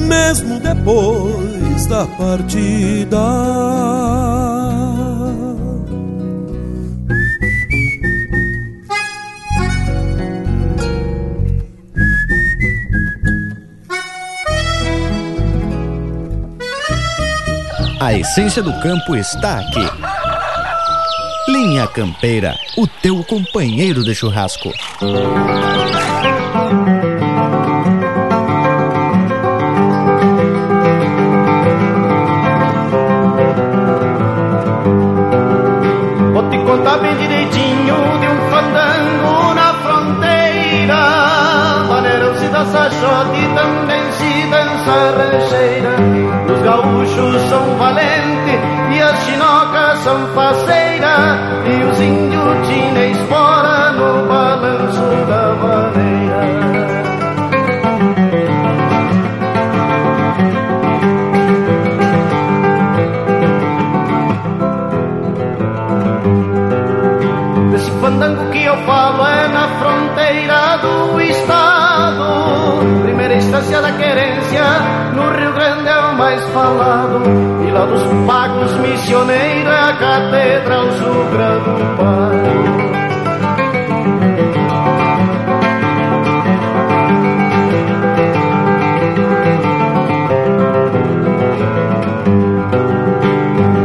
mesmo 0.06 0.60
depois 0.60 1.86
da 1.86 2.06
partida. 2.06 3.19
A 18.01 18.15
essência 18.15 18.62
do 18.62 18.73
campo 18.81 19.16
está 19.16 19.59
aqui. 19.59 20.18
Linha 21.59 21.89
Campeira, 21.89 22.57
o 22.77 22.87
teu 22.87 23.25
companheiro 23.25 24.05
de 24.05 24.15
churrasco. 24.15 24.73
Vou 36.33 36.49
te 36.49 36.59
contar 36.59 36.99
bem 36.99 37.17
direitinho 37.17 37.97
de 38.21 38.29
um 38.29 38.51
fandango 38.51 39.55
na 39.55 39.75
fronteira. 39.83 40.95
Maneirão 41.89 42.39
se 42.39 42.49
dança 42.51 42.89
shot 42.89 43.33
também 43.57 44.13
se 44.13 44.47
dança 44.49 44.95
rancheira 45.17 46.39
gaúchos 46.69 47.49
são 47.49 47.79
valentes 47.79 48.18
e 52.01 52.28
falado 76.59 77.23
E 77.67 77.71
lá 77.71 77.87
dos 77.87 78.03
pagos 78.27 78.73
missioneiros 78.79 79.73
é 79.73 79.79
a 79.79 79.97
catedral 79.97 80.91
sugra 80.93 81.51
do 81.61 81.97
Pai. 81.97 82.79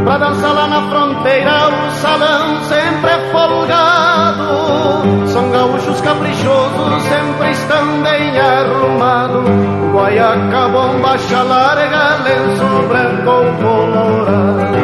Pra 0.04 0.18
dançar 0.18 0.54
lá 0.54 0.66
na 0.66 0.82
fronteira 0.88 1.68
o 1.68 1.90
salão 2.02 2.62
sempre 2.64 3.10
é 3.10 3.30
folgado. 3.32 4.54
São 5.28 5.50
gaúchos 5.50 6.00
caprichosos, 6.00 7.02
sempre 7.02 7.50
estão 7.50 8.02
bem 8.02 8.38
arrumados. 8.38 9.74
Guaiaca, 9.92 10.68
bomba, 10.68 11.16
larga, 11.48 12.03
lenço 12.24 12.64
branco 12.88 13.34
colorado. 13.60 14.78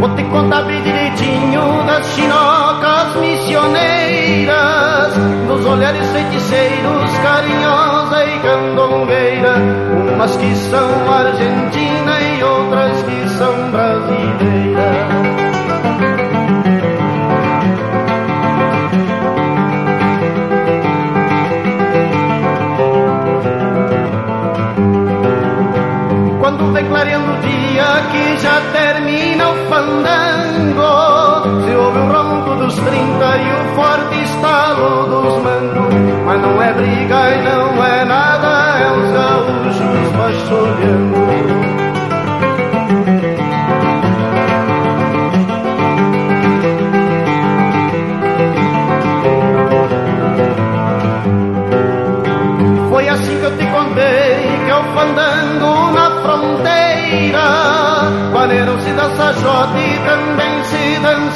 Vou 0.00 0.10
te 0.16 0.24
contar 0.24 0.62
bem 0.62 0.82
direitinho 0.82 1.84
das 1.86 2.06
chinocas 2.14 3.16
missioneiras, 3.16 5.14
dos 5.46 5.64
olhares 5.64 6.10
feiticeiros, 6.10 7.18
carinhosa 7.22 8.24
e 8.24 8.38
candombeira, 8.40 9.54
umas 10.14 10.36
que 10.36 10.54
são 10.56 11.12
argentinas 11.12 11.79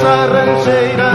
se 0.05 0.11
dança 0.11 0.27
rancheira. 0.27 1.13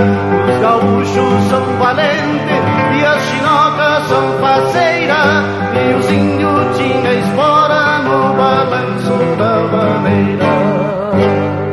Os 0.49 0.61
gaúchos 0.61 1.49
são 1.49 1.77
valentes 1.77 2.63
e 2.99 3.05
as 3.05 3.23
chinocas 3.23 4.07
são 4.07 4.39
faceiras. 4.39 5.45
E 5.75 5.93
os 5.93 6.11
índios 6.11 6.77
tinham 6.77 7.13
espora 7.19 7.99
no 7.99 8.33
balanço 8.35 9.35
da 9.37 9.67
vaneira. 9.67 10.45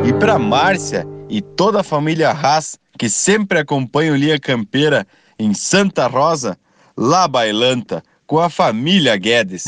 E 0.05 0.13
pra 0.13 0.39
Márcia 0.39 1.07
e 1.29 1.41
toda 1.41 1.81
a 1.81 1.85
família 1.85 2.31
Haas, 2.31 2.79
que 2.99 3.09
sempre 3.09 3.59
acompanha 3.59 4.13
o 4.13 4.17
Lia 4.17 4.39
Campeira 4.39 5.07
em 5.39 5.53
Santa 5.55 6.07
Rosa, 6.07 6.57
lá 6.97 7.27
bailanta, 7.27 8.03
com 8.27 8.39
a 8.39 8.49
família 8.49 9.17
Guedes. 9.17 9.65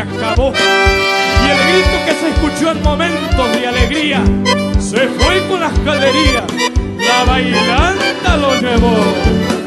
Acabó. 0.00 0.52
Y 0.52 1.50
el 1.50 1.58
grito 1.72 2.04
que 2.06 2.12
se 2.14 2.28
escuchó 2.30 2.72
en 2.72 2.82
momentos 2.82 3.52
de 3.52 3.66
alegría 3.66 4.22
se 4.78 5.08
fue 5.08 5.46
con 5.48 5.60
las 5.60 5.72
calderías. 5.80 6.44
La 6.98 7.24
bailanta 7.24 8.36
lo 8.36 8.54
llevó. 8.60 9.57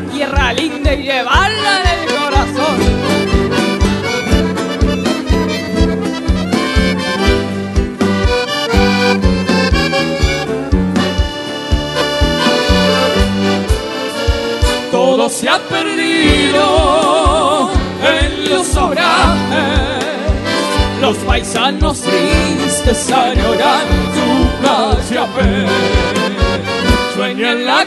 Tierra 0.00 0.52
linda 0.52 0.94
y 0.94 1.02
llevarla 1.02 1.80
en 1.82 1.88
el 1.98 2.06
corazón. 2.16 2.78
Todo 14.90 15.28
se 15.28 15.48
ha 15.48 15.58
perdido 15.58 16.60
en 18.02 18.50
los 18.50 18.76
obrajes. 18.76 20.00
Los 21.00 21.16
paisanos 21.18 22.00
tristes 22.02 23.10
añoran 23.10 23.86
su 24.14 24.48
caciapé. 24.62 25.66
Sueña 27.14 27.52
en 27.52 27.66
la 27.66 27.86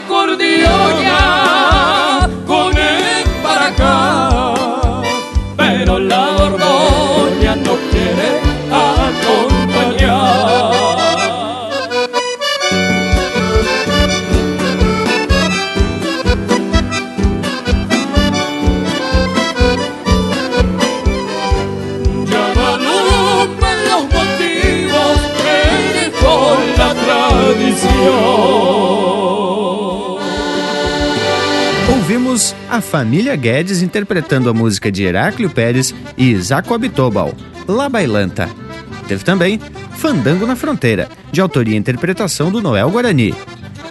a 32.74 32.80
família 32.80 33.36
Guedes 33.36 33.82
interpretando 33.82 34.50
a 34.50 34.52
música 34.52 34.90
de 34.90 35.04
Heráclio 35.04 35.48
Pérez 35.48 35.94
e 36.16 36.32
Isaac 36.32 36.72
Abitobal, 36.72 37.32
La 37.68 37.88
Bailanta. 37.88 38.50
Teve 39.06 39.22
também 39.22 39.60
Fandango 39.92 40.44
na 40.44 40.56
Fronteira, 40.56 41.08
de 41.30 41.40
autoria 41.40 41.76
e 41.76 41.78
interpretação 41.78 42.50
do 42.50 42.60
Noel 42.60 42.90
Guarani. 42.90 43.32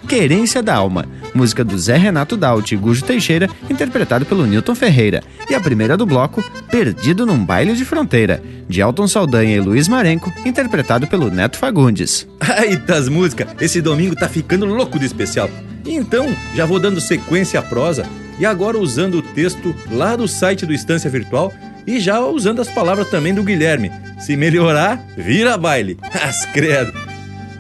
Querência 0.06 0.62
da 0.62 0.76
Alma, 0.76 1.06
música 1.34 1.64
do 1.64 1.78
Zé 1.80 1.96
Renato 1.96 2.36
Daut 2.36 2.76
e 2.76 2.78
Gujo 2.78 3.06
Teixeira, 3.06 3.50
interpretado 3.70 4.26
pelo 4.26 4.46
Newton 4.46 4.76
Ferreira. 4.76 5.24
E 5.50 5.56
a 5.56 5.62
primeira 5.62 5.96
do 5.96 6.06
bloco, 6.06 6.44
Perdido 6.70 7.26
num 7.26 7.38
Baile 7.38 7.76
de 7.76 7.86
Fronteira, 7.86 8.44
de 8.68 8.82
Alton 8.82 9.08
Saldanha 9.08 9.56
e 9.56 9.62
Luiz 9.62 9.88
Marenco, 9.88 10.30
interpretado 10.46 11.08
pelo 11.08 11.32
Neto 11.32 11.58
Fagundes. 11.58 12.28
Ai, 12.38 12.76
das 12.76 13.08
músicas, 13.08 13.48
esse 13.62 13.80
domingo 13.80 14.14
tá 14.14 14.28
ficando 14.28 14.66
louco 14.66 15.00
de 15.00 15.06
especial. 15.06 15.50
Então, 15.86 16.36
já 16.54 16.66
vou 16.66 16.82
dando 16.82 17.00
sequência 17.00 17.62
à 17.62 17.64
prosa 17.64 18.06
e 18.40 18.46
agora 18.46 18.78
usando 18.78 19.16
o 19.16 19.22
texto 19.22 19.76
lá 19.92 20.16
do 20.16 20.28
site 20.28 20.66
do 20.66 20.74
Estância 20.74 21.10
Virtual 21.10 21.54
e 21.86 22.00
já 22.00 22.20
usando 22.22 22.62
as 22.62 22.70
palavras 22.70 23.10
também 23.10 23.34
do 23.34 23.44
Guilherme. 23.44 23.92
Se 24.20 24.36
melhorar, 24.36 25.04
vira 25.18 25.58
baile. 25.58 25.98
As 26.22 26.46
credo. 26.46 26.94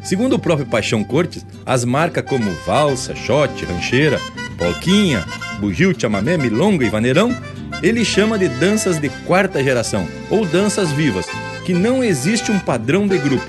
Segundo 0.01 0.33
o 0.33 0.39
próprio 0.39 0.67
Paixão 0.67 1.03
Cortes, 1.03 1.45
as 1.65 1.85
marcas 1.85 2.25
como 2.25 2.51
valsa, 2.65 3.15
shot, 3.15 3.63
rancheira, 3.65 4.19
polquinha, 4.57 5.23
bugio, 5.59 5.95
chamamé, 5.97 6.37
milonga 6.37 6.85
e 6.85 6.89
vaneirão, 6.89 7.35
ele 7.81 8.03
chama 8.03 8.37
de 8.37 8.49
danças 8.49 8.99
de 8.99 9.09
quarta 9.25 9.63
geração 9.63 10.05
ou 10.29 10.45
danças 10.45 10.91
vivas, 10.91 11.25
que 11.65 11.73
não 11.73 12.03
existe 12.03 12.51
um 12.51 12.59
padrão 12.59 13.07
de 13.07 13.17
grupo. 13.17 13.47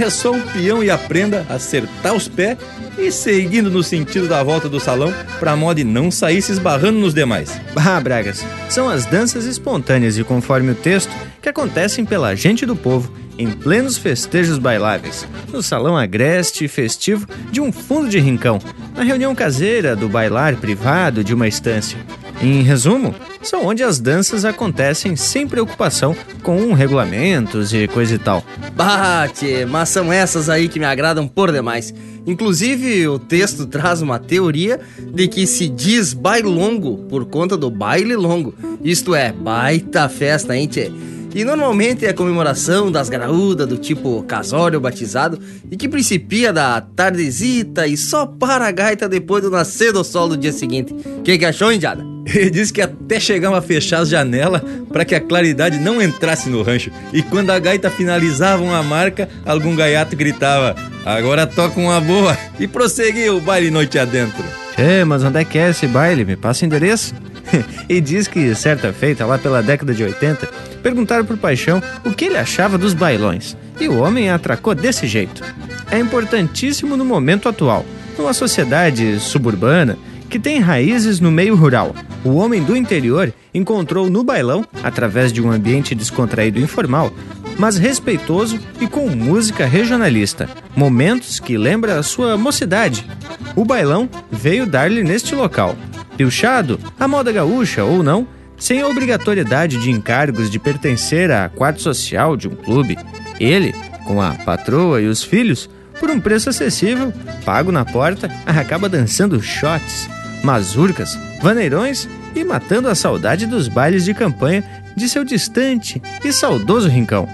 é 0.00 0.08
só 0.08 0.30
o 0.30 0.42
peão 0.52 0.82
e 0.82 0.90
a 0.90 0.98
prenda 0.98 1.44
acertar 1.48 2.14
os 2.14 2.28
pés 2.28 2.56
e 2.98 3.10
seguindo 3.12 3.70
no 3.70 3.82
sentido 3.82 4.28
da 4.28 4.42
volta 4.42 4.68
do 4.68 4.80
salão 4.80 5.12
para 5.38 5.56
modo 5.56 5.76
de 5.76 5.84
não 5.84 6.10
sair 6.10 6.40
se 6.40 6.52
esbarrando 6.52 6.98
nos 6.98 7.14
demais. 7.14 7.60
Ah, 7.76 8.00
Bragas, 8.00 8.44
são 8.68 8.88
as 8.88 9.06
danças 9.06 9.44
espontâneas 9.44 10.18
e 10.18 10.24
conforme 10.24 10.72
o 10.72 10.74
texto 10.74 11.12
que 11.40 11.48
acontecem 11.48 12.04
pela 12.04 12.34
gente 12.34 12.66
do 12.66 12.74
povo 12.74 13.12
em 13.38 13.50
plenos 13.50 13.96
festejos 13.96 14.58
bailáveis, 14.58 15.26
no 15.52 15.62
salão 15.62 15.96
agreste 15.96 16.64
e 16.64 16.68
festivo 16.68 17.26
de 17.50 17.60
um 17.60 17.70
fundo 17.72 18.08
de 18.08 18.18
rincão, 18.18 18.58
na 18.94 19.02
reunião 19.02 19.34
caseira 19.34 19.94
do 19.94 20.08
bailar 20.08 20.56
privado 20.56 21.22
de 21.22 21.34
uma 21.34 21.48
estância. 21.48 21.98
Em 22.40 22.62
resumo, 22.62 23.14
são 23.42 23.64
onde 23.64 23.82
as 23.82 23.98
danças 23.98 24.44
acontecem 24.44 25.16
sem 25.16 25.46
preocupação 25.46 26.14
com 26.42 26.72
regulamentos 26.74 27.72
e 27.72 27.88
coisa 27.88 28.14
e 28.14 28.18
tal. 28.18 28.44
Bate, 28.74 29.64
mas 29.66 29.88
são 29.88 30.12
essas 30.12 30.50
aí 30.50 30.68
que 30.68 30.78
me 30.78 30.84
agradam 30.84 31.26
por 31.26 31.50
demais. 31.50 31.94
Inclusive, 32.26 33.06
o 33.08 33.18
texto 33.18 33.66
traz 33.66 34.02
uma 34.02 34.18
teoria 34.18 34.80
de 34.98 35.28
que 35.28 35.46
se 35.46 35.68
diz 35.68 36.12
bailongo 36.12 36.98
por 37.08 37.24
conta 37.24 37.56
do 37.56 37.70
baile 37.70 38.16
longo. 38.16 38.52
Isto 38.82 39.14
é, 39.14 39.32
baita 39.32 40.08
festa, 40.08 40.54
hein, 40.56 40.66
tchê? 40.66 40.90
E 41.34 41.44
normalmente 41.44 42.06
é 42.06 42.10
a 42.10 42.14
comemoração 42.14 42.90
das 42.90 43.08
graúdas 43.08 43.66
do 43.66 43.76
tipo 43.76 44.22
casório 44.22 44.80
batizado 44.80 45.38
e 45.70 45.76
que 45.76 45.88
principia 45.88 46.52
da 46.52 46.80
tardezita 46.80 47.86
e 47.86 47.96
só 47.96 48.26
para 48.26 48.66
a 48.66 48.70
gaita 48.70 49.08
depois 49.08 49.42
do 49.42 49.50
nascer 49.50 49.92
do 49.92 50.02
sol 50.02 50.28
do 50.28 50.36
dia 50.36 50.52
seguinte. 50.52 50.94
O 50.94 51.22
que, 51.22 51.36
que 51.36 51.44
achou, 51.44 51.72
Indiada? 51.72 52.04
Ele 52.34 52.50
disse 52.50 52.72
que 52.72 52.80
até 52.80 53.20
chegava 53.20 53.58
a 53.58 53.62
fechar 53.62 54.00
as 54.00 54.08
janelas 54.08 54.62
para 54.92 55.04
que 55.04 55.14
a 55.14 55.20
claridade 55.20 55.78
não 55.78 56.02
entrasse 56.02 56.48
no 56.48 56.62
rancho. 56.62 56.90
E 57.12 57.22
quando 57.22 57.50
a 57.50 57.58
gaita 57.58 57.90
finalizava 57.90 58.62
uma 58.62 58.82
marca, 58.82 59.28
algum 59.44 59.76
gaiato 59.76 60.16
gritava: 60.16 60.74
Agora 61.04 61.46
toca 61.46 61.78
uma 61.78 62.00
boa! 62.00 62.36
E 62.58 62.66
prosseguiu 62.66 63.36
o 63.36 63.40
baile 63.40 63.70
noite 63.70 63.98
adentro. 63.98 64.44
É, 64.76 65.04
mas 65.04 65.22
onde 65.22 65.40
é 65.40 65.44
que 65.44 65.58
é 65.58 65.70
esse 65.70 65.86
baile? 65.86 66.24
Me 66.24 66.36
passa 66.36 66.64
o 66.64 66.66
endereço. 66.66 67.14
e 67.88 68.00
diz 68.00 68.28
que, 68.28 68.54
certa 68.54 68.92
feita, 68.92 69.26
lá 69.26 69.38
pela 69.38 69.62
década 69.62 69.94
de 69.94 70.02
80, 70.02 70.46
perguntaram 70.82 71.24
pro 71.24 71.36
Paixão 71.36 71.82
o 72.04 72.12
que 72.12 72.26
ele 72.26 72.36
achava 72.36 72.78
dos 72.78 72.94
bailões. 72.94 73.56
E 73.80 73.88
o 73.88 73.98
homem 73.98 74.30
atracou 74.30 74.74
desse 74.74 75.06
jeito. 75.06 75.42
É 75.90 75.98
importantíssimo 75.98 76.96
no 76.96 77.04
momento 77.04 77.48
atual, 77.48 77.84
numa 78.18 78.32
sociedade 78.32 79.20
suburbana 79.20 79.98
que 80.28 80.38
tem 80.38 80.58
raízes 80.58 81.20
no 81.20 81.30
meio 81.30 81.54
rural. 81.54 81.94
O 82.24 82.34
homem 82.34 82.62
do 82.62 82.76
interior 82.76 83.32
encontrou 83.54 84.10
no 84.10 84.24
bailão, 84.24 84.64
através 84.82 85.32
de 85.32 85.40
um 85.40 85.50
ambiente 85.50 85.94
descontraído 85.94 86.58
e 86.58 86.62
informal, 86.62 87.12
mas 87.58 87.78
respeitoso 87.78 88.58
e 88.80 88.86
com 88.86 89.08
música 89.08 89.64
regionalista, 89.64 90.48
momentos 90.74 91.40
que 91.40 91.56
lembra 91.56 91.98
a 91.98 92.02
sua 92.02 92.36
mocidade. 92.36 93.06
O 93.54 93.64
bailão 93.64 94.08
veio 94.30 94.66
dar-lhe 94.66 95.02
neste 95.02 95.34
local. 95.34 95.76
Pilchado, 96.16 96.80
a 96.98 97.06
moda 97.06 97.30
gaúcha 97.30 97.84
ou 97.84 98.02
não, 98.02 98.26
sem 98.58 98.80
a 98.80 98.88
obrigatoriedade 98.88 99.78
de 99.78 99.90
encargos 99.90 100.50
de 100.50 100.58
pertencer 100.58 101.30
à 101.30 101.48
quarto 101.48 101.82
social 101.82 102.36
de 102.36 102.48
um 102.48 102.54
clube. 102.54 102.98
Ele, 103.38 103.74
com 104.06 104.20
a 104.20 104.32
patroa 104.32 105.00
e 105.00 105.06
os 105.06 105.22
filhos, 105.22 105.68
por 106.00 106.10
um 106.10 106.20
preço 106.20 106.48
acessível, 106.48 107.12
pago 107.44 107.70
na 107.70 107.84
porta, 107.84 108.30
acaba 108.46 108.88
dançando 108.88 109.42
shots, 109.42 110.08
mazurcas, 110.42 111.18
vaneirões 111.42 112.08
e 112.34 112.44
matando 112.44 112.88
a 112.88 112.94
saudade 112.94 113.46
dos 113.46 113.68
bailes 113.68 114.04
de 114.04 114.14
campanha 114.14 114.64
de 114.96 115.08
seu 115.08 115.24
distante 115.24 116.00
e 116.24 116.32
saudoso 116.32 116.88
rincão. 116.88 117.28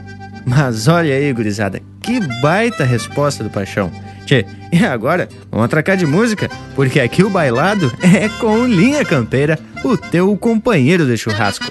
Mas 0.44 0.88
olha 0.88 1.14
aí, 1.14 1.32
gurizada, 1.32 1.80
que 2.00 2.20
baita 2.40 2.84
resposta 2.84 3.44
do 3.44 3.50
Paixão. 3.50 3.92
Tchê, 4.26 4.46
e 4.72 4.84
agora 4.84 5.28
vamos 5.50 5.66
atracar 5.66 5.96
de 5.96 6.06
música, 6.06 6.50
porque 6.74 7.00
aqui 7.00 7.22
o 7.22 7.30
bailado 7.30 7.92
é 8.02 8.28
com 8.40 8.66
Linha 8.66 9.04
Campeira, 9.04 9.58
o 9.84 9.96
teu 9.96 10.36
companheiro 10.36 11.06
de 11.06 11.16
churrasco. 11.16 11.66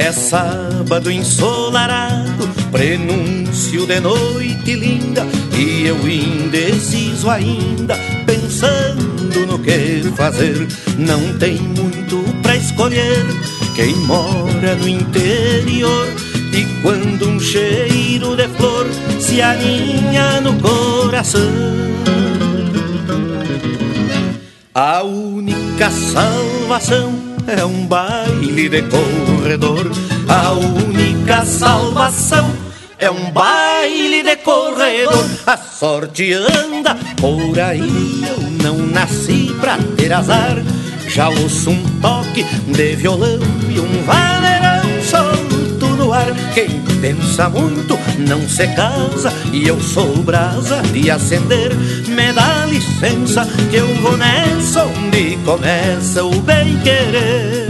É 0.00 0.12
sábado 0.12 1.10
ensolarado, 1.10 2.48
prenúncio 2.72 3.86
de 3.86 4.00
noite 4.00 4.74
linda, 4.74 5.26
e 5.54 5.86
eu 5.86 6.08
indeciso 6.08 7.28
ainda, 7.28 7.98
pensando 8.24 9.46
no 9.46 9.58
que 9.58 10.02
fazer. 10.16 10.66
Não 10.96 11.36
tem 11.38 11.58
muito 11.58 12.24
pra 12.40 12.56
escolher, 12.56 13.26
quem 13.76 13.94
mora 14.06 14.74
no 14.76 14.88
interior, 14.88 16.08
e 16.50 16.64
quando 16.80 17.28
um 17.28 17.38
cheiro 17.38 18.34
de 18.36 18.48
flor 18.56 18.86
se 19.20 19.42
aninha 19.42 20.40
no 20.40 20.54
coração. 20.54 21.52
A 24.74 25.02
única 25.02 25.90
salvação 25.90 27.29
é 27.46 27.64
um 27.64 27.86
baile 27.86 28.68
de 28.68 28.82
corredor. 28.82 29.90
A 30.28 30.52
única 30.52 31.44
salvação 31.44 32.50
é 32.98 33.10
um 33.10 33.30
baile 33.30 34.22
de 34.22 34.36
corredor. 34.36 35.24
A 35.46 35.56
sorte 35.56 36.32
anda 36.32 36.94
por 37.20 37.58
aí, 37.58 38.24
eu 38.28 38.40
não 38.62 38.76
nasci 38.78 39.54
pra 39.60 39.78
ter 39.96 40.12
azar. 40.12 40.56
Já 41.08 41.28
ouço 41.28 41.70
um 41.70 42.00
toque 42.00 42.44
de 42.44 42.96
violão 42.96 43.40
e 43.68 43.80
um 43.80 44.02
vaneirão 44.04 44.39
Quem 46.54 46.80
pensa 47.00 47.48
muito 47.48 47.98
não 48.18 48.48
se 48.48 48.66
casa 48.68 49.32
e 49.52 49.66
eu 49.66 49.80
sou 49.80 50.16
brasa 50.22 50.82
de 50.92 51.10
acender. 51.10 51.74
Me 52.08 52.32
dá 52.32 52.66
licença 52.66 53.46
que 53.70 53.76
eu 53.76 53.94
vou 54.02 54.16
nessa 54.16 54.84
onde 54.84 55.36
começa 55.44 56.24
o 56.24 56.40
bem 56.40 56.78
querer. 56.78 57.69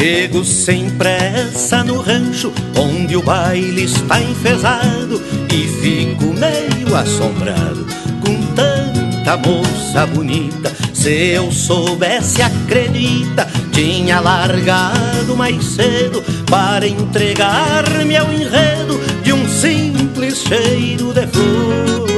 Chego 0.00 0.42
sem 0.46 0.88
pressa 0.92 1.84
no 1.84 2.00
rancho 2.00 2.50
onde 2.74 3.16
o 3.16 3.22
baile 3.22 3.84
está 3.84 4.18
enfesado 4.18 5.22
e 5.52 5.68
fico 5.82 6.32
meio 6.32 6.96
assombrado 6.96 7.86
com 8.24 8.34
tanta 8.54 9.36
moça 9.36 10.06
bonita. 10.06 10.74
Se 10.94 11.32
eu 11.32 11.52
soubesse, 11.52 12.40
acredita, 12.40 13.46
tinha 13.72 14.20
largado 14.20 15.36
mais 15.36 15.62
cedo 15.62 16.24
para 16.50 16.88
entregar-me 16.88 18.16
ao 18.16 18.32
enredo 18.32 18.98
de 19.22 19.34
um 19.34 19.46
simples 19.46 20.38
cheiro 20.38 21.12
de 21.12 21.26
flor 21.26 22.08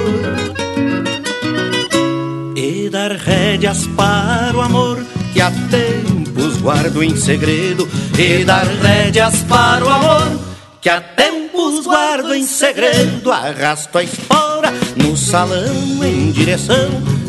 e 2.54 2.88
dar 2.88 3.10
rédeas 3.10 3.88
para 3.96 4.56
o 4.56 4.60
amor 4.60 5.04
que 5.32 5.40
tempos 5.68 6.21
guardo 6.62 7.02
em 7.02 7.16
segredo 7.16 7.88
e 8.16 8.44
dar 8.44 8.64
rédeas 8.64 9.42
para 9.48 9.84
o 9.84 9.88
amor 9.88 10.40
que 10.80 10.88
há 10.88 11.00
tempos 11.00 11.84
guardo 11.84 12.34
em 12.34 12.46
segredo. 12.46 13.30
Arrasto 13.30 13.98
a 13.98 14.04
espora 14.04 14.72
no 14.96 15.16
salão 15.16 16.04
em 16.04 16.30
direção 16.30 16.88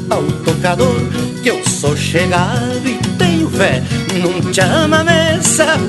ao 0.09 0.23
tocador 0.43 1.01
que 1.41 1.49
eu 1.49 1.63
sou 1.67 1.97
chegado 1.97 2.87
e 2.87 2.97
tenho 3.17 3.49
fé 3.49 3.83
num 4.21 4.53
chamamé 4.53 5.39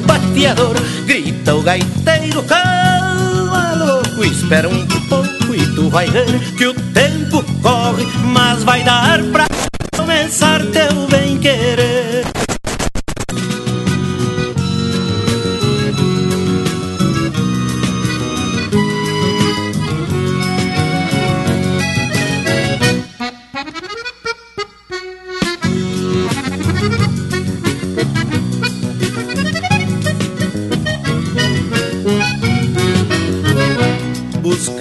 pateador. 0.06 0.74
Grita 1.06 1.54
o 1.54 1.62
gaiteiro, 1.62 2.42
calma 2.44 3.74
louco, 3.76 4.24
espera 4.24 4.68
um 4.68 4.86
pouco 5.08 5.54
e 5.54 5.74
tu 5.74 5.90
vai 5.90 6.08
ver 6.08 6.38
que 6.56 6.66
o 6.66 6.74
tempo 6.74 7.44
corre, 7.62 8.06
mas 8.24 8.64
vai 8.64 8.82
dar 8.82 9.22
pra 9.24 9.46
começar 9.96 10.60
teu 10.66 11.06
bem 11.08 11.38
querer. 11.38 12.33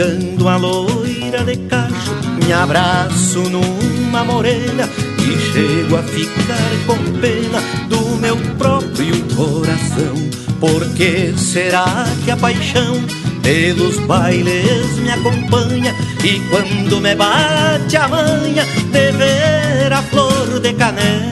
Buscando 0.03 0.49
a 0.49 0.57
loira 0.57 1.45
de 1.45 1.55
cacho 1.55 2.11
Me 2.45 2.51
abraço 2.51 3.39
numa 3.49 4.25
morena 4.25 4.89
E 5.17 5.53
chego 5.53 5.95
a 5.95 6.03
ficar 6.03 6.71
com 6.85 6.97
pena 7.21 7.61
Do 7.87 8.17
meu 8.17 8.35
próprio 8.57 9.15
coração. 9.33 10.13
Por 10.59 10.85
que 10.95 11.33
será 11.37 12.05
que 12.25 12.31
a 12.31 12.35
paixão 12.35 13.01
pelos 13.41 13.97
bailes 13.99 14.97
me 14.97 15.09
acompanha? 15.09 15.95
E 16.21 16.41
quando 16.49 16.99
me 16.99 17.15
bate 17.15 17.95
a 17.95 18.07
manha 18.09 18.65
De 18.91 19.11
ver 19.13 19.93
a 19.93 20.01
flor 20.01 20.59
de 20.59 20.73
canela 20.73 21.23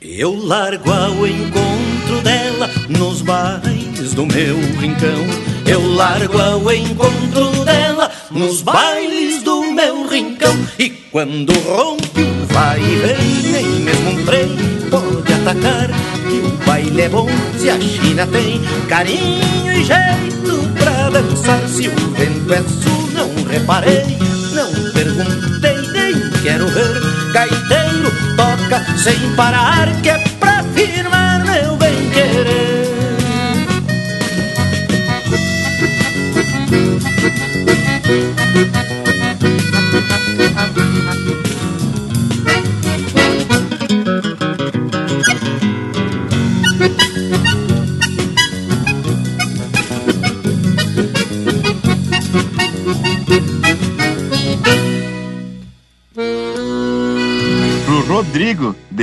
Eu 0.00 0.36
largo 0.46 0.92
ao 0.92 1.26
encontro 1.26 2.20
dela 2.22 2.70
Nos 2.88 3.22
bailes 3.22 4.14
do 4.14 4.24
meu 4.24 4.56
rincão 4.78 5.53
Eu 5.66 5.94
largo 5.94 6.38
ao 6.38 6.72
encontro 6.72 7.64
dela 7.64 8.10
Nos 8.30 8.62
bailes 8.62 9.42
do 9.42 9.72
meu 9.72 10.06
rincão. 10.06 10.54
E 10.78 10.90
quando 11.10 11.52
rompe 11.60 12.20
o 12.20 12.46
vai 12.52 12.80
e 12.80 12.96
vem 12.96 13.52
Nem 13.52 13.66
mesmo 13.80 14.10
um 14.10 14.24
trem 14.24 14.48
pode 14.90 15.32
atacar. 15.32 15.88
Que 16.28 16.36
o 16.38 16.66
baile 16.66 17.00
é 17.00 17.08
bom 17.08 17.28
se 17.58 17.70
a 17.70 17.80
China 17.80 18.26
tem 18.26 18.60
Carinho 18.88 19.72
e 19.72 19.84
jeito 19.84 20.74
pra 20.78 21.10
dançar. 21.10 21.66
Se 21.68 21.88
o 21.88 21.96
vento 22.12 22.52
é 22.52 22.62
sul 22.62 23.10
não 23.12 23.44
reparei 23.44 24.18
Não 24.52 24.70
perguntei 24.92 25.76
nem 25.92 26.30
quero 26.42 26.66
ver. 26.68 27.32
Gaiteiro 27.32 28.12
toca 28.36 28.84
sem 28.98 29.34
parar 29.34 29.88
Que 30.02 30.10
é 30.10 30.23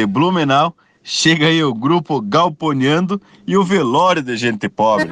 de 0.02 0.08
Blumenau, 0.08 0.76
chega 1.04 1.46
aí 1.46 1.64
o 1.64 1.74
grupo 1.74 2.20
Galponeando 2.20 3.22
e 3.46 3.56
o 3.56 3.64
velório 3.64 4.24
de 4.24 4.36
gente 4.36 4.68
pobre. 4.68 5.10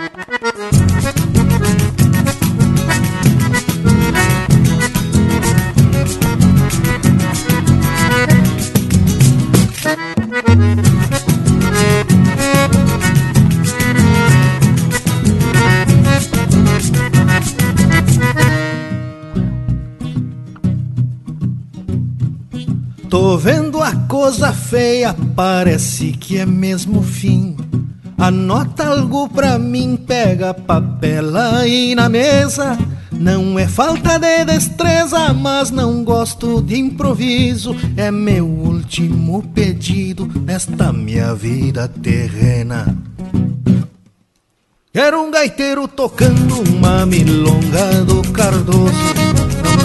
Tô 23.10 23.36
vendo 23.40 23.82
a 23.82 23.96
coisa 24.08 24.54
feia, 24.54 25.16
parece 25.36 26.12
que 26.12 26.38
é 26.38 26.46
mesmo 26.46 27.02
fim. 27.02 27.58
Anota 28.16 28.86
algo 28.86 29.28
pra 29.28 29.58
mim, 29.58 29.98
pega 29.98 30.54
papel 30.54 31.36
aí 31.36 31.96
na 31.96 32.08
mesa. 32.08 32.78
Não 33.12 33.58
é 33.58 33.68
falta 33.68 34.20
de 34.20 34.46
destreza, 34.46 35.34
mas 35.34 35.72
não 35.72 36.04
gosto 36.04 36.62
de 36.62 36.78
improviso. 36.78 37.76
É 37.98 38.12
meu 38.12 38.46
último 38.46 39.42
pedido 39.56 40.30
nesta 40.46 40.94
minha 40.94 41.34
vida 41.34 41.88
terrena. 41.88 42.96
Quero 44.94 45.20
um 45.24 45.32
gaiteiro 45.32 45.88
tocando 45.88 46.62
uma 46.62 47.08
milonga 47.08 48.06
do 48.06 48.22
Cardoso. 48.32 48.94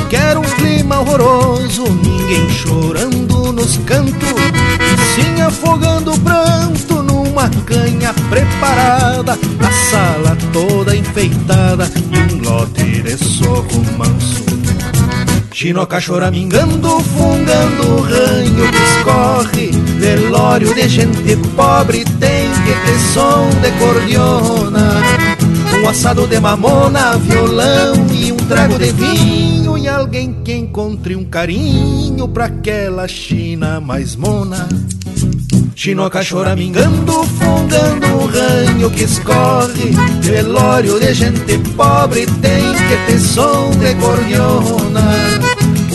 Quero 0.09 0.41
um 0.41 0.43
clima 0.43 1.01
horroroso, 1.01 1.85
ninguém 1.85 2.49
chorando 2.51 3.53
nos 3.53 3.77
cantos. 3.79 4.35
Sim, 5.15 5.41
afogando 5.43 6.13
o 6.13 6.19
pranto 6.21 7.03
numa 7.03 7.49
canha 7.67 8.15
preparada. 8.29 9.33
A 9.33 9.73
sala 9.91 10.37
toda 10.53 10.95
enfeitada 10.97 11.91
um 12.13 12.49
lote 12.49 13.03
de 13.03 13.17
soco 13.17 13.83
manso. 13.97 14.45
Chinoca 15.53 16.01
choramingando, 16.01 17.01
fungando 17.01 18.01
ranho 18.03 18.71
que 18.73 18.83
escorre 18.83 19.71
Velório 20.01 20.75
de 20.75 20.89
gente 20.89 21.37
pobre 21.55 22.05
tem 22.05 22.51
que 22.51 22.73
ter 22.85 22.99
som 23.15 23.49
de 23.63 23.71
cordiona 23.79 25.34
Um 25.85 25.89
assado 25.91 26.27
de 26.27 26.41
mamona, 26.41 27.19
violão 27.19 28.07
e 28.11 28.33
um 28.33 28.37
trago 28.37 28.79
de 28.79 28.91
vinho 28.91 29.77
E 29.77 29.87
alguém 29.87 30.33
que 30.43 30.55
encontre 30.55 31.15
um 31.15 31.25
carinho 31.25 32.27
pra 32.27 32.47
aquela 32.47 33.07
China 33.07 33.83
mais 33.83 34.17
mona. 34.17 34.67
Chinoca 35.77 36.23
choramingando, 36.23 37.25
fungando 37.25 38.07
o 38.17 38.27
ranho 38.27 38.91
que 38.93 39.05
escorre 39.05 39.91
Velório 40.23 40.99
de 40.99 41.13
gente 41.13 41.59
pobre 41.77 42.25
tem 42.41 42.73
que 42.73 43.13
ter 43.13 43.21
som 43.21 43.71
de 43.73 43.95
cordiona 43.97 45.03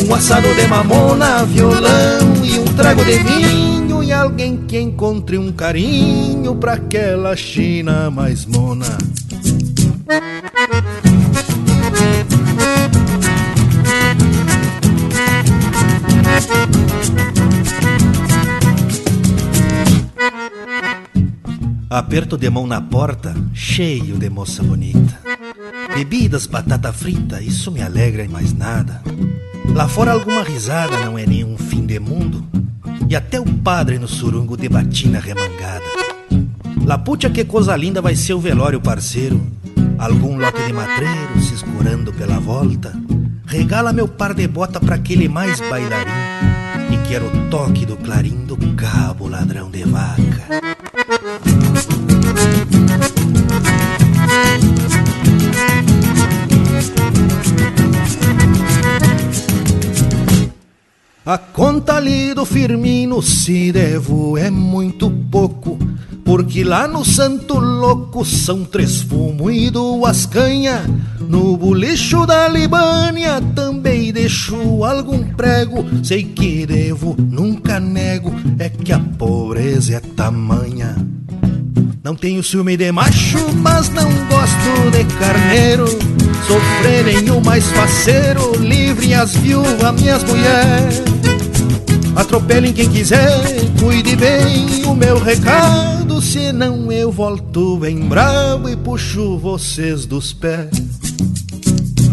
um 0.07 0.15
assado 0.15 0.47
de 0.55 0.65
mamona, 0.67 1.45
violão 1.45 2.33
e 2.43 2.57
um 2.57 2.65
trago 2.73 3.03
de 3.03 3.17
vinho 3.19 4.01
E 4.03 4.13
alguém 4.13 4.57
que 4.65 4.79
encontre 4.79 5.37
um 5.37 5.51
carinho 5.51 6.55
pra 6.55 6.73
aquela 6.73 7.35
China 7.35 8.09
mais 8.09 8.45
mona 8.45 8.97
Aperto 21.91 22.37
de 22.37 22.47
mão 22.51 22.67
na 22.67 22.79
porta, 22.79 23.35
cheio 23.51 24.15
de 24.15 24.29
moça 24.29 24.61
bonita. 24.61 25.19
Bebidas, 25.95 26.45
batata 26.45 26.93
frita, 26.93 27.41
isso 27.41 27.71
me 27.71 27.81
alegra 27.81 28.23
e 28.23 28.27
mais 28.27 28.53
nada. 28.53 29.01
Lá 29.73 29.87
fora 29.87 30.11
alguma 30.11 30.43
risada 30.43 31.03
não 31.03 31.17
é 31.17 31.25
nenhum 31.25 31.57
fim 31.57 31.87
de 31.87 31.99
mundo. 31.99 32.45
E 33.09 33.15
até 33.15 33.39
o 33.39 33.45
padre 33.45 33.97
no 33.97 34.07
surungo 34.07 34.55
de 34.55 34.69
batina 34.69 35.19
remangada. 35.19 35.83
Lapucha 36.85 37.27
que 37.27 37.43
coisa 37.43 37.75
linda 37.75 38.03
vai 38.03 38.15
ser 38.15 38.35
o 38.35 38.39
velório 38.39 38.79
parceiro. 38.79 39.41
Algum 39.97 40.37
lote 40.37 40.63
de 40.67 40.71
matreiro 40.71 41.41
se 41.41 41.55
escorando 41.55 42.13
pela 42.13 42.39
volta. 42.39 42.93
Regala 43.47 43.91
meu 43.91 44.07
par 44.07 44.35
de 44.35 44.47
bota 44.47 44.79
pra 44.79 44.93
aquele 44.93 45.27
mais 45.27 45.59
bailarim. 45.59 46.11
E 46.93 47.07
quero 47.07 47.25
o 47.25 47.49
toque 47.49 47.83
do 47.83 47.97
clarim 47.97 48.45
do 48.45 48.55
cabo 48.75 49.27
ladrão 49.27 49.71
de 49.71 49.83
vaca 49.85 50.78
A 61.29 61.37
conta 61.37 61.97
ali 61.97 62.33
do 62.33 62.43
Firmino, 62.43 63.21
se 63.21 63.71
devo, 63.71 64.35
é 64.35 64.49
muito 64.49 65.11
pouco. 65.29 65.77
Porque 66.25 66.63
lá 66.63 66.87
no 66.87 67.05
Santo 67.05 67.59
Louco 67.59 68.25
são 68.25 68.65
três 68.65 69.01
fumo 69.03 69.51
e 69.51 69.69
duas 69.69 70.25
canha. 70.25 70.83
No 71.19 71.55
bolicho 71.55 72.25
da 72.25 72.47
Libânia 72.47 73.39
também 73.53 74.11
deixo 74.11 74.83
algum 74.83 75.23
prego. 75.35 75.85
Sei 76.03 76.23
que 76.23 76.65
devo, 76.65 77.15
nunca 77.19 77.79
nego, 77.79 78.33
é 78.57 78.67
que 78.67 78.91
a 78.91 78.97
pobreza 78.97 79.97
é 79.97 79.99
tamanha. 79.99 80.95
Não 82.03 82.15
tenho 82.15 82.41
ciúme 82.41 82.75
de 82.75 82.91
macho, 82.91 83.37
mas 83.53 83.87
não 83.89 84.09
gosto 84.29 84.91
de 84.91 85.03
carneiro. 85.19 85.85
Sofrerem 86.47 87.29
o 87.29 87.39
mais 87.39 87.65
faceiro, 87.67 88.55
livre 88.55 89.13
as 89.13 89.35
viúvas, 89.35 89.93
minhas 89.93 90.23
mulheres. 90.23 91.18
Atropelem 92.19 92.73
quem 92.73 92.89
quiser, 92.89 93.39
cuide 93.79 94.13
bem 94.17 94.83
o 94.85 94.93
meu 94.93 95.17
recado. 95.17 96.21
Senão 96.21 96.91
eu 96.91 97.09
volto 97.13 97.77
bem 97.77 97.97
bravo 97.97 98.67
e 98.67 98.75
puxo 98.75 99.37
vocês 99.37 100.05
dos 100.05 100.33
pés. 100.33 100.69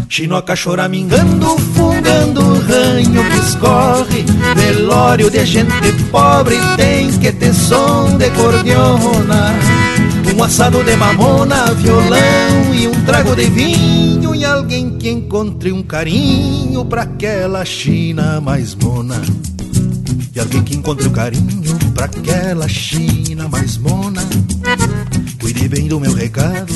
Chinoca 0.07 0.55
choramingando, 0.55 1.57
fungando 1.75 2.39
o 2.39 2.59
ranho 2.61 3.29
que 3.29 3.37
escorre 3.39 4.25
Velório 4.55 5.29
de 5.29 5.45
gente 5.45 5.91
pobre 6.09 6.55
tem 6.77 7.11
que 7.19 7.29
ter 7.33 7.53
som 7.53 8.17
de 8.17 8.29
cordiona 8.29 9.53
Um 10.33 10.41
assado 10.41 10.81
de 10.85 10.95
mamona, 10.95 11.73
violão 11.73 12.73
e 12.73 12.87
um 12.87 13.05
trago 13.05 13.35
de 13.35 13.49
vinho 13.49 14.33
E 14.33 14.45
alguém 14.45 14.97
que 14.97 15.09
encontre 15.09 15.73
um 15.73 15.83
carinho 15.83 16.85
pra 16.85 17.01
aquela 17.01 17.65
China 17.65 18.39
mais 18.39 18.73
mona 18.73 19.21
E 20.37 20.39
alguém 20.39 20.63
que 20.63 20.75
encontre 20.75 21.07
um 21.07 21.11
carinho 21.11 21.75
pra 21.95 22.05
aquela 22.05 22.67
China 22.67 23.49
mais 23.49 23.75
mona 23.75 24.21
Cuide 25.39 25.67
bem 25.67 25.87
do 25.87 25.99
meu 25.99 26.13
recado. 26.13 26.71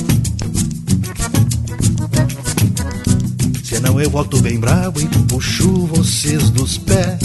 Senão 3.63 4.01
eu 4.01 4.09
volto 4.09 4.41
bem 4.41 4.59
bravo 4.59 4.99
e 4.99 5.05
puxo 5.27 5.85
vocês 5.85 6.49
dos 6.49 6.79
pés. 6.79 7.19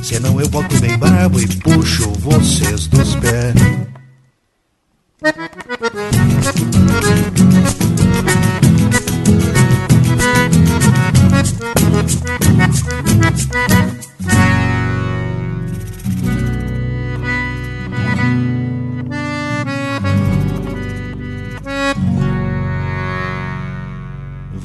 Senão 0.00 0.40
eu 0.40 0.48
volto 0.48 0.78
bem 0.78 0.96
bravo 0.96 1.40
e 1.40 1.46
puxo 1.48 2.12
vocês 2.12 2.86
dos 2.86 3.16
pés 3.16 3.54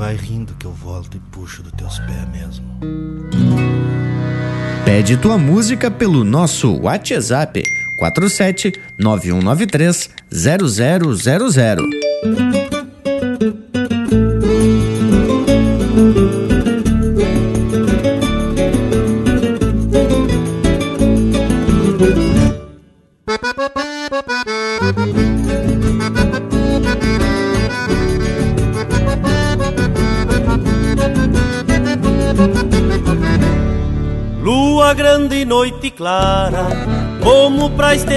Vai 0.09 0.15
rindo 0.15 0.55
que 0.57 0.65
eu 0.65 0.71
volto 0.71 1.17
e 1.17 1.19
puxo 1.31 1.61
dos 1.61 1.71
teus 1.73 1.99
pés 1.99 2.27
mesmo. 2.31 2.65
Pede 4.83 5.15
tua 5.15 5.37
música 5.37 5.91
pelo 5.91 6.23
nosso 6.23 6.79
WhatsApp 6.81 7.61
47 7.99 8.73
9193 8.97 10.09
0000. 10.31 12.08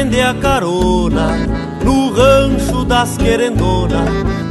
Estender 0.02 0.26
a 0.26 0.34
carona, 0.34 1.28
no 1.84 2.10
rancho 2.12 2.84
das 2.84 3.16
querendonas, 3.16 4.08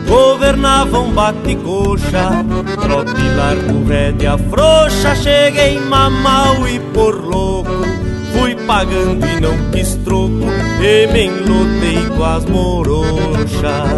governava 0.07 0.99
um 0.99 1.11
bate-coxa, 1.11 2.45
trote 2.81 3.21
largo, 3.35 3.85
rédea 3.85 4.37
frouxa, 4.37 5.13
cheguei 5.15 5.79
mamal 5.79 6.67
e 6.67 6.79
por 6.93 7.15
louco, 7.15 7.85
fui 8.33 8.55
pagando 8.65 9.25
e 9.25 9.41
não 9.41 9.71
quis 9.71 9.95
troco, 10.05 10.45
e 10.81 11.07
me 11.07 11.25
enlotei 11.25 12.07
com 12.15 12.23
as 12.23 12.45
morochas. 12.45 13.91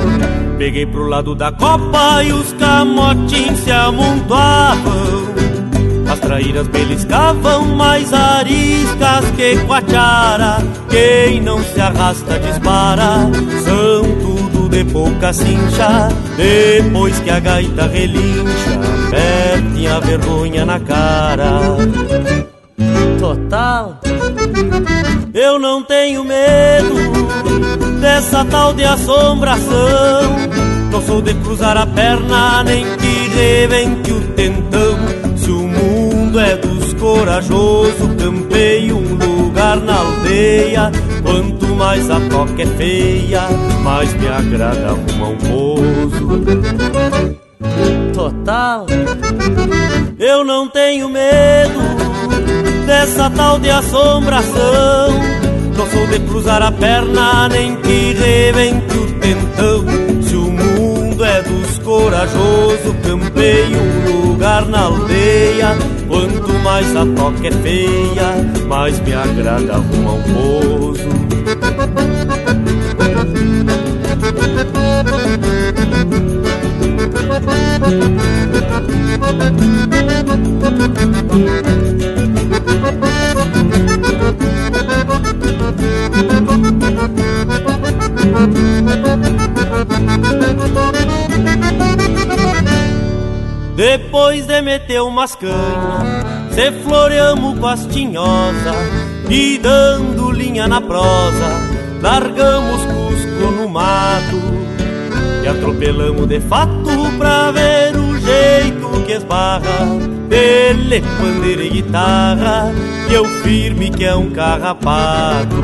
Peguei 0.57 0.85
pro 0.87 1.07
lado 1.07 1.35
da 1.35 1.51
copa 1.51 2.23
e 2.23 2.33
os 2.33 2.51
camotinhos 2.53 3.59
se 3.59 3.71
amontoavam. 3.71 5.42
As 6.13 6.19
traíras 6.19 6.67
beliscavam 6.67 7.65
mais 7.65 8.13
ariscas 8.13 9.25
que 9.35 9.57
quachara 9.65 10.57
Quem 10.87 11.41
não 11.41 11.59
se 11.63 11.81
arrasta 11.81 12.37
dispara. 12.37 13.31
São 13.65 14.03
tudo 14.21 14.69
de 14.69 14.85
pouca 14.85 15.33
cincha. 15.33 16.09
Depois 16.37 17.17
que 17.17 17.31
a 17.31 17.39
gaita 17.39 17.87
relincha 17.87 18.79
Perde 19.09 19.87
a 19.87 19.99
vergonha 20.01 20.63
na 20.67 20.79
cara. 20.81 21.59
Total. 23.19 23.99
Eu 25.33 25.57
não 25.57 25.81
tenho 25.81 26.23
medo 26.23 26.93
Dessa 27.99 28.45
tal 28.45 28.71
de 28.75 28.83
assombração. 28.83 29.71
Não 30.91 31.01
sou 31.01 31.23
de 31.23 31.33
cruzar 31.33 31.75
a 31.75 31.87
perna 31.87 32.63
Nem 32.63 32.85
que 32.97 33.29
rebente 33.29 34.11
o 34.11 34.21
tentão 34.33 35.22
dos 37.13 37.19
corajosos, 37.19 38.15
campeio 38.17 38.97
um 38.97 39.15
lugar 39.15 39.77
na 39.77 39.99
aldeia. 39.99 40.91
Quanto 41.21 41.67
mais 41.75 42.09
a 42.09 42.19
toca 42.29 42.63
é 42.63 42.65
feia, 42.65 43.41
mais 43.83 44.13
me 44.15 44.27
agrada 44.27 44.87
arrumar 44.87 45.29
um. 45.29 45.83
Total, 48.13 48.85
eu 50.19 50.43
não 50.43 50.67
tenho 50.67 51.07
medo 51.09 51.79
dessa 52.85 53.29
tal 53.29 53.59
de 53.59 53.69
assombração. 53.69 55.11
Não 55.77 55.87
sou 55.87 56.07
de 56.07 56.19
cruzar 56.19 56.61
a 56.61 56.71
perna, 56.71 57.49
nem 57.49 57.75
que 57.77 58.13
rebente 58.13 58.97
o 58.97 59.07
tentão. 59.19 60.02
Dos 62.03 62.09
corajosos, 62.09 62.95
campeio 63.03 63.79
um 63.79 64.31
lugar 64.31 64.65
na 64.67 64.81
aldeia. 64.81 65.77
Quanto 66.07 66.53
mais 66.63 66.95
a 66.95 67.05
toca 67.05 67.47
é 67.47 67.51
feia, 67.51 68.63
mais 68.67 68.99
me 68.99 69.13
agrada 69.13 69.73
arrumar 69.73 70.13
um 70.13 70.23
pouso. 70.33 71.22
Umas 95.23 95.35
canhas, 95.35 96.53
se 96.53 96.71
floreamos 96.83 97.57
com 97.57 97.67
as 97.67 97.85
tinhosas 97.85 98.75
e 99.29 99.57
dando 99.57 100.31
linha 100.31 100.67
na 100.67 100.81
prosa, 100.81 101.61
largamos 102.01 102.81
Cusco 102.83 103.51
no 103.51 103.69
mato 103.69 104.35
e 105.41 105.47
atropelamos 105.47 106.27
de 106.27 106.41
fato 106.41 106.89
pra 107.17 107.51
ver 107.51 107.95
o 107.95 108.19
jeito 108.19 109.05
que 109.05 109.13
esbarra 109.13 109.85
dele, 110.27 111.01
pandeira 111.17 111.63
e 111.63 111.69
guitarra, 111.69 112.73
e 113.09 113.13
eu 113.13 113.23
firme 113.43 113.91
que 113.91 114.03
é 114.03 114.15
um 114.15 114.29
carrapato. 114.29 115.55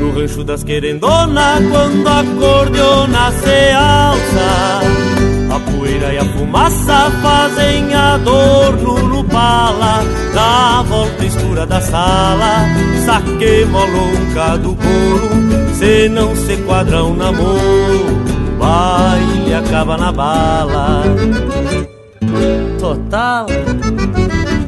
No 0.00 0.12
rancho 0.12 0.44
das 0.44 0.62
querendonas, 0.62 1.58
quando 1.70 2.06
a 2.06 2.24
cordiona 2.38 3.32
se 3.32 3.72
alça, 3.72 5.39
poeira 5.60 6.12
e 6.14 6.18
a 6.18 6.24
fumaça 6.24 7.10
fazem 7.22 7.94
adorno 7.94 9.08
no 9.08 9.24
pala. 9.24 10.04
Da 10.34 10.82
volta 10.82 11.24
escura 11.24 11.66
da 11.66 11.80
sala 11.80 12.66
Saque 13.04 13.64
molonca 13.66 14.56
do 14.58 14.76
couro 14.76 15.74
Se 15.74 16.08
não 16.08 16.34
se 16.36 16.56
quadra 16.58 17.04
um 17.04 17.14
namoro 17.14 18.20
Baile 18.58 19.54
acaba 19.54 19.96
na 19.96 20.12
bala. 20.12 21.02
Total. 22.78 23.46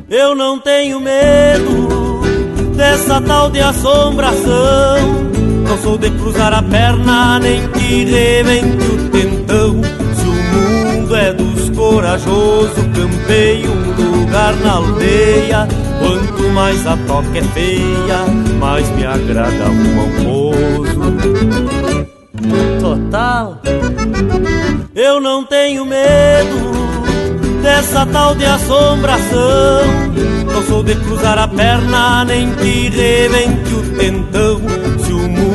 Eu 0.09 0.35
não 0.35 0.59
tenho 0.59 0.99
medo 0.99 2.23
Dessa 2.75 3.21
tal 3.21 3.51
de 3.51 3.61
assombração. 3.61 5.23
Não 5.69 5.79
sou 5.79 5.97
de 5.97 6.11
cruzar 6.11 6.53
a 6.53 6.63
perna 6.63 7.39
Nem 7.39 7.69
que 7.69 8.05
rebente 8.05 8.85
o 8.87 9.11
tentão 9.11 10.02
é 11.23 11.33
dos 11.33 11.71
corajosos, 11.71 12.75
campeio 12.95 13.71
um 13.71 14.21
lugar 14.21 14.55
na 14.57 14.73
aldeia. 14.73 15.69
Quanto 16.01 16.49
mais 16.51 16.85
a 16.87 16.97
toca 17.07 17.39
é 17.39 17.43
feia, 17.43 18.27
mais 18.59 18.89
me 18.91 19.07
agrada 19.07 19.71
um 19.71 20.01
almoço. 20.01 21.01
Total, 22.81 23.61
eu 24.95 25.21
não 25.21 25.45
tenho 25.45 25.85
medo 25.85 26.73
dessa 27.63 28.05
tal 28.07 28.35
de 28.35 28.45
assombração. 28.45 29.83
Não 30.53 30.63
sou 30.65 30.83
de 30.83 30.97
cruzar 30.97 31.39
a 31.39 31.47
perna, 31.47 32.25
nem 32.25 32.51
que 32.57 32.89
rebente 32.89 33.75
o 33.75 33.97
tentão. 33.97 34.92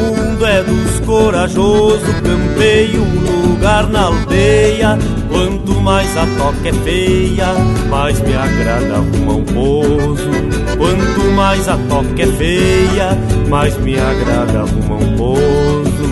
Mundo 0.07 0.45
é 0.45 0.63
dos 0.63 0.99
corajosos, 1.01 2.01
campeio 2.21 3.01
um 3.01 3.49
lugar 3.49 3.87
na 3.89 4.03
aldeia. 4.03 4.97
Quanto 5.29 5.73
mais 5.81 6.15
a 6.15 6.25
toca 6.37 6.69
é 6.69 6.73
feia, 6.73 7.47
mais 7.89 8.17
me 8.21 8.33
agrada 8.33 8.95
arrumar 8.95 9.33
um 9.33 9.43
pouso. 9.43 10.29
Quanto 10.77 11.31
mais 11.35 11.67
a 11.67 11.77
toca 11.89 12.21
é 12.21 12.27
feia, 12.27 13.17
mais 13.49 13.77
me 13.79 13.99
agrada 13.99 14.61
arrumar 14.61 14.95
um 14.95 15.17
pouso. 15.17 16.07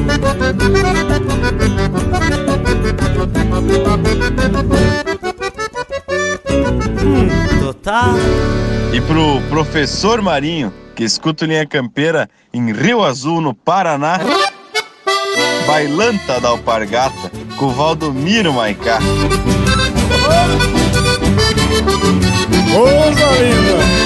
Hum, 7.01 7.59
total. 7.61 8.15
E 8.93 8.99
pro 8.99 9.41
professor 9.49 10.21
Marinho, 10.21 10.73
que 10.95 11.03
escuta 11.03 11.43
o 11.43 11.47
Linha 11.47 11.65
Campeira 11.65 12.29
em 12.53 12.71
Rio 12.71 13.03
Azul, 13.03 13.41
no 13.41 13.53
Paraná. 13.53 14.17
Bailanta 15.67 16.39
da 16.39 16.49
Alpargata, 16.49 17.31
com 17.57 17.69
Valdomiro 17.69 18.53
Maicá. 18.53 18.99
Coisa 22.71 23.25
linda! 23.41 24.05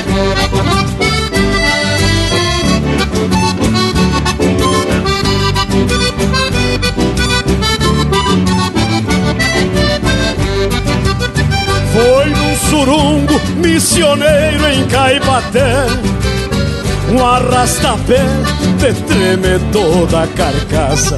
Foi 11.94 12.26
num 12.30 12.56
surungo 12.70 13.40
missioneiro 13.58 14.66
em 14.68 14.88
Caipaté 14.88 16.19
Um 17.12 17.26
arrastapé 17.26 18.22
de 18.78 18.94
treme 18.94 19.60
toda 19.72 20.24
a 20.24 20.28
carcaça 20.28 21.18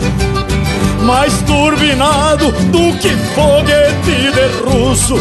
Mais 1.01 1.33
turbinado 1.41 2.51
do 2.51 2.97
que 2.99 3.09
foguete 3.35 4.31
de 4.31 4.69
russo. 4.69 5.15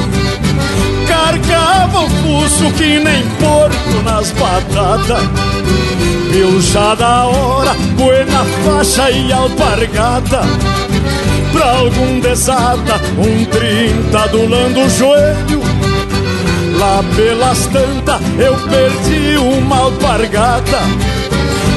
Carcava 1.08 2.00
o 2.00 2.10
pulso 2.10 2.70
que 2.76 3.00
nem 3.00 3.22
porco 3.40 4.02
nas 4.04 4.30
batatas. 4.32 5.22
Viu 6.30 6.60
já 6.60 6.94
da 6.94 7.26
hora, 7.26 7.74
buena 7.96 8.44
faixa 8.64 9.10
e 9.10 9.32
alpargata. 9.32 10.42
Pra 11.52 11.70
algum 11.78 12.20
desata, 12.20 13.00
um 13.18 13.44
trinta 13.46 14.20
adulando 14.20 14.80
o 14.80 14.90
joelho 14.90 15.79
Lá 16.80 17.04
pelas 17.14 17.66
tantas 17.66 18.22
eu 18.38 18.56
perdi 18.70 19.36
uma 19.36 19.76
alpargata 19.80 20.78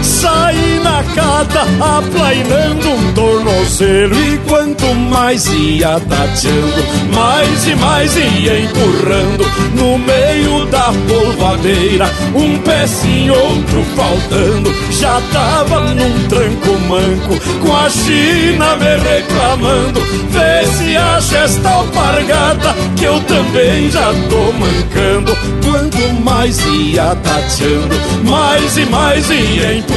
Saí 0.03 0.81
na 0.83 1.01
cata 1.15 1.61
aplainando 1.79 2.89
um 2.89 3.13
tornozelo. 3.13 4.13
E 4.15 4.37
quanto 4.49 4.93
mais 4.93 5.45
ia 5.47 5.97
tateando, 6.01 6.83
mais 7.15 7.67
e 7.67 7.75
mais 7.75 8.13
ia 8.17 8.59
empurrando. 8.59 9.45
No 9.75 9.97
meio 9.97 10.65
da 10.65 10.91
polvadeira, 11.07 12.11
um 12.35 12.57
pezinho, 12.59 13.33
outro 13.33 13.83
faltando. 13.95 14.73
Já 14.91 15.21
tava 15.31 15.79
num 15.93 16.27
tranco 16.27 16.79
manco, 16.89 17.39
com 17.61 17.73
a 17.73 17.89
China 17.89 18.75
me 18.75 18.97
reclamando. 18.97 20.01
Vê 20.29 20.67
se 20.67 20.97
acha 20.97 21.37
esta 21.37 21.69
alpargata, 21.69 22.75
que 22.97 23.05
eu 23.05 23.21
também 23.21 23.89
já 23.89 24.11
tô 24.29 24.51
mancando. 24.51 25.33
Quanto 25.63 26.21
mais 26.23 26.59
ia 26.65 27.15
tateando, 27.15 27.95
mais 28.25 28.77
e 28.77 28.85
mais 28.87 29.29
ia 29.29 29.75
empurrando 29.75 29.92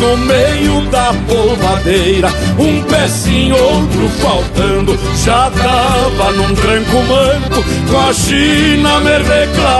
no 0.00 0.16
meio 0.16 0.80
da 0.90 1.12
polvadeira, 1.28 2.28
um 2.58 2.82
pezinho, 2.82 3.56
outro 3.56 4.08
faltando. 4.20 4.98
Já 5.24 5.50
tava 5.50 6.32
num 6.32 6.54
tranco 6.54 7.02
manco, 7.04 7.62
com 7.90 7.98
a 7.98 8.12
China 8.12 9.00
me 9.00 9.18
reclamando. 9.18 9.70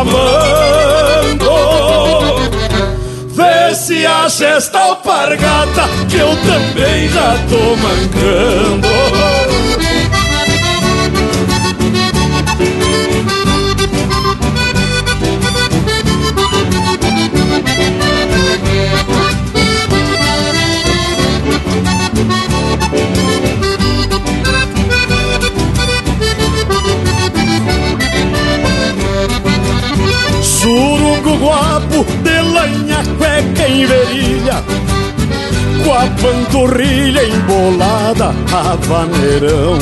Vê 3.34 3.74
se 3.74 4.06
acha 4.06 4.46
esta 4.46 4.78
alpargata, 4.78 5.88
que 6.08 6.16
eu 6.16 6.36
também 6.36 7.08
já 7.08 7.36
tô 7.48 7.76
mancando. 7.76 8.88
Surungo 30.42 31.36
guapo 31.38 32.04
de 32.22 32.40
lanha 32.42 33.02
cueca 33.16 33.68
em 33.68 33.86
verilha 33.86 34.62
Com 35.84 35.94
a 35.94 36.06
panturrilha 36.20 37.24
embolada 37.24 38.34
a 38.52 38.76
vaneirão. 38.76 39.78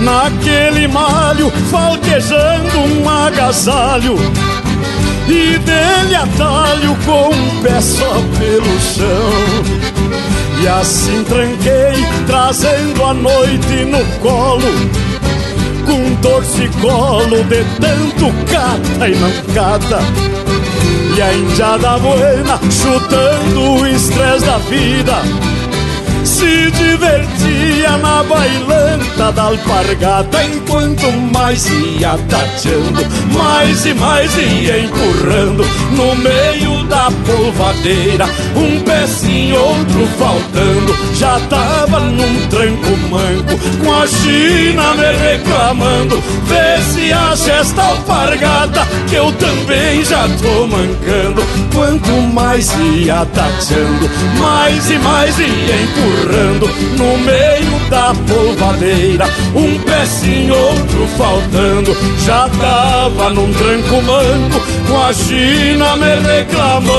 Naquele 0.00 0.86
malho 0.86 1.50
falquejando 1.70 2.78
um 2.78 3.08
agasalho 3.08 4.16
E 5.28 5.58
dele 5.58 6.14
atalho 6.14 6.96
com 7.04 7.28
um 7.28 7.62
pé 7.62 7.80
só 7.82 8.14
pelo 8.38 8.80
chão. 8.80 9.78
E 10.62 10.66
assim 10.66 11.22
tranquei, 11.24 12.06
trazendo 12.26 13.04
a 13.04 13.12
noite 13.12 13.84
no 13.84 14.04
colo. 14.20 14.62
Com 15.84 16.16
torcicolo 16.16 17.44
de 17.44 17.62
tanto 17.78 18.32
cata 18.50 19.08
e 19.08 19.14
não 19.16 19.30
cata. 19.54 20.00
E 21.16 21.20
a 21.20 21.34
indiada 21.34 21.98
buena 21.98 22.58
chutando 22.70 23.80
o 23.80 23.86
estresse 23.86 24.46
da 24.46 24.58
vida 24.58 25.57
se 26.24 26.70
divertia 26.70 27.96
na 27.98 28.22
bailanta 28.22 29.32
da 29.32 29.42
alpargata 29.44 30.44
Enquanto 30.44 31.10
mais 31.32 31.66
ia 31.68 32.18
tateando, 32.28 33.06
mais 33.32 33.86
e 33.86 33.94
mais 33.94 34.34
ia 34.36 34.80
empurrando 34.80 35.64
No 35.92 36.14
meio 36.16 36.84
da 36.84 37.10
polvadeira, 37.26 38.26
um 38.56 38.80
pezinho, 38.80 39.60
outro 39.60 40.06
faltando 40.18 40.96
Já 41.14 41.40
tava 41.48 42.00
num 42.00 42.46
tranco 42.48 42.96
manco, 43.10 43.58
com 43.82 43.94
a 43.94 44.06
China 44.06 44.94
me 44.94 45.12
reclamando 45.16 46.22
Vê 46.44 46.82
se 46.92 47.12
acha 47.12 47.52
esta 47.52 47.82
alpargata, 47.82 48.86
que 49.08 49.14
eu 49.14 49.32
também 49.32 50.04
já 50.04 50.28
tô 50.40 50.66
mancando 50.66 51.42
Quanto 51.74 52.10
mais 52.32 52.72
ia 52.94 53.26
tateando, 53.26 54.10
mais 54.38 54.90
e 54.90 54.98
mais 54.98 55.38
ia 55.38 55.46
empurrando 55.46 56.07
no 56.96 57.18
meio 57.18 57.78
da 57.88 58.12
polvadeira, 58.26 59.26
um 59.54 59.78
pezinho, 59.80 60.54
outro 60.54 61.06
faltando. 61.16 61.96
Já 62.24 62.48
tava 62.48 63.30
num 63.30 63.52
tranco 63.54 64.02
manco, 64.02 64.60
com 64.88 65.02
a 65.02 65.12
China 65.12 65.96
me 65.96 66.14
reclamando. 66.26 66.98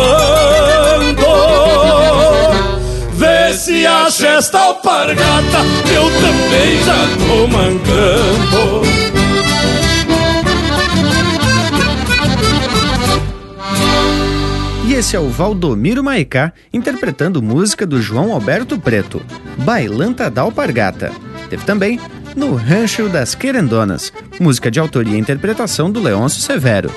Vê 3.14 3.54
se 3.54 3.86
acha 3.86 4.28
esta 4.28 4.60
alpargata, 4.60 5.60
eu 5.94 6.10
também 6.22 6.84
já 6.86 7.08
tô 7.28 7.48
mancando. 7.48 8.99
Esse 15.00 15.16
é 15.16 15.20
o 15.20 15.30
Valdomiro 15.30 16.04
Maicá 16.04 16.52
interpretando 16.74 17.42
música 17.42 17.88
do 17.88 18.02
João 18.02 18.34
Alberto 18.34 18.78
Preto, 18.78 19.22
Bailanta 19.60 20.30
da 20.30 20.42
Alpargata. 20.42 21.10
Teve 21.50 21.64
também 21.64 21.98
No 22.36 22.54
Rancho 22.54 23.08
das 23.08 23.34
Querendonas, 23.34 24.12
música 24.42 24.70
de 24.70 24.78
autoria 24.78 25.16
e 25.16 25.20
interpretação 25.20 25.90
do 25.90 26.02
Leôncio 26.02 26.42
Severo. 26.42 26.92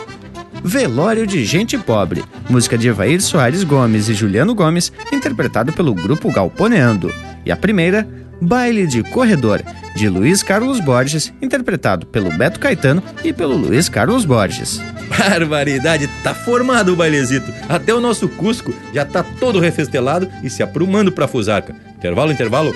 Velório 0.65 1.25
de 1.29 1.45
Gente 1.45 1.79
Pobre, 1.79 2.25
música 2.51 2.77
de 2.77 2.89
Evair 2.89 3.23
Soares 3.23 3.63
Gomes 3.63 4.09
e 4.09 4.15
Juliano 4.15 4.53
Gomes, 4.53 4.93
interpretado 5.13 5.73
pelo 5.73 5.95
grupo 5.95 6.33
Galponeando. 6.33 7.15
E 7.47 7.53
a 7.53 7.57
primeira, 7.57 8.09
Baile 8.43 8.89
de 8.89 9.05
Corredor, 9.05 9.63
de 9.95 10.09
Luiz 10.09 10.43
Carlos 10.43 10.81
Borges, 10.81 11.33
interpretado 11.41 12.05
pelo 12.07 12.37
Beto 12.37 12.59
Caetano 12.59 13.01
e 13.23 13.33
pelo 13.33 13.57
Luiz 13.57 13.89
Carlos 13.89 14.25
Borges. 14.25 14.83
Barbaridade, 15.17 16.09
tá 16.25 16.35
formado 16.35 16.93
o 16.93 16.97
bailezito. 16.97 17.53
Até 17.69 17.95
o 17.95 18.01
nosso 18.01 18.29
Cusco 18.29 18.75
já 18.93 19.05
tá 19.05 19.23
todo 19.23 19.61
refestelado 19.61 20.29
e 20.43 20.51
se 20.51 20.61
aprumando 20.61 21.13
pra 21.13 21.29
Fusarca. 21.29 21.73
Intervalo, 21.97 22.33
intervalo. 22.33 22.75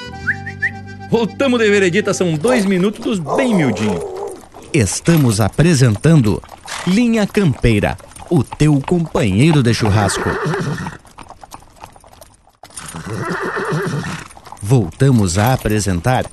Voltamos 1.10 1.58
de 1.58 1.68
veredita, 1.68 2.14
são 2.14 2.34
dois 2.34 2.64
minutos 2.64 3.18
bem 3.18 3.52
miudinho. 3.52 4.00
Estamos 4.72 5.40
apresentando 5.40 6.40
Linha 6.86 7.26
Campeira, 7.26 7.96
o 8.30 8.44
teu 8.44 8.80
companheiro 8.80 9.64
de 9.64 9.74
churrasco. 9.74 10.30
Voltamos 14.68 15.38
a 15.38 15.52
apresentar 15.52 16.26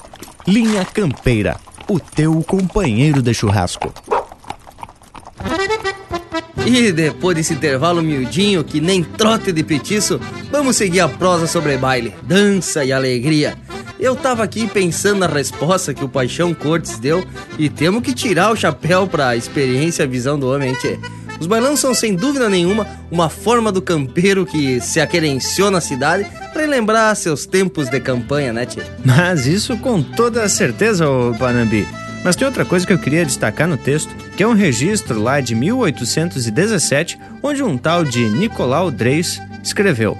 Linha 0.47 0.83
Campeira, 0.83 1.55
o 1.87 1.99
teu 1.99 2.41
companheiro 2.41 3.21
de 3.21 3.31
churrasco. 3.31 3.93
E 6.65 6.91
depois 6.91 7.37
desse 7.37 7.53
intervalo 7.53 8.01
miudinho, 8.01 8.63
que 8.63 8.81
nem 8.81 9.03
trote 9.03 9.51
de 9.51 9.63
petiço, 9.63 10.19
vamos 10.51 10.77
seguir 10.77 11.01
a 11.01 11.07
prosa 11.07 11.45
sobre 11.45 11.77
baile, 11.77 12.11
dança 12.23 12.83
e 12.83 12.91
alegria. 12.91 13.55
Eu 13.99 14.15
tava 14.15 14.43
aqui 14.43 14.65
pensando 14.65 15.19
na 15.19 15.27
resposta 15.27 15.93
que 15.93 16.03
o 16.03 16.09
Paixão 16.09 16.55
Cortes 16.55 16.97
deu 16.97 17.23
e 17.59 17.69
temos 17.69 18.01
que 18.01 18.15
tirar 18.15 18.51
o 18.51 18.55
chapéu 18.55 19.05
pra 19.05 19.35
experiência 19.35 20.01
e 20.01 20.07
visão 20.07 20.39
do 20.39 20.49
homem, 20.49 20.69
hein, 20.69 20.77
tchê? 20.81 20.97
Os 21.43 21.47
bailão 21.47 21.75
são, 21.75 21.93
sem 21.93 22.15
dúvida 22.15 22.49
nenhuma, 22.49 22.87
uma 23.11 23.27
forma 23.27 23.69
do 23.69 23.81
campeiro 23.81 24.45
que 24.45 24.79
se 24.79 25.01
aquerenciou 25.01 25.69
na 25.69 25.81
cidade 25.81 26.25
para 26.53 26.65
lembrar 26.65 27.13
seus 27.15 27.45
tempos 27.45 27.89
de 27.89 27.99
campanha, 27.99 28.53
né, 28.53 28.65
tchê? 28.65 28.81
Mas 29.03 29.45
isso 29.45 29.75
com 29.75 30.01
toda 30.01 30.47
certeza, 30.47 31.05
ô 31.05 31.35
Panambi. 31.37 31.85
Mas 32.23 32.37
tem 32.37 32.47
outra 32.47 32.63
coisa 32.63 32.87
que 32.87 32.93
eu 32.93 32.97
queria 32.97 33.25
destacar 33.25 33.67
no 33.67 33.75
texto, 33.75 34.15
que 34.37 34.41
é 34.41 34.47
um 34.47 34.53
registro 34.53 35.21
lá 35.21 35.41
de 35.41 35.53
1817, 35.53 37.19
onde 37.41 37.61
um 37.61 37.77
tal 37.77 38.05
de 38.05 38.23
Nicolau 38.29 38.89
Dreis 38.89 39.41
escreveu: 39.61 40.17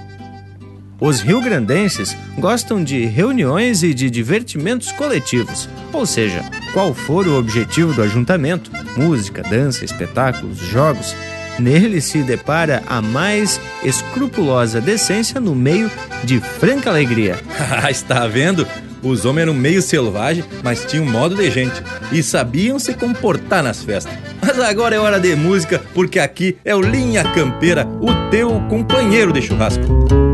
Os 1.03 1.19
rio-grandenses 1.19 2.15
gostam 2.37 2.81
de 2.81 3.03
reuniões 3.03 3.83
e 3.83 3.93
de 3.93 4.09
divertimentos 4.09 4.89
coletivos, 4.93 5.67
ou 5.91 6.05
seja, 6.05 6.41
qual 6.71 6.93
for 6.93 7.27
o 7.27 7.37
objetivo 7.37 7.93
do 7.93 8.01
ajuntamento, 8.01 8.71
música, 8.95 9.43
dança, 9.43 9.83
espetáculos, 9.83 10.59
jogos, 10.59 11.13
nele 11.59 11.99
se 11.99 12.19
depara 12.19 12.81
a 12.87 13.01
mais 13.01 13.59
escrupulosa 13.83 14.79
decência 14.79 15.41
no 15.41 15.53
meio 15.53 15.91
de 16.23 16.39
franca 16.39 16.89
alegria. 16.89 17.37
Está 17.91 18.25
vendo? 18.25 18.65
Os 19.03 19.25
homens 19.25 19.43
eram 19.43 19.53
meio 19.53 19.81
selvagens, 19.81 20.45
mas 20.63 20.85
tinham 20.85 21.05
modo 21.05 21.35
de 21.35 21.51
gente 21.51 21.83
e 22.13 22.23
sabiam 22.23 22.79
se 22.79 22.93
comportar 22.93 23.61
nas 23.61 23.83
festas. 23.83 24.13
Mas 24.41 24.57
agora 24.57 24.95
é 24.95 24.99
hora 24.99 25.19
de 25.19 25.35
música, 25.35 25.81
porque 25.93 26.17
aqui 26.17 26.55
é 26.63 26.73
o 26.73 26.79
Linha 26.79 27.25
Campeira, 27.33 27.85
o 27.99 28.29
teu 28.29 28.49
companheiro 28.69 29.33
de 29.33 29.41
churrasco. 29.41 30.32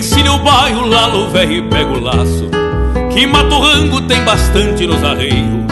Ensine 0.00 0.30
o 0.30 0.38
bairro, 0.38 0.86
lalo 0.86 1.28
velho 1.28 1.56
e 1.56 1.62
pega 1.68 1.90
o 1.90 2.00
laço 2.00 2.48
Que 3.12 3.26
mato 3.26 3.60
rango 3.60 4.00
tem 4.00 4.24
bastante 4.24 4.86
nos 4.86 5.04
arreios. 5.04 5.66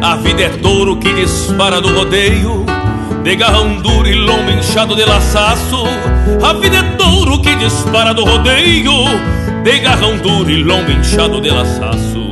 A 0.00 0.16
vida 0.16 0.44
é 0.44 0.48
touro 0.48 0.96
que 0.96 1.12
dispara 1.12 1.78
do 1.78 1.94
rodeio 1.94 2.64
De 3.22 3.36
garrão 3.36 3.76
duro 3.82 4.08
e 4.08 4.14
lombo 4.14 4.50
inchado 4.50 4.96
de 4.96 5.04
laçaço. 5.04 5.84
A 6.42 6.54
vida 6.54 6.78
é 6.78 6.82
touro 6.96 7.38
que 7.42 7.54
dispara 7.56 8.14
do 8.14 8.24
rodeio 8.24 8.94
De 9.62 9.78
garrão 9.80 10.16
duro 10.16 10.50
e 10.50 10.64
lombo 10.64 10.90
inchado 10.90 11.38
de 11.38 11.50
laçaço. 11.50 12.30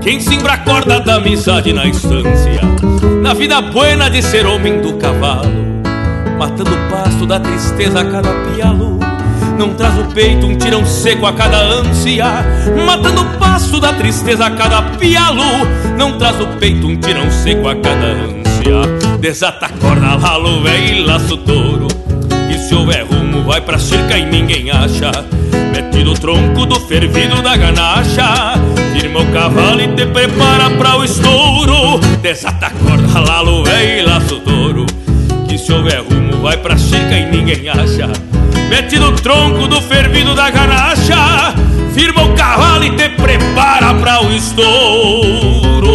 Quem 0.00 0.18
simbra 0.18 0.54
a 0.54 0.58
corda 0.58 0.98
da 0.98 1.14
amizade 1.14 1.72
na 1.72 1.86
estância 1.86 2.62
Na 3.22 3.32
vida 3.32 3.60
buena 3.60 4.10
de 4.10 4.22
ser 4.22 4.44
homem 4.44 4.80
do 4.80 4.94
cavalo 4.94 5.52
Matando 6.36 6.72
o 6.72 6.90
pasto 6.90 7.26
da 7.26 7.38
tristeza 7.38 8.00
a 8.00 8.04
cada 8.10 8.28
pialo 8.32 8.99
não 9.60 9.74
traz 9.74 9.98
o 9.98 10.04
peito 10.14 10.46
um 10.46 10.56
tirão 10.56 10.86
seco 10.86 11.26
a 11.26 11.34
cada 11.34 11.58
ânsia 11.58 12.24
Matando 12.86 13.20
o 13.20 13.38
passo 13.38 13.78
da 13.78 13.92
tristeza 13.92 14.46
a 14.46 14.50
cada 14.50 14.80
pialo. 14.96 15.42
Não 15.98 16.16
traz 16.16 16.40
o 16.40 16.46
peito 16.58 16.86
um 16.86 16.96
tirão 16.96 17.30
seco 17.30 17.68
a 17.68 17.76
cada 17.76 18.06
ânsia 18.06 19.18
Desata 19.20 19.66
a 19.66 19.68
corda, 19.68 20.14
lalo, 20.14 20.62
véi 20.62 21.00
e 21.00 21.02
laço 21.02 21.36
touro. 21.36 21.88
E 22.50 22.56
se 22.56 22.74
houver 22.74 23.04
rumo 23.04 23.42
vai 23.42 23.60
pra 23.60 23.78
cerca 23.78 24.16
e 24.16 24.24
ninguém 24.24 24.70
acha. 24.70 25.12
Mete 25.74 26.04
no 26.04 26.14
tronco 26.14 26.64
do 26.64 26.80
fervido 26.80 27.42
da 27.42 27.54
ganacha 27.54 28.54
Firma 28.94 29.20
o 29.20 29.26
cavalo 29.26 29.82
e 29.82 29.88
te 29.88 30.06
prepara 30.06 30.70
pra 30.70 30.96
o 30.96 31.04
estouro. 31.04 31.98
Desata 32.22 32.68
a 32.68 32.70
corda, 32.70 33.20
lalo, 33.20 33.62
véi 33.64 34.00
e 34.00 34.02
laço 34.06 34.40
touro. 34.40 34.86
Que 35.46 35.58
se 35.58 35.70
houver 35.70 36.00
rumo 36.00 36.40
vai 36.40 36.56
pra 36.56 36.78
cerca 36.78 37.14
e 37.14 37.30
ninguém 37.30 37.68
acha 37.68 38.08
Mete 38.70 39.00
no 39.00 39.10
tronco 39.12 39.66
do 39.66 39.82
fervido 39.82 40.32
da 40.32 40.48
ganacha 40.48 41.52
Firma 41.92 42.22
o 42.22 42.34
cavalo 42.34 42.84
e 42.84 42.90
te 42.94 43.08
prepara 43.10 43.92
para 43.94 44.22
o 44.22 44.32
estouro. 44.32 45.90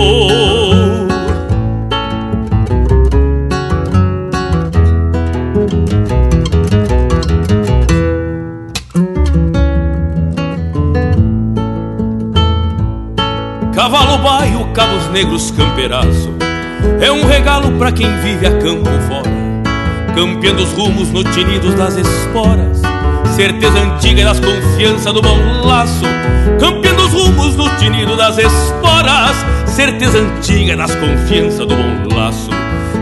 Cavalo 13.74 14.18
baio, 14.18 14.66
cabos 14.74 15.10
negros, 15.12 15.50
campeiraço. 15.52 16.36
É 17.00 17.10
um 17.10 17.26
regalo 17.26 17.72
para 17.78 17.94
quem 17.94 18.08
vive 18.18 18.46
a 18.46 18.52
campo 18.60 18.90
fora 19.08 19.45
campeando 20.16 20.64
os 20.64 20.72
rumos 20.72 21.12
no 21.12 21.24
tinidos 21.24 21.76
das 21.76 21.98
esporas. 21.98 22.82
Certeza 23.36 23.78
antiga 23.78 24.24
das 24.24 24.40
confiança 24.40 25.12
do 25.12 25.22
bom 25.22 25.38
laço, 25.66 26.06
campeando 26.58 27.04
os 27.04 27.12
rumos 27.12 27.56
no 27.58 27.70
tinido 27.78 28.16
das 28.16 28.38
esporas. 28.38 29.36
Certeza 29.66 30.20
antiga 30.20 30.78
das 30.78 30.96
confiança 30.96 31.66
do 31.66 31.76
bom 31.76 32.16
laço. 32.16 32.50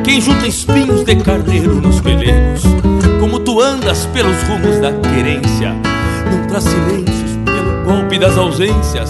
Quem 0.03 0.19
junta 0.19 0.47
espinhos 0.47 1.03
de 1.03 1.15
carneiro 1.17 1.75
nos 1.75 2.01
pelegos, 2.01 2.63
como 3.19 3.39
tu 3.39 3.61
andas 3.61 4.07
pelos 4.07 4.41
rumos 4.43 4.79
da 4.81 4.91
querência, 4.91 5.71
não 6.31 6.47
traz 6.47 6.63
silêncios 6.63 7.37
pelo 7.45 7.85
golpe 7.85 8.17
das 8.17 8.35
ausências, 8.37 9.07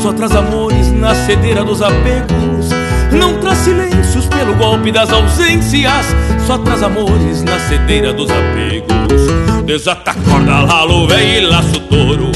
só 0.00 0.12
traz 0.12 0.34
amores 0.34 0.90
na 0.92 1.14
cedeira 1.14 1.64
dos 1.64 1.80
apegos. 1.80 2.83
Não 3.18 3.38
traz 3.38 3.58
silêncios 3.58 4.26
pelo 4.26 4.54
golpe 4.56 4.90
das 4.90 5.10
ausências, 5.12 6.06
só 6.46 6.58
traz 6.58 6.82
amores 6.82 7.42
na 7.42 7.58
cedeira 7.60 8.12
dos 8.12 8.28
apegos. 8.30 9.64
Desata 9.64 10.10
a 10.10 10.14
corda, 10.14 10.60
lalo, 10.60 11.06
véi 11.06 11.38
e 11.38 11.40
laço 11.40 11.80
touro. 11.80 12.32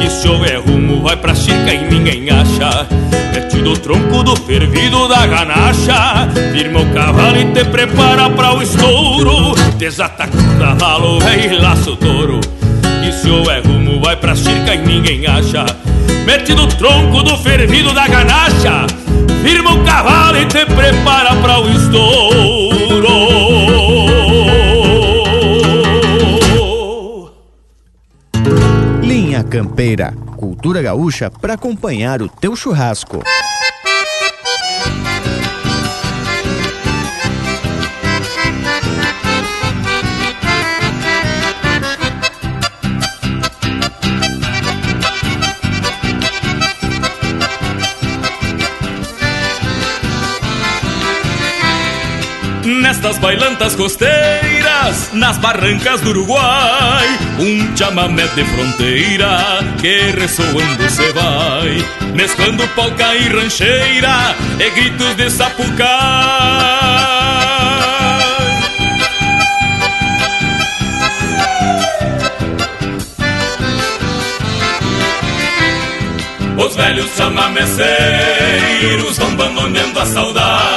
Que 0.00 0.10
se 0.10 0.28
houver 0.28 0.60
rumo, 0.60 1.02
vai 1.02 1.16
pra 1.16 1.34
circa 1.34 1.72
e 1.72 1.88
ninguém 1.88 2.28
acha. 2.30 2.86
Mete 3.32 3.58
do 3.58 3.76
tronco 3.76 4.22
do 4.22 4.34
fervido 4.34 5.08
da 5.08 5.26
ganacha. 5.26 6.28
Firma 6.52 6.80
o 6.80 6.94
cavalo 6.94 7.38
e 7.38 7.44
te 7.52 7.64
prepara 7.64 8.30
pra 8.30 8.54
o 8.54 8.62
estouro. 8.62 9.54
Desata 9.76 10.24
a 10.24 10.28
corda, 10.28 10.84
lalo, 10.84 11.20
véi 11.20 11.52
e 11.52 11.58
laço 11.58 11.96
touro. 11.96 12.40
Que 13.02 13.12
se 13.12 13.30
houver 13.30 13.62
rumo, 13.64 14.00
vai 14.00 14.16
pra 14.16 14.34
circa 14.34 14.74
e 14.74 14.78
ninguém 14.78 15.26
acha. 15.26 15.66
Mete 16.24 16.54
no 16.54 16.66
tronco 16.66 17.22
do 17.22 17.36
fervido 17.36 17.92
da 17.92 18.08
ganacha 18.08 18.86
Firma 19.44 19.74
o 19.74 19.84
cavalo 19.84 20.38
e 20.38 20.46
te 20.46 20.64
prepara 20.64 21.36
para 21.36 21.60
o 21.60 21.68
estouro 21.68 22.70
Linha 29.02 29.44
Campeira, 29.44 30.14
cultura 30.38 30.80
gaúcha 30.80 31.30
para 31.30 31.52
acompanhar 31.52 32.22
o 32.22 32.28
teu 32.28 32.56
churrasco. 32.56 33.22
Nestas 53.04 53.20
bailantas 53.20 53.76
costeiras, 53.76 55.10
nas 55.12 55.36
barrancas 55.36 56.00
do 56.00 56.08
Uruguai, 56.08 57.06
um 57.38 57.76
chamamé 57.76 58.26
de 58.28 58.42
fronteira 58.46 59.58
que 59.78 60.10
ressoando 60.18 60.88
se 60.88 61.12
vai, 61.12 61.84
mesclando 62.14 62.66
polca 62.68 63.14
e 63.14 63.28
rancheira 63.28 64.34
e 64.58 64.70
gritos 64.70 65.16
de 65.16 65.28
sapucai. 65.28 65.84
Os 76.56 76.74
velhos 76.74 77.10
chamameceiros 77.14 79.18
vão 79.18 79.28
abandonando 79.28 80.00
a 80.00 80.06
saudade 80.06 80.73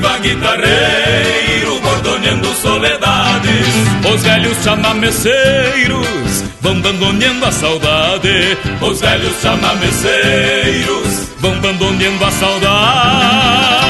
biriba 0.00 0.18
guitarreiro 0.18 1.80
bordoneando 1.80 2.48
soledades. 2.54 3.66
Os 4.12 4.22
velhos 4.22 4.56
chamameceiros 4.64 6.44
vão 6.60 6.72
abandoneando 6.72 7.44
a 7.44 7.52
saudade. 7.52 8.58
Os 8.80 9.00
velhos 9.00 9.40
chamameceiros 9.40 11.28
vão 11.38 11.52
abandoneando 11.52 12.24
a 12.24 12.30
saudade. 12.30 13.89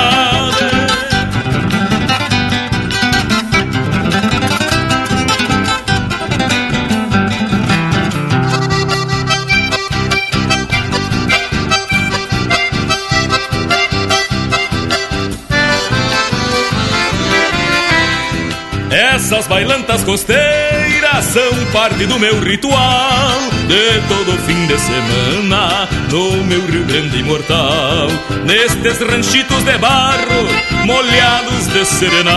Bailantas 19.51 20.05
costeiras 20.05 21.25
são 21.25 21.53
parte 21.73 22.07
do 22.07 22.21
meu 22.21 22.39
ritual 22.39 23.41
De 23.67 24.01
todo 24.09 24.39
fim 24.47 24.65
de 24.67 24.79
semana 24.79 25.89
no 26.09 26.45
meu 26.45 26.65
Rio 26.67 26.85
Grande 26.85 27.19
imortal. 27.19 28.07
Nestes 28.47 29.01
ranchitos 29.01 29.65
de 29.65 29.77
barro 29.79 30.47
molhados 30.87 31.67
de 31.67 31.85
serenal. 31.85 32.37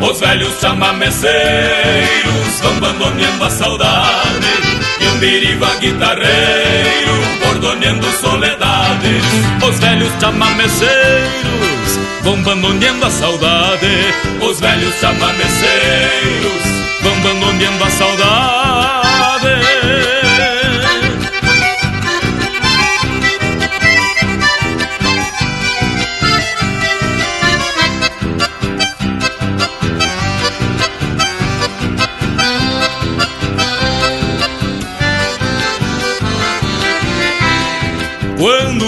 Os 0.00 0.20
velhos 0.20 0.60
chamameceiros 0.60 2.60
vão 2.60 2.76
abandoneando 2.76 3.44
a 3.44 3.50
saudade 3.50 4.65
E 5.00 5.08
um 5.08 5.18
biriva 5.18 5.74
guitarreiro 5.80 7.14
bordoneando 7.44 8.06
soledade 8.20 9.20
Os 9.66 9.78
velhos 9.78 10.12
chamameceiros 10.20 11.46
vão 12.22 12.34
abandoneando 12.34 13.06
a 13.06 13.10
saudade. 13.10 13.86
Os 14.40 14.58
velhos 14.58 14.94
chamameceiros 14.96 16.62
vão 17.00 17.12
abandoneando 17.12 17.84
a 17.84 17.90
saudade 17.90 18.86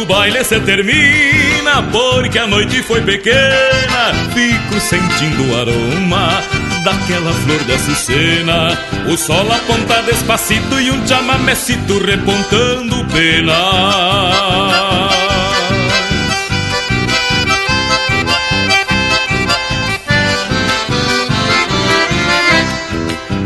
baile 0.09 0.43
se 0.43 0.59
termina, 0.60 1.82
porque 1.93 2.39
a 2.39 2.47
noite 2.47 2.82
foi 2.82 3.02
pequena, 3.02 4.14
fico 4.35 4.80
sentindo 4.80 5.52
o 5.52 5.60
aroma 5.60 6.43
daquela 6.82 7.32
flor 7.32 7.62
de 7.64 7.74
açucena. 7.74 8.78
O 9.06 9.16
sol 9.18 9.47
aponta 9.52 10.02
despacito 10.02 10.80
e 10.80 10.90
um 10.90 11.06
chamamecito 11.06 11.98
repontando 11.98 13.05
pena. 13.12 14.88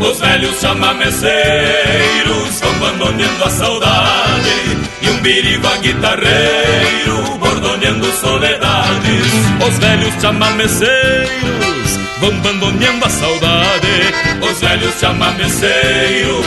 Os 0.09 0.19
velhos 0.19 0.59
chamameceiros 0.59 2.59
vão 2.59 2.75
abandoneando 2.75 3.43
a 3.43 3.49
saudade. 3.49 4.77
E 5.01 5.09
um 5.09 5.17
biriba 5.21 5.77
guitarreiro 5.77 7.37
bordoneando 7.39 8.11
soledades. 8.13 9.33
Os 9.67 9.79
velhos 9.79 10.13
chamameceiros 10.21 11.99
vão 12.19 12.29
abandoneando 12.29 13.05
a 13.05 13.09
saudade. 13.09 14.13
Os 14.51 14.59
velhos 14.59 14.99
chamameceiros 14.99 16.45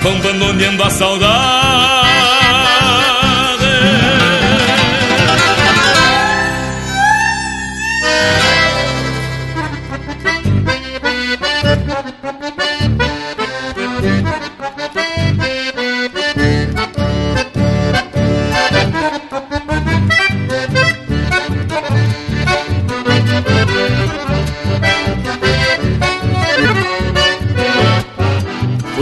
vão 0.00 0.16
abandoneando 0.16 0.84
a 0.84 0.90
saudade 0.90 2.01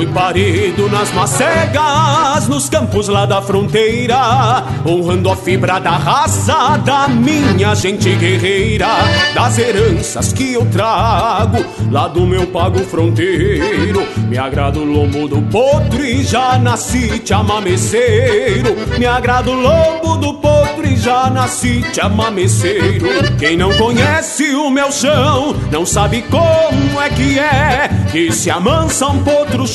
parido 0.06 0.88
nas 0.88 1.12
macegas, 1.12 2.48
nos 2.48 2.68
campos 2.68 3.08
lá 3.08 3.26
da 3.26 3.42
fronteira, 3.42 4.64
honrando 4.86 5.30
a 5.30 5.36
fibra 5.36 5.78
da 5.78 5.92
raça 5.92 6.76
da 6.78 7.08
minha 7.08 7.74
gente 7.74 8.14
guerreira, 8.14 8.88
das 9.34 9.58
heranças 9.58 10.32
que 10.32 10.54
eu 10.54 10.66
trago 10.66 11.64
lá 11.90 12.08
do 12.08 12.26
meu 12.26 12.46
pago 12.46 12.80
fronteiro. 12.80 14.06
Me 14.28 14.38
agrada 14.38 14.78
o 14.78 14.84
lombo 14.84 15.28
do 15.28 15.42
potro 15.42 16.04
e 16.04 16.22
já 16.22 16.58
nasci 16.58 17.20
chamameceiro. 17.24 18.76
Me 18.98 19.06
agrada 19.06 19.50
o 19.50 19.54
lombo 19.54 20.16
do 20.16 20.34
potro 20.34 20.86
e 20.86 20.96
já 20.96 21.28
nasci 21.30 21.84
chamameceiro. 21.92 23.08
Quem 23.38 23.56
não 23.56 23.76
conhece 23.76 24.54
o 24.54 24.70
meu 24.70 24.90
chão 24.92 25.54
não 25.70 25.84
sabe 25.84 26.22
como 26.22 27.00
é 27.00 27.08
que 27.08 27.38
é 27.38 27.90
que 28.10 28.32
se 28.32 28.50
amansa 28.50 29.06
um 29.06 29.22
potro 29.22 29.66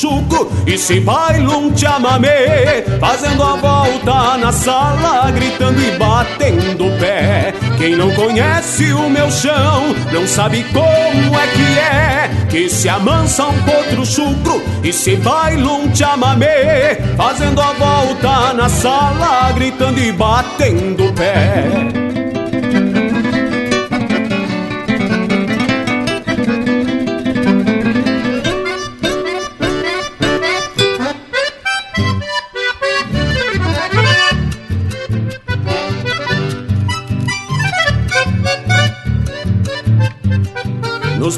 e 0.68 0.78
se 0.78 1.00
baila 1.00 1.58
um 1.58 1.76
chamamé, 1.76 2.84
fazendo 3.00 3.44
a 3.44 3.56
volta 3.56 4.38
na 4.38 4.52
sala, 4.52 5.32
gritando 5.32 5.80
e 5.82 5.92
batendo 5.98 6.88
o 6.88 7.00
pé. 7.00 7.54
Quem 7.78 7.96
não 7.96 8.12
conhece 8.12 8.92
o 8.94 9.10
meu 9.10 9.30
chão 9.32 9.96
não 10.12 10.28
sabe 10.28 10.64
como 10.74 11.40
é 11.40 11.48
que 11.48 11.80
é 11.80 12.46
que 12.50 12.70
se 12.70 12.88
amansa 12.90 13.46
um 13.46 13.64
potro 13.64 14.06
chucro 14.06 14.62
e 14.84 14.92
se 14.92 15.16
baila 15.18 15.74
um 15.74 15.94
chamamé, 15.94 16.96
fazendo 17.18 17.62
a 17.62 17.74
volta 17.74 18.54
na 18.54 18.70
sala, 18.70 19.52
gritando 19.52 20.00
e 20.00 20.12
batendo 20.12 21.06
o 21.06 21.14
pé. 21.14 22.05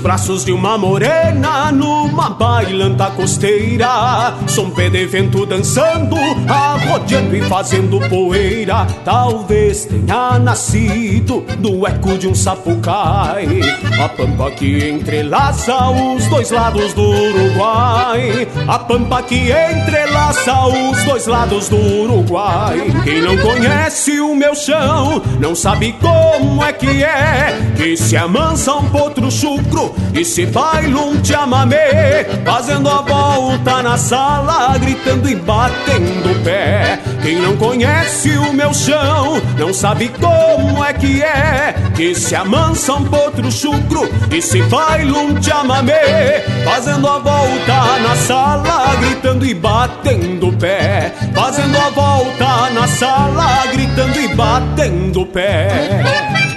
Braços 0.08 0.46
de 0.46 0.54
uma 0.54 0.78
morena, 0.78 1.70
numa 1.70 2.30
bailanta 2.30 3.12
costeira, 3.12 4.38
som 4.48 4.70
pé 4.70 4.90
de 4.90 5.06
vento 5.06 5.46
dançando, 5.46 6.16
arrodeando 6.48 7.36
e 7.36 7.42
fazendo 7.42 8.00
poeira. 8.08 8.88
Talvez 9.04 9.84
tenha 9.84 10.40
nascido 10.40 11.42
do 11.58 11.86
eco 11.86 12.18
de 12.18 12.26
um 12.26 12.34
sapucai, 12.34 13.60
a 14.02 14.08
pampa 14.08 14.50
que 14.52 14.90
entrelaça 14.90 15.76
os 15.90 16.26
dois 16.28 16.52
lados 16.52 16.94
do 16.94 17.04
Uruguai. 17.04 18.48
A 18.66 18.80
pampa 18.80 19.22
que 19.24 19.52
entrelaça 19.52 20.68
os 20.68 21.04
dois 21.04 21.28
lados 21.28 21.68
do 21.68 21.76
Uruguai. 21.76 22.80
Quem 23.04 23.22
não 23.22 23.36
conhece 23.40 24.22
o 24.22 24.34
meu 24.34 24.56
chão, 24.56 25.22
não 25.38 25.54
sabe 25.54 25.94
como 26.00 26.64
é 26.64 26.72
que 26.72 27.04
é 27.04 27.74
que 27.76 27.98
se 27.98 28.16
amansa 28.16 28.74
um 28.74 28.90
potro 28.90 29.30
chucro 29.30 29.97
e 30.14 30.26
se 30.26 30.45
baila 30.45 31.02
um 31.02 31.24
chamamé, 31.24 32.26
fazendo 32.44 32.90
a 32.90 33.02
volta 33.02 33.84
na 33.84 33.98
sala, 33.98 34.78
gritando 34.78 35.30
e 35.30 35.36
batendo 35.36 36.32
o 36.32 36.44
pé. 36.44 36.99
Quem 37.22 37.40
não 37.40 37.56
conhece 37.57 38.30
o 38.38 38.53
meu 38.53 38.74
chão, 38.74 39.41
não 39.57 39.74
sabe 39.74 40.10
como 40.10 40.84
é 40.84 40.94
que 40.94 41.22
é, 41.22 41.76
que 41.95 42.15
se 42.15 42.36
amansa 42.36 42.94
um 42.94 43.06
potro 43.06 43.52
chucro 43.52 44.10
e 44.32 44.41
se 44.41 44.61
baila 44.64 45.19
um 45.19 45.41
chamamé, 45.41 46.44
fazendo 46.64 47.07
a 47.07 47.19
volta 47.19 47.99
na 47.99 48.15
sala, 48.15 48.95
gritando 48.95 49.45
e 49.45 49.53
batendo 49.53 50.49
o 50.49 50.53
pé. 50.53 51.14
Fazendo 51.34 51.78
a 51.78 51.90
volta 51.90 52.69
na 52.72 52.88
sala, 52.88 53.68
gritando 53.72 54.19
e 54.19 54.28
batendo 54.30 55.22
o 55.22 55.26
pé. 55.26 56.57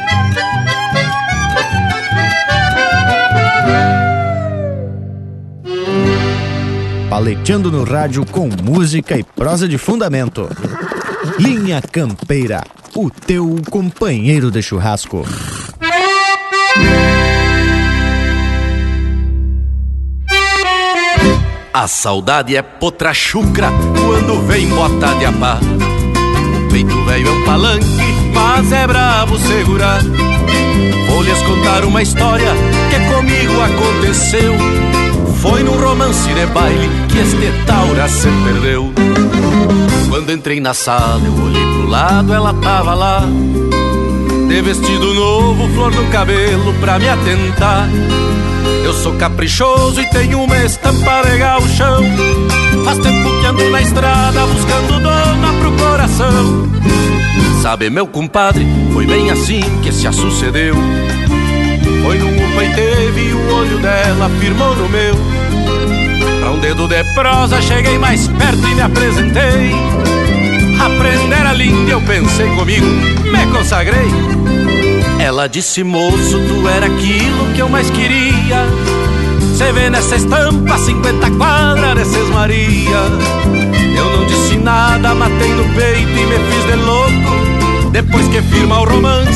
Paleteando 7.21 7.71
no 7.71 7.85
rádio 7.85 8.25
com 8.25 8.49
música 8.63 9.15
e 9.15 9.23
prosa 9.23 9.69
de 9.69 9.77
fundamento. 9.77 10.49
Linha 11.39 11.83
Campeira, 11.83 12.65
o 12.97 13.11
teu 13.11 13.61
companheiro 13.69 14.51
de 14.51 14.63
churrasco. 14.63 15.27
A 21.75 21.87
saudade 21.87 22.57
é 22.57 22.63
potrachucra 22.63 23.69
quando 24.03 24.41
vem 24.47 24.67
bota 24.71 25.15
de 25.17 25.27
apá. 25.27 25.61
O 25.61 26.71
peito 26.71 27.05
velho 27.05 27.29
é 27.29 27.31
um 27.31 27.45
palanque, 27.45 27.85
mas 28.33 28.73
é 28.73 28.87
bravo 28.87 29.39
segurar. 29.41 30.01
Vou 31.11 31.23
lhes 31.23 31.43
contar 31.43 31.85
uma 31.85 32.01
história 32.01 32.51
que 32.89 33.15
comigo 33.15 33.61
aconteceu 33.61 34.90
foi 35.41 35.63
num 35.63 35.81
romance 35.81 36.33
de 36.33 36.47
baile 36.47 36.89
que 37.09 37.19
este 37.19 37.65
taura 37.67 38.09
se 38.09 38.29
perdeu. 38.45 38.93
Quando 40.09 40.33
entrei 40.33 40.61
na 40.61 40.75
sala, 40.75 41.23
eu 41.25 41.45
olhei 41.45 41.65
pro 41.65 41.89
lado, 41.89 42.33
ela 42.33 42.53
tava 42.55 42.95
lá. 42.95 43.23
De 44.49 44.63
vestido 44.63 45.15
novo, 45.15 45.69
flor 45.75 45.95
no 45.95 46.07
cabelo 46.11 46.75
pra 46.75 46.99
me 46.99 47.09
atentar. 47.09 47.89
Eu 48.85 48.93
sou 48.93 49.15
caprichoso 49.15 50.01
e 50.01 50.07
tenho 50.11 50.43
uma 50.43 50.59
estampa 50.59 51.23
legal 51.23 51.61
chão. 51.69 52.03
Faz 52.85 52.99
tempo 52.99 53.41
que 53.41 53.47
ando 53.47 53.71
na 53.71 53.83
estrada 53.83 54.47
buscando 54.47 55.01
dona 55.01 55.53
pro 55.61 55.73
coração. 55.73 56.69
Sabe, 57.63 57.91
meu 57.91 58.07
compadre, 58.07 58.67
foi 58.93 59.07
bem 59.07 59.31
assim 59.31 59.61
que 59.83 59.93
se 59.93 60.11
sucedeu. 60.13 60.75
Foi 62.03 62.19
num 62.19 62.40
upa 62.61 62.65
e 62.65 62.75
teve 62.75 63.33
o 63.33 63.55
olho 63.55 63.79
dela 63.79 64.31
firmou 64.39 64.77
no 64.77 64.89
meu. 64.89 65.15
Pra 66.41 66.51
um 66.51 66.59
dedo 66.59 66.87
de 66.87 67.03
prosa 67.15 67.61
cheguei 67.61 67.99
mais 67.99 68.29
perto 68.29 68.69
e 68.69 68.75
me 68.75 68.83
apresentei. 68.83 69.73
Aprender 70.79 71.47
a 71.47 71.53
língua 71.53 71.91
eu 71.91 72.01
pensei 72.03 72.49
comigo, 72.51 72.87
me 72.87 73.47
consagrei. 73.53 74.09
Ela 75.19 75.49
disse, 75.49 75.83
moço, 75.85 76.41
tu 76.49 76.69
era 76.69 76.87
aquilo 76.87 77.53
que 77.55 77.61
eu 77.61 77.69
mais 77.69 77.91
queria. 77.91 78.67
Cê 79.57 79.73
vê 79.73 79.91
nessa 79.91 80.17
estampa 80.17 80.79
50 80.79 81.31
quadras 81.33 82.11
de 82.11 82.19
Maria. 82.33 83.03
Eu 83.97 84.17
não 84.17 84.27
disse 84.27 84.57
nada, 84.57 85.15
matei 85.15 85.53
no 85.53 85.65
peito 85.75 86.11
e 86.11 86.27
me 86.27 86.39
fiz 86.39 86.67
de 86.67 86.77
louco. 86.77 87.91
Depois 87.93 88.27
que 88.29 88.41
firma 88.43 88.81
o 88.81 88.85
romance, 88.85 89.30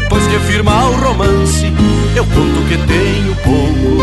Depois 0.00 0.24
que 0.28 0.38
firma 0.38 0.90
o 0.90 0.92
romance, 0.92 1.66
eu 2.14 2.24
conto 2.24 2.62
que 2.68 2.78
tenho 2.86 3.34
pouco. 3.42 3.98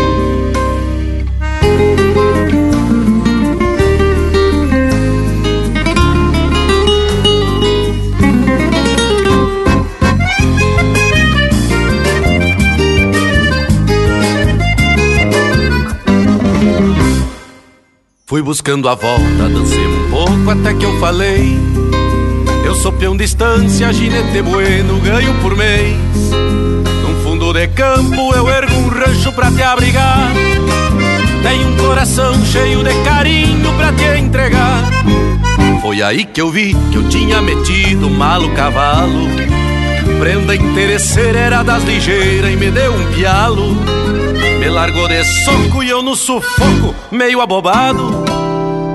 Fui 18.26 18.42
buscando 18.42 18.86
a 18.90 18.94
volta, 18.94 19.48
dancei 19.48 19.86
um 19.86 20.10
pouco 20.10 20.50
até 20.50 20.74
que 20.74 20.84
eu 20.84 21.00
falei. 21.00 21.65
Eu 22.66 22.74
sou 22.74 22.90
peão 22.90 23.16
distância, 23.16 23.92
ginete 23.92 24.42
bueno, 24.42 24.98
ganho 25.00 25.32
por 25.34 25.56
mês. 25.56 25.96
Num 27.00 27.22
fundo 27.22 27.52
de 27.52 27.68
campo 27.68 28.34
eu 28.34 28.48
ergo 28.48 28.74
um 28.74 28.88
rancho 28.88 29.32
pra 29.32 29.52
te 29.52 29.62
abrigar. 29.62 30.32
Tenho 31.44 31.68
um 31.68 31.76
coração 31.76 32.34
cheio 32.44 32.82
de 32.82 32.92
carinho 33.04 33.72
pra 33.74 33.92
te 33.92 34.18
entregar. 34.18 34.82
Foi 35.80 36.02
aí 36.02 36.24
que 36.24 36.40
eu 36.40 36.50
vi 36.50 36.74
que 36.90 36.96
eu 36.96 37.08
tinha 37.08 37.40
metido 37.40 38.10
malo 38.10 38.50
cavalo. 38.50 39.28
Prenda 40.18 40.56
interesseira 40.56 41.38
era 41.38 41.62
das 41.62 41.84
ligeiras 41.84 42.52
e 42.52 42.56
me 42.56 42.68
deu 42.72 42.92
um 42.92 43.12
pialo. 43.12 43.76
Me 44.58 44.68
largou 44.68 45.06
de 45.06 45.22
soco 45.22 45.84
e 45.84 45.88
eu 45.88 46.02
no 46.02 46.16
sufoco, 46.16 46.92
meio 47.12 47.40
abobado. 47.40 48.25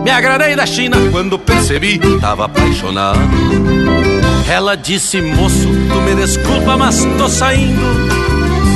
Me 0.03 0.09
agradei 0.09 0.55
da 0.55 0.65
China 0.65 0.97
quando 1.11 1.37
percebi, 1.37 1.99
tava 2.19 2.45
apaixonado. 2.45 3.19
Ela 4.49 4.75
disse, 4.75 5.21
moço, 5.21 5.67
tu 5.89 6.01
me 6.01 6.15
desculpa, 6.15 6.75
mas 6.75 7.05
tô 7.17 7.29
saindo. 7.29 7.81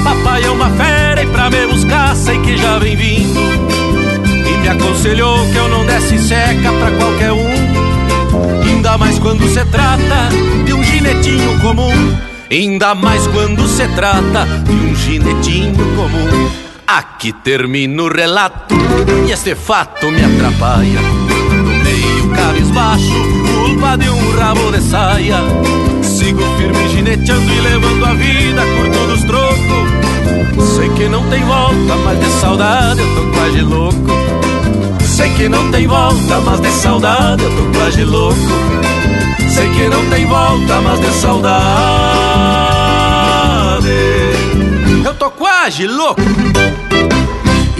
Papai 0.03 0.43
é 0.43 0.49
uma 0.49 0.69
fera 0.69 1.23
e 1.23 1.27
pra 1.27 1.49
me 1.49 1.65
buscar 1.67 2.15
sei 2.15 2.39
que 2.39 2.55
já 2.55 2.77
vem 2.77 2.95
vindo. 2.95 3.39
E 4.47 4.57
me 4.57 4.67
aconselhou 4.69 5.45
que 5.51 5.55
eu 5.55 5.67
não 5.67 5.85
desse 5.85 6.19
seca 6.19 6.71
pra 6.71 6.91
qualquer 6.91 7.31
um. 7.31 8.61
Ainda 8.63 8.97
mais 8.97 9.17
quando 9.17 9.47
se 9.47 9.65
trata 9.65 10.29
de 10.63 10.73
um 10.73 10.83
ginetinho 10.83 11.59
comum. 11.59 12.17
Ainda 12.51 12.93
mais 12.93 13.25
quando 13.27 13.67
se 13.67 13.87
trata 13.89 14.45
de 14.63 14.71
um 14.71 14.95
ginetinho 14.95 15.95
comum. 15.95 16.51
Aqui 16.87 17.33
termina 17.33 18.03
o 18.03 18.13
relato 18.13 18.75
e 19.27 19.31
este 19.31 19.55
fato 19.55 20.11
me 20.11 20.23
atrapalha. 20.23 21.14
Meio 21.85 22.29
cabisbaixo, 22.31 23.13
culpa 23.53 23.97
de 23.97 24.09
um 24.09 24.37
rabo 24.37 24.71
de 24.71 24.81
saia. 24.81 25.37
Sigo 26.01 26.41
firme 26.57 26.89
gineteando 26.89 27.53
e 27.53 27.61
levando 27.61 28.05
a 28.05 28.13
vida 28.13 28.61
curto 28.75 29.07
dos 29.07 29.23
trocos. 29.23 30.75
Sei 30.75 30.89
que 30.89 31.07
não 31.07 31.23
tem 31.29 31.43
volta, 31.45 31.95
mas 32.03 32.19
de 32.19 32.25
saudade 32.41 32.99
eu 32.99 33.15
tô 33.15 33.31
quase 33.37 33.61
louco. 33.61 33.95
Sei 35.05 35.29
que 35.29 35.47
não 35.47 35.71
tem 35.71 35.87
volta, 35.87 36.41
mas 36.43 36.59
de 36.59 36.71
saudade 36.71 37.43
eu 37.43 37.49
tô 37.51 37.79
quase 37.79 38.03
louco. 38.03 38.35
Sei 39.53 39.69
que 39.69 39.87
não 39.87 40.05
tem 40.09 40.25
volta, 40.25 40.81
mas 40.81 40.99
de 40.99 41.11
saudade 41.13 41.55
eu 45.05 45.13
tô 45.13 45.29
quase 45.31 45.87
louco. 45.87 46.21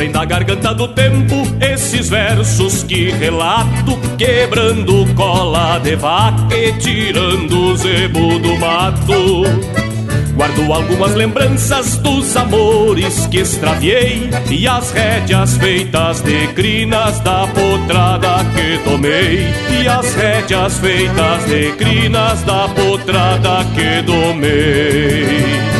Vem 0.00 0.10
da 0.10 0.24
garganta 0.24 0.72
do 0.72 0.88
tempo 0.88 1.34
esses 1.60 2.08
versos 2.08 2.82
que 2.82 3.10
relato, 3.10 3.98
quebrando 4.16 5.04
cola 5.14 5.78
de 5.78 5.94
vaca 5.94 6.56
e 6.56 6.72
tirando 6.78 7.52
o 7.52 7.76
zebo 7.76 8.38
do 8.38 8.56
mato. 8.56 9.44
Guardo 10.34 10.72
algumas 10.72 11.14
lembranças 11.14 11.98
dos 11.98 12.34
amores 12.34 13.26
que 13.26 13.40
extraviei 13.40 14.30
e 14.50 14.66
as 14.66 14.90
rédeas 14.90 15.58
feitas 15.58 16.22
de 16.22 16.46
crinas 16.54 17.20
da 17.20 17.46
potrada 17.48 18.42
que 18.54 18.78
tomei. 18.82 19.48
E 19.82 19.86
as 19.86 20.14
rédeas 20.14 20.78
feitas 20.78 21.44
de 21.44 21.72
crinas 21.72 22.42
da 22.44 22.66
potrada 22.68 23.66
que 23.74 24.00
domei. 24.00 25.79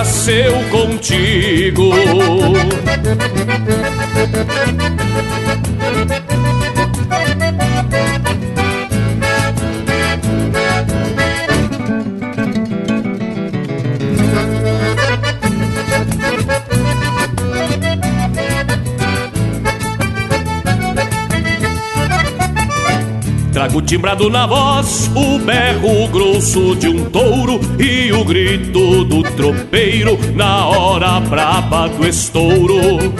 nasceu 0.00 0.54
contigo. 0.70 1.90
Trago 23.60 23.82
timbrado 23.82 24.30
na 24.30 24.46
voz 24.46 25.10
o 25.14 25.38
berro 25.38 26.08
grosso 26.08 26.74
de 26.76 26.88
um 26.88 27.04
touro 27.10 27.60
e 27.78 28.10
o 28.10 28.24
grito 28.24 29.04
do 29.04 29.22
tropeiro 29.22 30.18
na 30.34 30.66
hora 30.66 31.20
braba 31.20 31.86
do 31.90 32.08
estouro. 32.08 33.12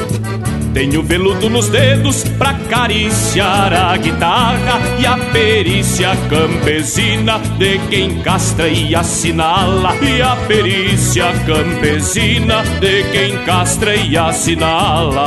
Tenho 0.73 1.03
veludo 1.03 1.51
nos 1.51 1.69
dedos 1.69 2.25
pra 2.39 2.53
acariciar 2.53 3.71
a 3.71 3.95
guitarra 3.99 4.81
e 4.99 5.05
a 5.05 5.19
perícia 5.31 6.17
campesina 6.31 7.39
de 7.59 7.79
quem 7.91 8.23
castra 8.23 8.67
e 8.67 8.95
assinala. 8.95 9.95
E 9.97 10.23
a 10.23 10.37
perícia 10.49 11.35
campesina 11.45 12.63
de 12.81 13.05
quem 13.11 13.37
castra 13.45 13.95
e 13.95 14.17
assinala. 14.17 15.27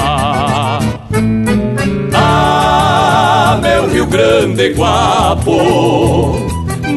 Meu 3.84 3.92
Rio 3.92 4.06
Grande 4.06 4.70
guapo, 4.70 6.38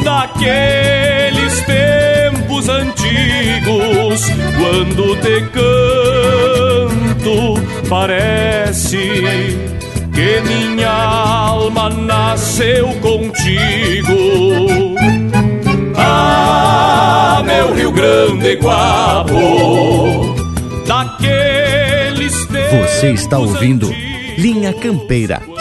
daqueles 0.05 1.61
tempos 1.63 2.69
antigos, 2.69 4.23
quando 4.57 5.17
te 5.17 5.41
canto, 5.51 7.61
parece 7.89 9.59
que 10.15 10.41
minha 10.47 10.89
alma 10.89 11.91
nasceu 11.91 12.87
contigo. 13.01 14.15
Ah, 15.97 17.43
meu 17.45 17.75
Rio 17.75 17.91
Grande 17.91 18.55
guapo, 18.55 19.35
daqueles 20.87 22.47
tempos 22.47 22.91
Você 22.91 23.11
está 23.11 23.39
ouvindo 23.39 23.93
Linha 24.39 24.73
Campeira. 24.73 25.56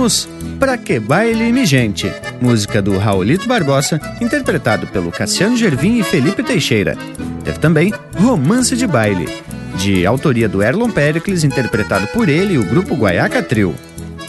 Ouvimos 0.00 0.26
Pra 0.58 0.78
Que 0.78 0.98
Baile 0.98 1.52
Me 1.52 1.66
Gente, 1.66 2.10
música 2.40 2.80
do 2.80 2.96
Raulito 2.96 3.46
Barbosa, 3.46 4.00
interpretado 4.18 4.86
pelo 4.86 5.10
Cassiano 5.10 5.58
Gervin 5.58 5.98
e 5.98 6.02
Felipe 6.02 6.42
Teixeira. 6.42 6.96
Teve 7.44 7.58
também 7.58 7.92
Romance 8.16 8.74
de 8.76 8.86
Baile, 8.86 9.28
de 9.76 10.06
autoria 10.06 10.48
do 10.48 10.62
Erlon 10.62 10.90
Pericles, 10.90 11.44
interpretado 11.44 12.06
por 12.08 12.30
ele 12.30 12.54
e 12.54 12.58
o 12.58 12.64
grupo 12.64 12.94
Guaiaca 12.94 13.42
Trio. 13.42 13.74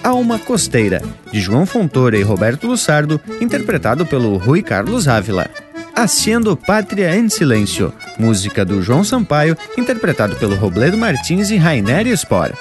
Alma 0.03 0.37
Costeira, 0.37 1.01
de 1.31 1.39
João 1.39 1.65
Fontoura 1.65 2.17
e 2.17 2.23
Roberto 2.23 2.67
Lussardo, 2.67 3.21
interpretado 3.39 4.05
pelo 4.05 4.35
Rui 4.35 4.61
Carlos 4.61 5.07
Ávila. 5.07 5.49
Haciendo 5.95 6.57
Pátria 6.57 7.15
em 7.15 7.29
Silêncio, 7.29 7.93
música 8.19 8.65
do 8.65 8.81
João 8.81 9.05
Sampaio, 9.05 9.57
interpretado 9.77 10.35
pelo 10.35 10.55
Robledo 10.55 10.97
Martins 10.97 11.49
e 11.49 11.55
Rainer 11.55 12.07
Spor. 12.17 12.51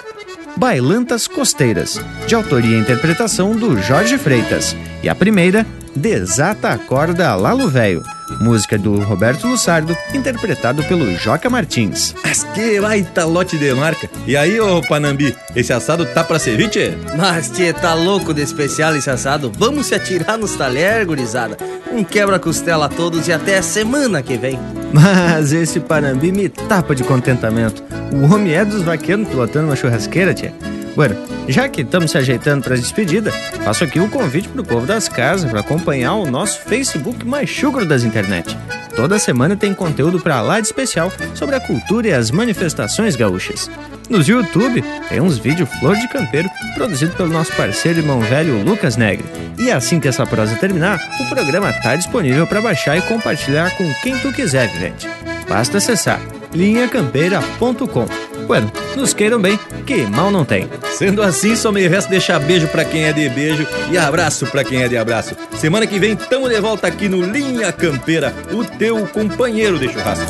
Bailantas 0.56 1.26
Costeiras, 1.26 2.00
de 2.26 2.34
autoria 2.34 2.76
e 2.76 2.80
interpretação 2.80 3.56
do 3.56 3.80
Jorge 3.80 4.18
Freitas. 4.18 4.76
E 5.02 5.08
a 5.08 5.14
primeira, 5.14 5.66
Desata 5.94 6.70
a 6.70 6.78
Corda 6.78 7.34
Lalo 7.34 7.68
Velho, 7.68 8.02
música 8.40 8.78
do 8.78 9.00
Roberto 9.00 9.46
Lussardo, 9.46 9.96
interpretado 10.14 10.84
pelo 10.84 11.14
Joca 11.16 11.50
Martins. 11.50 12.14
Mas 12.24 12.44
que 12.54 12.80
baita 12.80 13.24
lote 13.24 13.58
de 13.58 13.74
marca. 13.74 14.08
E 14.26 14.36
aí, 14.36 14.60
ô 14.60 14.80
Panambi, 14.82 15.36
esse 15.54 15.72
assado 15.72 16.06
tá 16.06 16.22
pra 16.22 16.38
servir, 16.38 16.68
tchê? 16.68 16.92
Mas, 17.16 17.50
tchê, 17.50 17.72
tá 17.72 17.94
louco 17.94 18.32
de 18.32 18.40
especial 18.40 18.94
esse 18.94 19.10
assado? 19.10 19.50
Vamos 19.58 19.86
se 19.86 19.94
atirar 19.94 20.38
nos 20.38 20.54
talher, 20.54 21.04
gurizada. 21.04 21.56
Um 21.92 22.04
quebra-costela 22.04 22.86
a 22.86 22.88
todos 22.88 23.26
e 23.26 23.32
até 23.32 23.60
semana 23.60 24.22
que 24.22 24.38
vem. 24.38 24.58
Mas 24.92 25.52
esse 25.52 25.80
Panambi 25.80 26.30
me 26.30 26.48
tapa 26.48 26.94
de 26.94 27.02
contentamento. 27.02 27.82
O 28.12 28.32
homem 28.32 28.54
é 28.54 28.64
dos 28.64 28.82
vaqueiros 28.82 29.28
pilotando 29.28 29.66
uma 29.66 29.76
churrasqueira, 29.76 30.32
tia. 30.32 30.54
Bueno, 30.94 31.16
já 31.48 31.68
que 31.68 31.82
estamos 31.82 32.10
se 32.10 32.18
ajeitando 32.18 32.64
para 32.64 32.74
a 32.74 32.78
despedida, 32.78 33.30
faço 33.64 33.84
aqui 33.84 33.98
o 33.98 34.04
um 34.04 34.10
convite 34.10 34.48
pro 34.48 34.64
povo 34.64 34.86
das 34.86 35.08
casas 35.08 35.50
para 35.50 35.60
acompanhar 35.60 36.14
o 36.14 36.30
nosso 36.30 36.60
Facebook 36.60 37.26
mais 37.26 37.48
chucro 37.48 37.86
das 37.86 38.02
internet. 38.02 38.56
Toda 38.94 39.18
semana 39.18 39.56
tem 39.56 39.72
conteúdo 39.72 40.20
para 40.20 40.40
lá 40.42 40.60
de 40.60 40.66
especial 40.66 41.12
sobre 41.34 41.54
a 41.54 41.60
cultura 41.60 42.08
e 42.08 42.12
as 42.12 42.30
manifestações 42.30 43.16
gaúchas. 43.16 43.70
No 44.08 44.20
YouTube 44.20 44.82
tem 45.08 45.20
uns 45.20 45.38
vídeos 45.38 45.68
flor 45.78 45.96
de 45.96 46.08
campeiro 46.08 46.50
produzido 46.74 47.14
pelo 47.14 47.30
nosso 47.30 47.52
parceiro 47.52 48.00
irmão 48.00 48.20
velho 48.20 48.62
Lucas 48.64 48.96
Negre. 48.96 49.24
E 49.56 49.70
assim 49.70 50.00
que 50.00 50.08
essa 50.08 50.26
prosa 50.26 50.56
terminar, 50.56 50.98
o 51.20 51.28
programa 51.28 51.72
tá 51.72 51.94
disponível 51.94 52.46
para 52.46 52.60
baixar 52.60 52.98
e 52.98 53.02
compartilhar 53.02 53.76
com 53.76 53.94
quem 54.02 54.18
tu 54.18 54.32
quiser, 54.32 54.68
gente. 54.68 55.08
Basta 55.48 55.78
acessar 55.78 56.20
linhacampeira.com. 56.52 58.29
Bueno, 58.50 58.68
nos 58.96 59.14
queiram 59.14 59.40
bem, 59.40 59.56
que 59.86 60.04
mal 60.08 60.28
não 60.28 60.44
tem. 60.44 60.68
Sendo 60.98 61.22
assim, 61.22 61.54
só 61.54 61.70
me 61.70 61.86
resta 61.86 62.10
deixar 62.10 62.40
beijo 62.40 62.66
pra 62.66 62.84
quem 62.84 63.04
é 63.04 63.12
de 63.12 63.28
beijo 63.28 63.64
e 63.92 63.96
abraço 63.96 64.44
pra 64.48 64.64
quem 64.64 64.82
é 64.82 64.88
de 64.88 64.96
abraço. 64.96 65.36
Semana 65.56 65.86
que 65.86 66.00
vem, 66.00 66.16
tamo 66.16 66.48
de 66.48 66.60
volta 66.60 66.88
aqui 66.88 67.08
no 67.08 67.22
Linha 67.22 67.70
Campeira, 67.70 68.34
o 68.52 68.64
teu 68.64 69.06
companheiro 69.06 69.78
de 69.78 69.88
churrasco. 69.88 70.26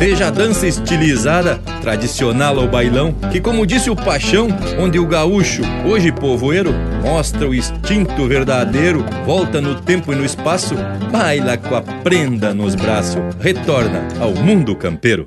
Seja 0.00 0.28
a 0.28 0.30
dança 0.30 0.66
estilizada, 0.66 1.58
tradicional 1.82 2.56
ou 2.56 2.66
bailão, 2.66 3.12
que 3.30 3.38
como 3.38 3.66
disse 3.66 3.90
o 3.90 3.94
Paixão, 3.94 4.48
onde 4.78 4.98
o 4.98 5.06
gaúcho, 5.06 5.60
hoje 5.84 6.10
povoeiro, 6.10 6.72
mostra 7.02 7.46
o 7.46 7.54
instinto 7.54 8.26
verdadeiro, 8.26 9.04
volta 9.26 9.60
no 9.60 9.74
tempo 9.74 10.10
e 10.10 10.16
no 10.16 10.24
espaço, 10.24 10.74
baila 11.12 11.58
com 11.58 11.76
a 11.76 11.82
prenda 11.82 12.54
nos 12.54 12.74
braços, 12.74 13.20
retorna 13.38 14.08
ao 14.18 14.32
mundo 14.32 14.74
campeiro. 14.74 15.26